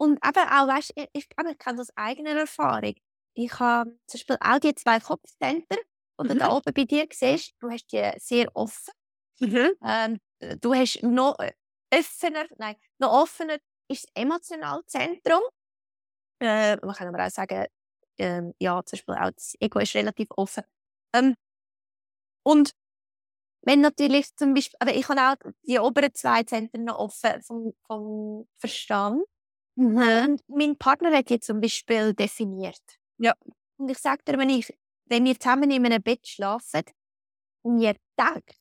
[0.00, 2.94] Und eben auch, weißt ich, ich, ich kenne das aus eigener Erfahrung.
[3.34, 5.76] Ich habe zum Beispiel auch die zwei Kopfcenter,
[6.22, 6.38] die mhm.
[6.38, 8.94] da oben bei dir siehst, du hast die sehr offen.
[9.40, 9.72] Mhm.
[9.84, 10.18] Ähm,
[10.60, 11.36] du hast noch
[11.92, 15.42] offener, nein, noch offener ist das emotionale Zentrum.
[16.40, 17.66] Äh, man kann aber auch sagen,
[18.18, 20.64] ähm, ja, zum Beispiel auch das Ego ist relativ offen.
[21.14, 21.34] Ähm,
[22.42, 22.72] und
[23.62, 27.74] wenn natürlich zum Beispiel, aber ich habe auch die oberen zwei Zentren noch offen vom,
[27.86, 29.22] vom Verstand.
[29.80, 30.38] Mhm.
[30.48, 32.82] Mein Partner hat jetzt zum Beispiel definiert.
[33.16, 33.32] Ja.
[33.78, 34.76] Und ich sage dir, wenn, ich,
[35.06, 36.82] wenn wir zusammen in einem Bett schlafen,
[37.62, 38.56] und ihr denkt,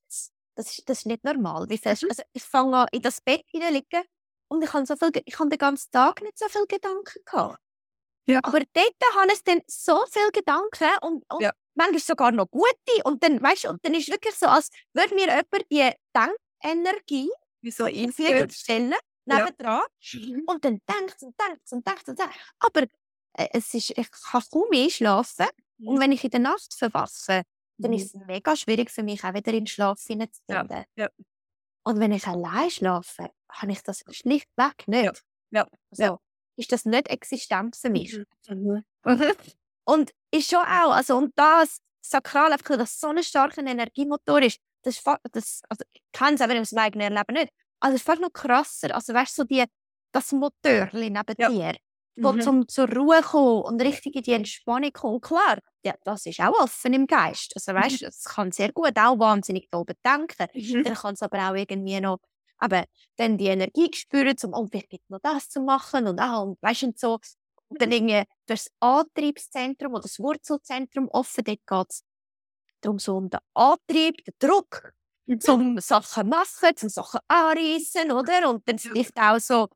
[0.55, 1.69] das ist, das ist nicht normal.
[1.69, 2.09] Wie fest, mhm.
[2.09, 4.03] also ich fange an, in das Bett liegen
[4.47, 7.59] und ich habe so viel, ich habe den ganzen Tag nicht so viele Gedanken gehabt.
[8.25, 8.39] Ja.
[8.43, 11.51] Aber dort habe ich dann so viele Gedanken und, und ja.
[11.75, 13.03] manchmal sogar noch gute.
[13.03, 17.29] Und dann, weißt und dann ist es wirklich so, als würde mir jemand die Denkenergie
[17.61, 18.93] wie so stellen,
[19.37, 19.81] nebendran.
[19.99, 20.19] Ja.
[20.19, 20.43] Mhm.
[20.47, 22.35] Und dann denkt und denkt und denkt und denkt.
[22.59, 22.83] Aber
[23.33, 25.47] äh, es ist, ich kann kaum einschlafen.
[25.77, 25.87] Mhm.
[25.87, 27.43] Und wenn ich in der Nacht verwasse,
[27.77, 30.83] dann ist es mega schwierig für mich, auch wieder in den Schlaf hineinzufinden.
[30.95, 31.05] Ja.
[31.05, 31.09] Ja.
[31.83, 35.23] Und wenn ich allein schlafe, habe ich das schlichtweg nicht.
[35.51, 35.61] Ja.
[35.61, 35.67] Ja.
[35.89, 36.19] Also, ja.
[36.57, 38.19] Ist das nicht existent für mich.
[38.49, 38.83] Mhm.
[39.85, 44.59] und ist schon auch, also und das Sakral, einfach, dass so ein starker Energiemotor ist,
[44.83, 45.01] das
[45.31, 48.33] das, also ich kenne es aber meinem eigenen Leben nicht, also es ist fast noch
[48.33, 49.63] krasser, also weißt du, so die,
[50.11, 51.49] das Motörchen neben ja.
[51.49, 51.75] dir,
[52.15, 52.41] wo mhm.
[52.41, 55.21] zum zur Ruhe kommen und richtig in die Entspannung kommen.
[55.21, 57.53] Klar, ja, das ist auch offen im Geist.
[57.55, 58.05] Also weißt, mhm.
[58.05, 60.47] das kann sehr gut auch wahnsinnig toll bedenken.
[60.53, 60.83] Mhm.
[60.83, 62.19] Dann kann es aber auch irgendwie noch
[62.59, 66.61] aber dann die Energie spüren, um oh, vielleicht noch das zu machen und auch und
[66.61, 67.19] weißt und so.
[67.69, 72.03] Und dann irgendwie das Antriebszentrum oder das Wurzelzentrum offen, dort geht es
[72.81, 74.89] darum so um den Antrieb, den Druck, mhm.
[75.39, 78.49] zum Sachen machen, zum Sachen anreißen, oder?
[78.49, 79.67] Und dann vielleicht auch so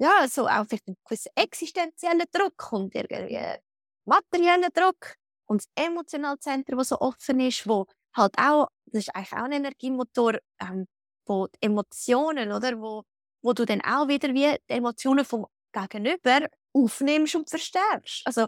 [0.00, 3.58] ja, so auch vielleicht einen gewissen existenziellen Druck und irgendwie
[4.06, 5.14] materiellen Druck
[5.46, 7.86] und das emotionale Zentrum, das so offen ist, wo
[8.16, 10.86] halt auch, das ist eigentlich auch ein Energiemotor, ähm,
[11.26, 13.04] wo die Emotionen, oder, wo,
[13.42, 18.22] wo du dann auch wieder wie die Emotionen vom Gegenüber aufnimmst und verstärkst.
[18.24, 18.46] Also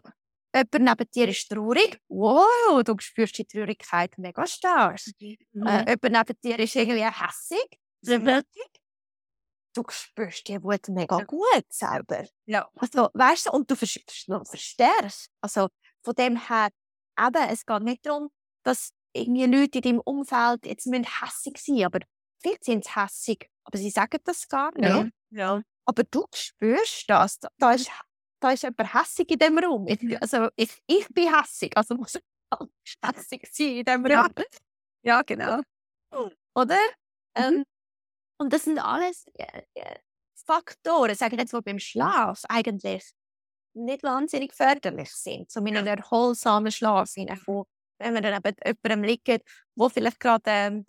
[0.55, 5.01] jemand neben dir ist traurig, wow, du spürst die Traurigkeit mega stark.
[5.21, 5.67] Mhm.
[5.67, 7.79] Äh, jemand neben dir ist irgendwie hässig,
[9.75, 12.27] du spürst die Wut mega gut selber.
[12.47, 12.69] Ja.
[12.77, 15.31] Also, weißt du, und du verstärkst.
[15.41, 15.69] Also,
[16.03, 16.69] von dem her,
[17.19, 18.31] eben, es geht nicht darum,
[18.65, 22.01] dass irgendwie Leute in deinem Umfeld jetzt müssen hässig sein aber
[22.41, 25.13] vielleicht sind hässig, aber sie sagen das gar nicht.
[25.31, 25.57] Ja.
[25.57, 25.63] ja.
[25.85, 27.39] Aber du spürst das.
[27.39, 27.91] Da, da, ist,
[28.43, 29.87] da ist jemand hässig in dem Raum.
[29.87, 32.23] Ich, also, ich, ich bin hässig, also muss ich
[33.05, 34.29] hässig sein in dem Raum.
[34.37, 34.45] Ja,
[35.03, 35.61] ja genau.
[36.55, 36.77] Oder?
[37.37, 37.43] Mhm.
[37.43, 37.65] Ähm,
[38.39, 39.99] und das sind alles äh, äh,
[40.35, 43.05] Faktoren, sagen jetzt wohl beim Schlaf eigentlich
[43.75, 47.65] nicht wahnsinnig förderlich sind, zu einem erholsamen Schlaf hineinkommen.
[47.99, 50.87] Wenn man dann eben jemandem liegt, wo vielleicht gerade, ähm,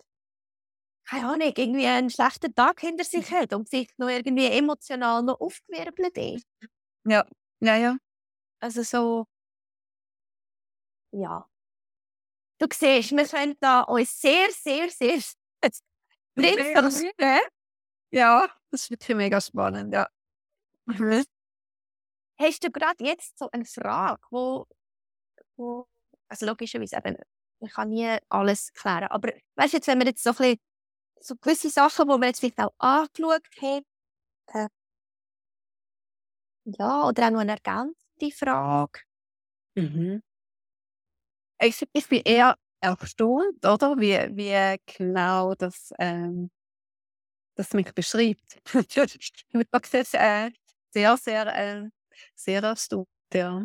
[1.08, 5.40] keine Ahnung, irgendwie einen schlechten Tag hinter sich hat und sich noch irgendwie emotional noch
[5.40, 6.46] aufgewirbelt ist.
[7.06, 7.24] Ja,
[7.64, 7.96] ja, ja.
[8.60, 9.26] Also so,
[11.12, 11.46] ja.
[12.58, 15.18] Du siehst, wir können da uns sehr, sehr, sehr
[16.36, 16.90] Mega.
[18.10, 20.08] Ja, das ist wirklich mega spannend, ja.
[20.86, 21.24] Mhm.
[22.38, 24.66] Hast du gerade jetzt so eine Frage, wo,
[25.56, 25.86] wo
[26.28, 27.16] also logischerweise eben,
[27.60, 30.58] ich kann nie alles klären, aber weißt du jetzt, wenn wir jetzt so ein bisschen,
[31.20, 33.84] so gewisse Sachen, die wir jetzt vielleicht auch angeschaut haben,
[34.48, 34.68] äh,
[36.64, 39.00] ja, oder auch noch eine ergänzende Frage.
[39.76, 40.22] Mhm.
[41.60, 43.96] Ich, ich bin eher erstaunt, oder?
[43.98, 46.50] Wie, wie genau das, ähm,
[47.54, 48.60] das mich beschreibt.
[48.66, 50.50] ich bin wirklich äh,
[50.90, 51.88] sehr, sehr, äh,
[52.34, 53.64] sehr erstaunt, ja.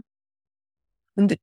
[1.15, 1.37] Und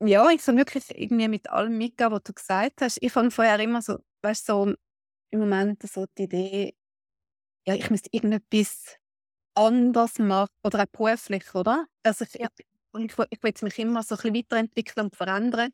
[0.00, 2.98] ja, ich soll wirklich irgendwie mit allem mitgehen, was du gesagt hast.
[3.00, 4.74] Ich fand vorher immer so, weißt so
[5.30, 6.76] im Moment so die Idee,
[7.66, 8.98] ja, ich müsste irgendetwas
[9.56, 11.86] anders machen oder auch beruflich, oder?
[12.02, 12.48] Also ich, ja.
[12.58, 12.66] ich,
[13.04, 15.70] ich, ich will mich immer so ein bisschen weiterentwickeln und verändern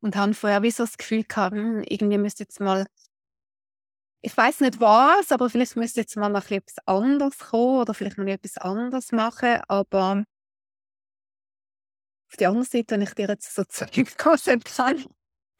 [0.00, 2.86] und habe vorher wie so das Gefühl gehabt, hm, irgendwie müsste jetzt mal
[4.20, 8.18] ich weiß nicht was, aber vielleicht müsste jetzt mal noch etwas anderes kommen oder vielleicht
[8.18, 10.24] noch etwas anderes machen, aber
[12.30, 15.04] auf der anderen Seite, wenn ich dir jetzt so zurückkosten kann,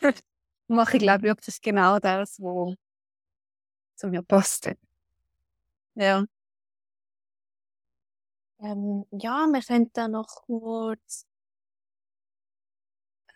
[0.68, 2.74] mache ich glaube wirklich genau das, was
[3.96, 4.70] zu mir passt.
[5.94, 6.24] Ja.
[8.60, 11.26] Ähm, ja, wir können da noch kurz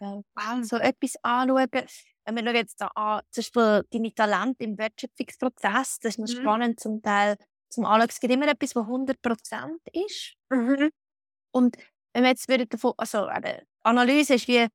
[0.00, 1.68] äh, so etwas anschauen.
[2.24, 6.42] Wenn wir jetzt da an, zum Beispiel deine Talente im Wertschöpfungsprozess, das ist noch mhm.
[6.42, 7.36] spannend zum Teil
[7.68, 8.08] zum Anschauen.
[8.08, 10.34] Es gibt immer etwas, was 100% ist.
[10.50, 10.90] Mhm.
[11.52, 11.76] Und
[12.12, 14.66] wenn wir jetzt wieder davon, also eine Analyse ist wie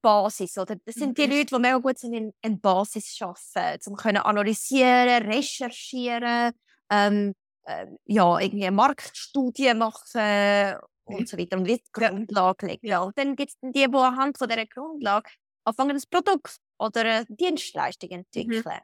[0.00, 0.76] Basis, oder?
[0.84, 1.32] Das sind die mhm.
[1.32, 6.52] Leute, die mega gut sind in, in Basis schaffen, um können analysieren, recherchieren,
[6.90, 7.34] ähm,
[7.64, 12.86] äh, ja, irgendwie eine Marktstudie machen und so weiter und die Grundlage legen.
[12.86, 13.02] Ja.
[13.02, 15.30] Und dann gibt es die, die anhand von dieser Grundlage
[15.64, 18.16] anfangen, ein Produkt oder eine Dienstleistung mhm.
[18.16, 18.64] entwickeln.
[18.64, 18.80] Mhm.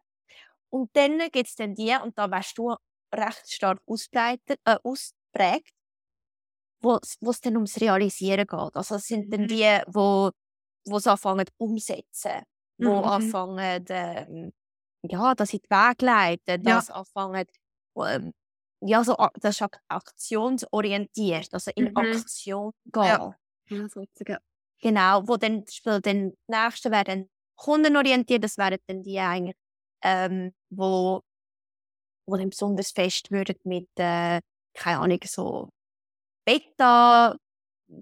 [0.70, 2.74] Und dann gibt es dann die, und da weißt du
[3.12, 5.73] recht stark ausprägt, äh, ausprägt
[6.82, 8.77] wo es dann ums Realisieren geht.
[8.77, 9.48] Also es sind dann mhm.
[9.48, 10.31] die, wo
[10.86, 12.43] wo es anfangen umsetzen,
[12.78, 13.05] wo mhm.
[13.05, 14.52] anfangen ähm,
[15.02, 16.94] ja, das in die Wege leiten, das ja.
[16.94, 17.47] anfangen
[17.97, 18.32] ähm,
[18.81, 21.97] ja, so, das ist aktionsorientiert, also in mhm.
[21.97, 23.05] Aktion gehen.
[23.05, 23.36] Ja.
[23.69, 23.89] Ja,
[24.82, 29.57] Genau, wo dann, Beispiel, dann nächste wären kundenorientiert, das wären dann die eigentlich,
[30.02, 31.20] ähm, wo,
[32.27, 34.40] wo dann besonders fest würden mit, äh,
[34.74, 35.69] keine Ahnung, so
[36.47, 37.36] Beta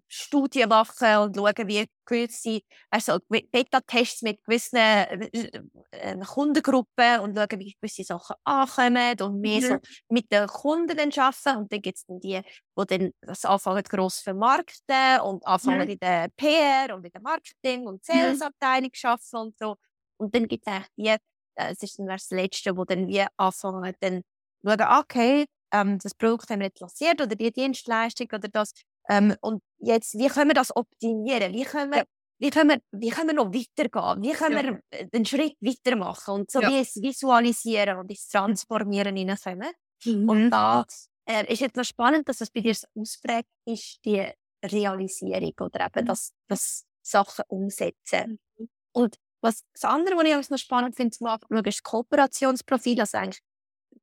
[0.07, 2.61] Studien machen und schauen, wie gewisse
[2.91, 5.51] also Beta-Tests mit gewissen äh,
[5.91, 9.67] äh, Kundengruppen und schauen, wie gewisse Sachen ankommen und mehr mhm.
[9.67, 9.79] so
[10.09, 11.59] mit den Kunden dann arbeiten.
[11.59, 15.91] Und dann gibt es dann die, die dann das anfangen gross vermarkten und anfangen mhm.
[15.91, 18.13] in der PR und in der Marketing- und mhm.
[18.13, 19.09] Sales-Abteilung mhm.
[19.09, 19.77] arbeiten und so.
[20.19, 23.25] Und dann gibt es eigentlich die, äh, es ist dann das Letzte, wo dann wie
[23.37, 24.23] anfangen, dann
[24.65, 28.73] schauen, okay, ähm, das Produkt haben wir jetzt lanciert oder die Dienstleistung oder das
[29.09, 31.53] ähm, und jetzt, wie können wir das optimieren?
[31.53, 32.05] Wie können wir, ja.
[32.39, 34.23] wie können wir, wie können wir noch weitergehen?
[34.23, 34.79] Wie können ja.
[34.91, 36.69] wir den Schritt weitermachen und so ja.
[36.69, 39.71] wie es visualisieren und ins Transformieren hineinkommen?
[40.05, 40.29] Mhm.
[40.29, 40.85] Und da
[41.27, 44.27] äh, ist jetzt noch spannend, dass das bei dir so ausprägt ist, die
[44.65, 46.07] Realisierung oder eben mhm.
[46.07, 48.39] das, das Sachen umsetzen.
[48.57, 48.69] Mhm.
[48.93, 53.01] Und was, das andere, was ich auch noch spannend finde, zum Anschauen, ist das Kooperationsprofil.
[53.01, 53.41] Also eigentlich,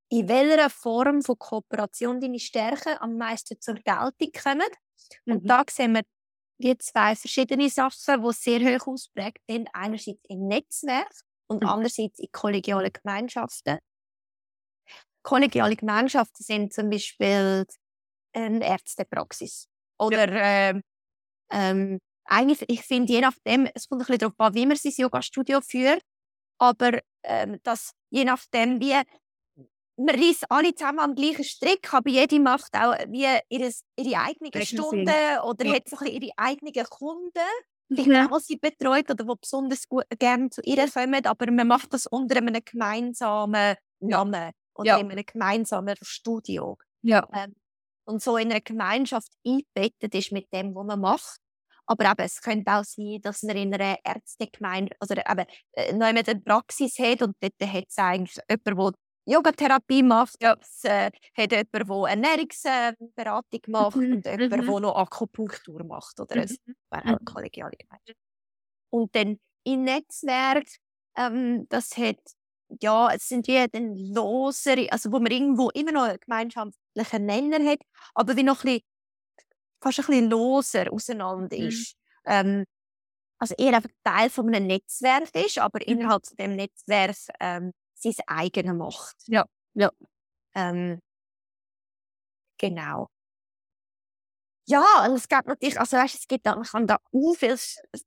[0.10, 4.70] in welcher Form von Kooperation deine Stärken am meisten zur Geltung kommen.
[5.26, 5.48] Und mhm.
[5.48, 6.04] da sehen wir
[6.58, 9.70] die zwei verschiedene Sachen, die sehr hoch ausprägt sind.
[9.74, 11.12] Einerseits im Netzwerk
[11.48, 11.70] und mhm.
[11.70, 13.80] andererseits in kollegialen Gemeinschaften.
[15.24, 17.66] Kollegiale Gemeinschaften sind zum Beispiel
[18.34, 19.68] eine Ärztepraxis.
[19.98, 20.70] Oder ja.
[20.70, 20.82] ähm,
[21.52, 24.94] ähm, eigentlich, ich finde, je nachdem, es kommt ein bisschen darauf an, wie man sein
[24.96, 26.02] Yoga-Studio führt,
[26.60, 28.96] aber ähm, dass je nachdem, wie
[29.98, 34.66] man reißt alle zusammen am gleichen Strick, aber jede macht auch wie ihre, ihre eigene
[34.66, 35.14] Stunde
[35.44, 35.76] oder ja.
[35.76, 37.32] hat so ihre eigenen Kunden,
[37.90, 38.30] die ja.
[38.40, 42.38] sie betreut oder die besonders gut, gerne zu ihr kommen, aber man macht das unter
[42.38, 44.98] einem gemeinsamen Namen oder ja.
[44.98, 46.78] in einem gemeinsamen Studio.
[47.02, 47.28] Ja.
[47.34, 47.56] Ähm,
[48.06, 51.40] und so in einer Gemeinschaft eingebettet ist mit dem, was man macht.
[51.88, 56.08] Aber eben, es könnte auch sein, dass man in einer Ärztegemeinde oder eben äh, noch
[56.08, 58.94] eine Praxis hat und dort hat es eigentlich jemanden, der
[59.26, 60.56] Yogatherapie macht, ja.
[60.62, 64.14] es äh, hat jemand, der Ernährungsberatung macht mhm.
[64.14, 64.66] und jemand, mhm.
[64.66, 66.20] der noch Akupunktur macht.
[66.20, 66.76] Oder es mhm.
[66.92, 68.20] wäre auch kollegiale Gemeinschaft.
[68.92, 70.68] Und dann im Netzwerk,
[71.18, 72.20] ähm, das hat,
[72.82, 77.64] ja, es sind wie dann losere, also wo man irgendwo immer noch einen gemeinschaftlichen Nenner
[77.72, 77.80] hat,
[78.14, 78.82] aber wie noch ein bisschen,
[79.82, 81.68] fast ein bisschen loser auseinander mhm.
[81.68, 81.96] ist.
[82.26, 82.66] Ähm,
[83.40, 85.94] also eher einfach Teil von einem Netzwerk ist, aber mhm.
[85.94, 87.72] innerhalb von dem Netzwerk ähm,
[88.12, 89.16] sein eigenes macht.
[89.28, 89.92] Ja, ja.
[90.54, 91.00] Ähm,
[92.58, 93.10] genau.
[94.68, 97.56] Ja, und es gibt natürlich, also weißt, es gibt man kann da auch viel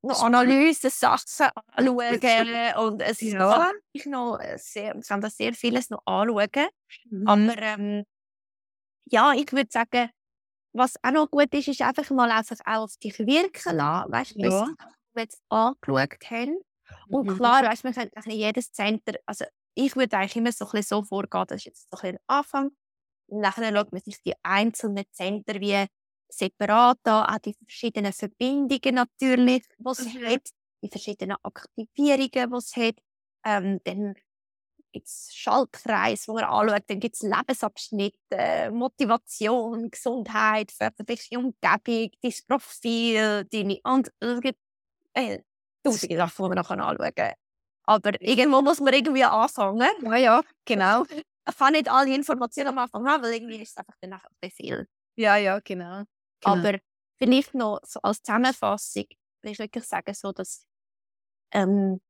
[0.03, 3.71] noch Analysen, Sachen anschauen und es ist ja.
[3.93, 6.69] ich noch sehr, man kann da sehr vieles noch anschauen.
[7.11, 7.29] Mhm.
[7.29, 8.05] Aber ähm,
[9.05, 10.11] ja, ich würde sagen,
[10.73, 14.35] was auch noch gut ist, ist einfach mal einfach auch auf dich wirken lassen, weißt
[14.35, 14.65] du, ja.
[14.65, 14.75] bis
[15.15, 16.59] wir jetzt angeschaut haben.
[17.09, 17.37] Und mhm.
[17.37, 19.45] klar, weißt, man könnte nicht jedes Center, also
[19.79, 22.71] ich würde eigentlich immer so, ein so vorgehen, das ist jetzt so ein bisschen Anfang.
[23.29, 25.87] Und nachher schaut man sich die einzelnen Zentren wie
[26.29, 30.27] separat an, auch die verschiedenen Verbindungen natürlich, die es mhm.
[30.27, 30.49] hat,
[30.83, 32.97] die verschiedenen Aktivierungen, die es hat.
[33.45, 34.15] Ähm, dann
[34.93, 42.35] gibt es Schaltkreis, wo man anschaut, dann gibt es Lebensabschnitte, Motivation, Gesundheit, förderliche Umgebung, dein
[42.49, 44.11] Profil, deine und
[45.15, 45.39] äh,
[45.85, 47.35] tausende Sachen, die man noch anschauen kann.
[47.89, 49.89] Aber irgendwo muss man irgendwie anfangen.
[50.03, 51.05] Ja, ja, genau.
[51.05, 54.51] Ich kann nicht alle Informationen am Anfang haben, weil irgendwie ist es einfach einfach zu
[54.51, 54.87] viel.
[55.17, 56.03] Ja, ja, genau.
[56.43, 56.57] genau.
[56.57, 56.79] Aber
[57.17, 59.07] vielleicht noch so als Zusammenfassung
[59.41, 60.67] will ich wirklich sagen, so, dass
[61.53, 62.03] ähm,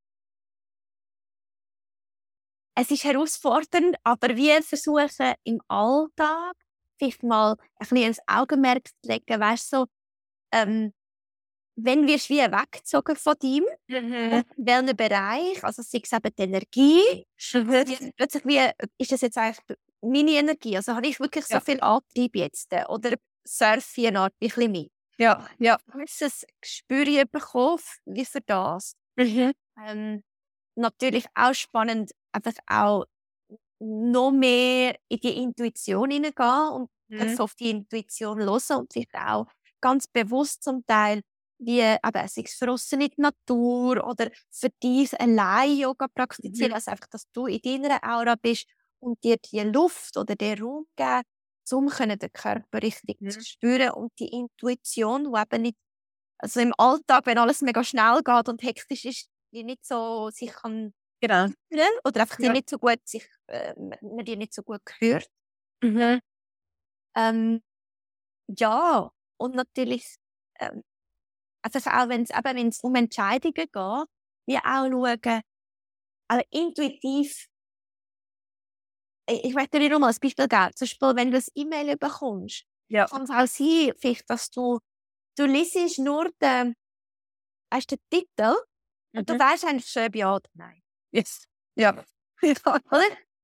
[2.75, 6.57] es ist herausfordernd, aber wir versuchen im Alltag
[6.97, 9.85] vielleicht mal ein bisschen ins Augenmerk zu legen, weißt so,
[10.51, 10.91] ähm,
[11.83, 14.13] wenn wir wie weggezogen von ihm, mhm.
[14.13, 17.25] in welchem Bereich, also sei es eben die Energie,
[18.17, 21.59] plötzlich wie, ist das jetzt eigentlich meine Energie, also habe ich wirklich so ja.
[21.59, 23.15] viel Antrieb jetzt, oder
[23.45, 24.91] surfe ich eine Art ein bisschen mit.
[25.17, 25.77] Ja, ja.
[25.93, 26.31] Hast du ein
[26.61, 28.95] Gespür bekommen, wie für das?
[29.17, 29.51] Mhm.
[29.85, 30.23] Ähm,
[30.75, 33.05] natürlich auch spannend, einfach auch
[33.79, 37.39] noch mehr in die Intuition hineingehen und mhm.
[37.39, 39.47] auf die Intuition hören und sich auch
[39.81, 41.21] ganz bewusst zum Teil
[41.59, 46.75] wie eben, sei es draussen in die Natur oder für dich allein Yoga praktizieren, mhm.
[46.75, 48.65] also einfach, dass du in deiner Aura bist
[48.99, 51.23] und dir die Luft oder den Raum geben,
[51.71, 53.29] um den Körper richtig mhm.
[53.29, 55.77] zu spüren und die Intuition, die eben nicht,
[56.37, 60.53] also im Alltag, wenn alles mega schnell geht und hektisch ist, die nicht so sich
[60.53, 61.47] kann genau.
[62.05, 62.47] oder einfach ja.
[62.47, 65.27] die nicht so gut sich, äh, man die nicht so gut hört.
[65.81, 66.21] Mhm.
[67.15, 67.61] Ähm,
[68.47, 70.15] ja, und natürlich
[70.59, 70.83] ähm,
[71.61, 75.41] also auch wenn es um Entscheidungen geht, wir auch schauen,
[76.27, 77.47] also intuitiv,
[79.27, 80.71] ich möchte dir noch mal ein Beispiel geben.
[80.75, 83.05] Zum Beispiel, wenn du ein E-Mail bekommst, ja.
[83.05, 84.79] kann es auch sein, vielleicht, dass du,
[85.37, 86.75] du liest nur den,
[87.71, 88.55] weißt, den Titel
[89.13, 89.19] mhm.
[89.19, 89.39] und du mhm.
[89.39, 90.81] weißt eigentlich schon, ja oder nein.
[91.11, 91.45] Yes.
[91.75, 92.03] Ja.
[92.41, 92.81] oder?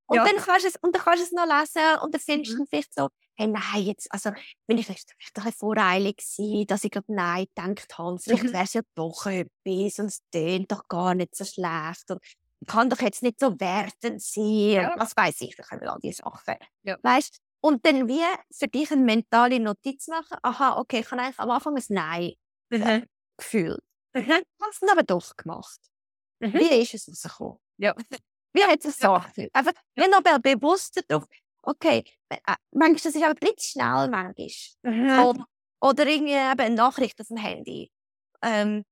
[0.07, 0.25] Und, ja.
[0.25, 2.59] dann kannst du es, und dann kannst du es noch lesen und dann findest mhm.
[2.59, 4.31] du vielleicht so, hey, nein, jetzt, also,
[4.67, 8.19] bin ich vielleicht, ein bisschen voreilig gewesen, dass ich gerade nein gedacht habe.
[8.19, 8.53] Vielleicht mhm.
[8.53, 12.21] wäre es ja doch etwas und es tönt doch gar nicht so schlecht und
[12.67, 14.71] kann doch jetzt nicht so wertend sein.
[14.71, 14.95] Ja.
[14.97, 16.55] Was weiß ich, da können all diese Sachen.
[16.83, 16.97] Ja.
[17.01, 18.21] Weißt Und dann wie
[18.51, 22.33] für dich eine mentale Notiz machen, aha, okay, ich habe eigentlich am Anfang ein Nein
[22.69, 23.05] mhm.
[23.37, 23.83] gefühlt.
[24.13, 24.41] Mhm.
[24.61, 25.79] Hast du aber doch gemacht.
[26.39, 26.53] Mhm.
[26.53, 27.57] Wie ist es rausgekommen?
[27.77, 27.93] Ja.
[28.53, 29.53] Wie hat es so angefühlt?
[29.53, 31.25] Einfach, wenn noch bewusst darauf,
[31.65, 34.49] okay, äh, manchmal das ist aber blitzschnell manchmal.
[34.83, 35.19] Mhm.
[35.19, 35.45] Oder,
[35.81, 37.91] oder irgendwie eben eine Nachricht auf dem Handy.
[38.41, 38.83] Ähm,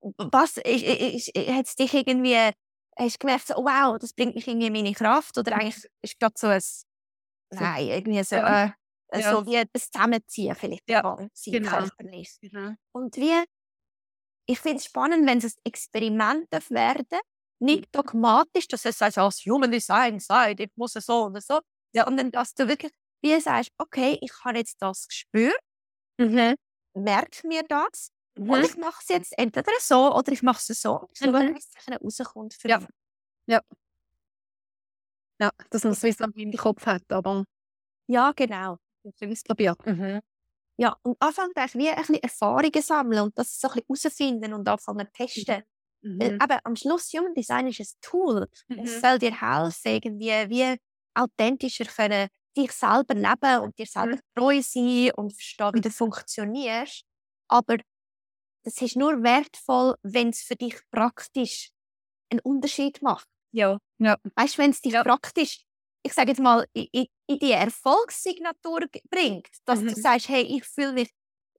[0.00, 2.36] was, ich, ich, ich, hat es dich irgendwie,
[2.96, 5.36] hast du gemerkt, so, oh, wow, das bringt mich irgendwie in meine Kraft?
[5.38, 6.62] Oder eigentlich ist gerade so ein,
[7.50, 8.70] nein, irgendwie so, äh,
[9.12, 9.32] ja.
[9.32, 11.02] so wie das Zusammenziehen vielleicht ja.
[11.46, 11.86] genau.
[12.40, 12.74] Genau.
[12.92, 13.44] Und wie,
[14.46, 17.20] ich finde es spannend, wenn es ein Experiment werden
[17.58, 21.60] nicht dogmatisch, dass es also als Human Design sagt, ich muss so und so,
[21.92, 22.92] sondern dass du wirklich
[23.22, 25.58] wie sagst, okay, ich habe jetzt das gespürt,
[26.18, 26.54] mhm.
[26.94, 28.50] merke mir das mhm.
[28.50, 31.54] und ich mache es jetzt entweder so oder ich mache es so, so mhm.
[31.54, 32.54] wie es rauskommt.
[32.54, 32.86] Für ja.
[33.46, 33.60] ja.
[35.40, 37.44] Ja, dass man es wie so im Kopf hat, aber...
[38.08, 38.78] Ja, genau.
[39.04, 39.84] Ausprobiert.
[39.84, 40.20] Mhm.
[40.78, 44.68] Ja, und anfangen wie ein bisschen Erfahrungen sammeln und das so ein bisschen herausfinden und
[44.68, 45.62] anfangen testen.
[46.06, 46.38] Mhm.
[46.40, 48.46] Aber am Schluss, Human Design ist ein Tool.
[48.68, 48.78] Mhm.
[48.80, 50.76] Es soll dir helfen, irgendwie wie
[51.14, 54.20] authentischer können dich selber leben und dir selber mhm.
[54.34, 57.04] treu sein und verstehen, wie du funktionierst.
[57.48, 57.76] Aber
[58.64, 61.70] das ist nur wertvoll, wenn es für dich praktisch
[62.30, 63.28] einen Unterschied macht.
[63.52, 63.78] Ja.
[63.98, 64.16] ja.
[64.34, 65.04] Weißt du, wenn es dich ja.
[65.04, 65.64] praktisch,
[66.02, 69.88] ich sage jetzt mal, in, in die Erfolgssignatur bringt, dass mhm.
[69.88, 71.10] du sagst, hey, ich fühle mich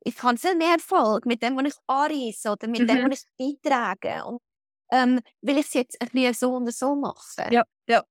[0.08, 2.88] ich habe viel mehr Erfolg mit dem, was ich anreise oder mit mhm.
[2.88, 4.24] dem, was ich beitrage.
[4.26, 4.42] Und
[4.92, 7.52] ähm, will ich es jetzt ein bisschen so und so machen?
[7.52, 8.04] Ja, ja.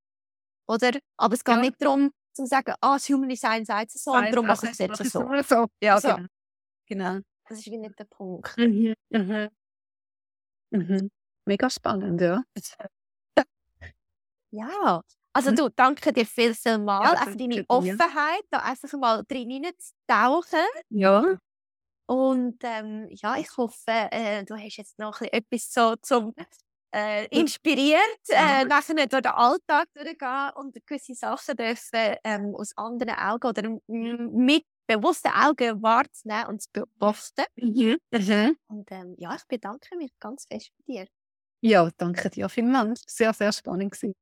[0.69, 0.93] Oder?
[1.17, 1.61] Aber es geht ja.
[1.61, 4.73] nicht darum, zu sagen, ah, das Human Design sagt es so, und darum mache ich
[4.73, 5.27] es jetzt so.
[5.43, 5.67] so.
[5.81, 6.09] Ja, so.
[6.09, 6.29] Genau.
[6.87, 7.21] genau.
[7.49, 8.57] Das ist wie nicht der Punkt.
[8.59, 8.95] Mhm.
[9.11, 9.49] Mhm.
[10.71, 11.11] Mhm.
[11.47, 12.43] Mega spannend, ja.
[14.51, 15.03] ja.
[15.33, 15.57] Also mhm.
[15.57, 19.93] du, danke dir viel, viel mal ja, für deine Offenheit, da einfach mal drin zu
[20.07, 20.67] tauchen.
[20.91, 21.39] Ja.
[22.07, 26.35] Und ähm, ja, ich hoffe, äh, du hast jetzt noch etwas so zum
[26.95, 28.01] äh, inspiriert,
[28.31, 33.79] äh, nachher durch den Alltag durchgehen und gewisse Sachen dürfen ähm, aus anderen Augen oder
[33.89, 37.45] mit bewussten Augen wahrzunehmen und zu beobachten.
[37.57, 37.99] Mhm.
[38.13, 38.57] Mhm.
[38.69, 41.07] Und ähm, ja, ich bedanke mich ganz fest bei dir.
[41.63, 43.03] Ja, danke dir vielmals.
[43.07, 44.15] Sehr, sehr spannend gewesen.